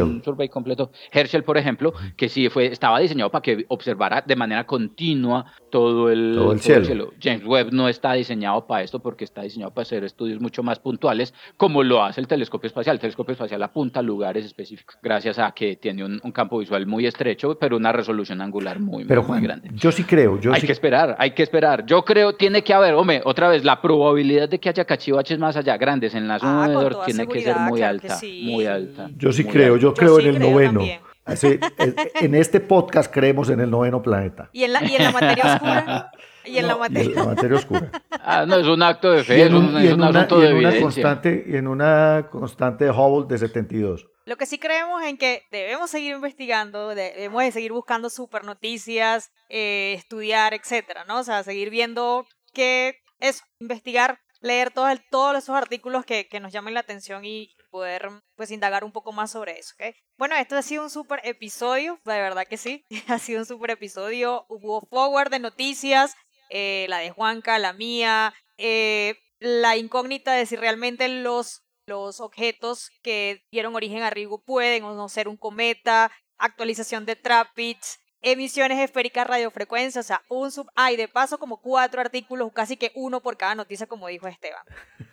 un 0.03 0.23
survey 0.25 0.49
completo? 0.49 0.91
Herschel, 1.13 1.45
por 1.45 1.57
ejemplo, 1.57 1.93
que 2.17 2.29
sí 2.29 2.49
fue, 2.49 2.67
estaba 2.67 2.99
diseñado 2.99 3.31
para 3.31 3.43
que 3.43 3.65
observara 3.69 4.25
de 4.27 4.35
manera 4.35 4.65
continua 4.67 5.47
todo 5.71 6.11
el, 6.11 6.59
cielo. 6.59 7.13
James 7.21 7.45
Webb 7.45 7.73
no 7.73 7.89
está 7.89 8.15
diseñado 8.15 8.67
para 8.67 8.83
esto 8.83 9.01
porque 9.01 9.25
está 9.25 9.43
diseñado 9.43 9.73
para 9.73 9.83
hacer 9.83 10.03
estudios 10.05 10.41
mucho 10.41 10.63
más 10.63 10.81
puntuales, 10.81 11.33
como 11.57 11.83
lo 11.83 12.03
hace 12.03 12.21
el 12.21 12.27
telescopio 12.27 12.67
espacial. 12.67 12.97
El 12.97 13.01
telescopio 13.01 13.33
espacial 13.33 13.63
apunta 13.63 14.01
a 14.01 14.03
lugares 14.03 14.45
específicos, 14.45 14.97
gracias 15.01 15.39
a 15.39 15.53
que 15.53 15.77
tiene 15.77 16.05
un, 16.05 16.21
campo 16.33 16.59
visual 16.59 16.85
muy 16.87 17.07
estrecho, 17.07 17.57
pero 17.57 17.77
una 17.77 17.93
resolución 17.93 18.41
angular 18.41 18.81
muy, 18.81 19.05
muy, 19.05 19.41
grande. 19.41 19.71
Yo 19.75 19.93
sí 19.93 20.03
creo. 20.03 20.41
Yo 20.41 20.53
hay 20.53 20.61
que 20.61 20.73
esperar, 20.73 21.15
hay 21.21 21.31
que 21.31 21.45
esperar. 21.45 21.87
Yo 21.87 22.05
creo, 22.05 22.35
tiene 22.35 22.65
que 22.65 22.75
haber, 22.75 22.95
hombre, 22.95 23.23
otra 23.25 23.49
vez, 23.49 23.65
la 23.65 23.81
probabilidad 23.81 24.24
de 24.25 24.61
que 24.61 24.69
haya 24.69 24.85
cachivaches 24.85 25.39
más 25.39 25.57
allá 25.57 25.77
grandes 25.77 26.15
en 26.15 26.29
la 26.29 26.39
zona 26.39 26.69
de 26.69 26.75
Dor 26.75 27.05
tiene 27.05 27.27
que 27.27 27.43
ser 27.43 27.57
muy 27.57 27.83
alta, 27.83 28.19
muy 28.43 28.67
alta. 28.67 29.11
Yo 29.17 29.33
sí 29.33 29.45
creo, 29.45 29.77
yo 29.77 29.95
creo 29.95 30.21
en 30.21 30.27
el 30.27 30.41
noveno. 30.41 30.81
en 32.21 32.35
este 32.35 32.61
podcast 32.61 33.13
creemos 33.13 33.49
en 33.49 33.61
el 33.61 33.71
noveno 33.71 34.03
planeta. 34.03 34.51
¿Y 34.53 34.65
en 34.65 34.73
la, 34.75 34.85
y 34.85 34.95
en 34.95 35.05
la 35.05 35.13
materia 35.13 35.55
oscura? 35.55 36.11
Y 36.47 36.59
en, 36.59 36.67
la, 36.67 36.77
materia... 36.77 37.57
oscura. 37.57 37.91
Ah, 38.11 38.45
no, 38.47 38.57
es 38.57 38.67
un 38.67 38.83
acto 38.83 39.11
de 39.11 39.25
fe, 39.25 39.45
es 39.45 39.51
un, 39.51 39.79
es 39.79 39.95
un 39.95 40.03
asunto 40.03 40.41
de 40.41 40.53
una 40.53 40.79
constante 40.79 41.43
Y 41.47 41.57
en 41.57 41.67
una 41.67 42.29
constante 42.31 42.85
de 42.85 42.91
Hubble 42.91 43.27
de 43.27 43.39
72. 43.39 44.07
Lo 44.27 44.37
que 44.37 44.45
sí 44.45 44.59
creemos 44.59 45.03
en 45.05 45.17
que 45.17 45.45
debemos 45.51 45.91
seguir 45.91 46.15
investigando, 46.15 46.91
debemos 46.91 47.43
de 47.43 47.53
seguir 47.53 47.73
buscando 47.73 48.11
super 48.11 48.45
noticias, 48.45 49.31
eh, 49.49 49.95
estudiar, 49.97 50.53
etcétera, 50.55 51.05
¿no? 51.07 51.21
O 51.21 51.25
sea, 51.25 51.43
seguir 51.43 51.71
viendo 51.71 52.27
qué 52.53 52.97
es 53.29 53.43
investigar 53.59 54.19
leer 54.45 54.71
todos, 54.71 55.39
esos 55.39 55.57
artículos 55.57 56.05
que, 56.05 56.29
que, 56.29 56.39
nos 56.39 56.53
llamen 56.53 56.75
la 56.75 56.81
atención 56.81 57.25
y 57.25 57.55
poder 57.71 58.11
pues 58.37 58.51
indagar 58.51 58.85
un 58.85 58.93
poco 58.93 59.11
más 59.11 59.31
sobre 59.31 59.59
eso. 59.59 59.73
¿okay? 59.75 59.95
Bueno, 60.19 60.37
esto 60.37 60.55
ha 60.57 60.63
sido 60.63 60.83
un 60.83 60.91
súper 60.91 61.21
episodio, 61.25 61.99
de 62.05 62.21
verdad 62.21 62.47
que 62.47 62.59
sí, 62.59 62.85
ha 63.09 63.19
sido 63.19 63.41
un 63.41 63.47
súper 63.47 63.71
episodio. 63.71 64.45
Hubo 64.49 64.83
forward 64.83 65.31
de 65.31 65.39
noticias, 65.39 66.15
eh, 66.51 66.85
la 66.91 66.99
de 66.99 67.11
Juanca, 67.11 67.59
la 67.59 67.73
mía, 67.73 68.35
eh, 68.59 69.17
la 69.39 69.77
incógnita 69.79 70.33
de 70.35 70.45
si 70.45 70.57
realmente 70.57 71.09
los, 71.09 71.63
los 71.87 72.21
objetos 72.21 72.91
que 73.03 73.43
dieron 73.51 73.75
origen 73.75 74.03
a 74.03 74.11
Rigo 74.11 74.43
pueden 74.45 74.85
o 74.85 74.95
no 74.95 75.09
ser 75.09 75.27
un 75.27 75.39
cometa, 75.39 76.13
actualización 76.37 77.07
de 77.07 77.17
Trappist, 77.17 77.97
emisiones 78.25 78.79
esféricas 78.79 79.27
radiofrecuencia, 79.27 80.01
o 80.01 80.05
sea, 80.05 80.23
un 80.29 80.51
sub... 80.51 80.69
Ay, 80.75 80.97
de 80.97 81.09
paso 81.09 81.39
como 81.39 81.59
cuatro 81.59 82.01
artículos, 82.01 82.51
casi 82.53 82.77
que 82.77 82.91
uno 82.95 83.21
por 83.21 83.37
cada 83.37 83.55
noticia, 83.55 83.87
como 83.87 84.09
dijo 84.09 84.27
Esteban. 84.27 84.63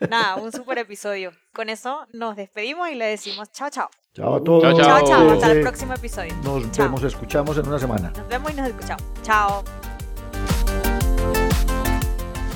Nada, 0.10 0.36
un 0.38 0.52
super 0.52 0.78
episodio. 0.78 1.32
Con 1.54 1.70
eso 1.70 2.08
nos 2.14 2.36
despedimos 2.36 2.90
y 2.90 2.96
le 2.96 3.06
decimos 3.06 3.52
chao, 3.52 3.70
chao. 3.70 3.90
Chao 4.14 4.36
a 4.36 4.44
todos. 4.44 4.78
Chao, 4.78 5.06
chao. 5.06 5.32
Hasta 5.32 5.52
el 5.52 5.62
próximo 5.62 5.94
episodio. 5.94 6.34
Nos 6.44 6.78
vemos, 6.78 7.04
escuchamos 7.04 7.58
en 7.58 7.68
una 7.68 7.80
semana. 7.80 8.12
Nos 8.16 8.28
vemos 8.28 8.52
y 8.52 8.56
nos 8.56 8.68
escuchamos. 8.68 9.04
Chao. 9.22 9.64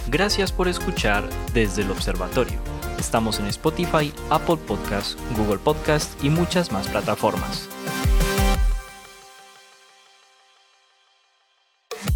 Gracias 0.08 0.52
por 0.52 0.68
escuchar 0.68 1.28
desde 1.54 1.82
el 1.82 1.92
observatorio. 1.92 2.60
Estamos 2.98 3.40
en 3.40 3.48
Spotify, 3.48 4.14
Apple 4.30 4.58
Podcasts, 4.58 5.18
Google 5.38 5.58
Podcasts 5.58 6.16
y 6.24 6.30
muchas 6.30 6.72
más 6.72 6.88
plataformas. 6.88 7.70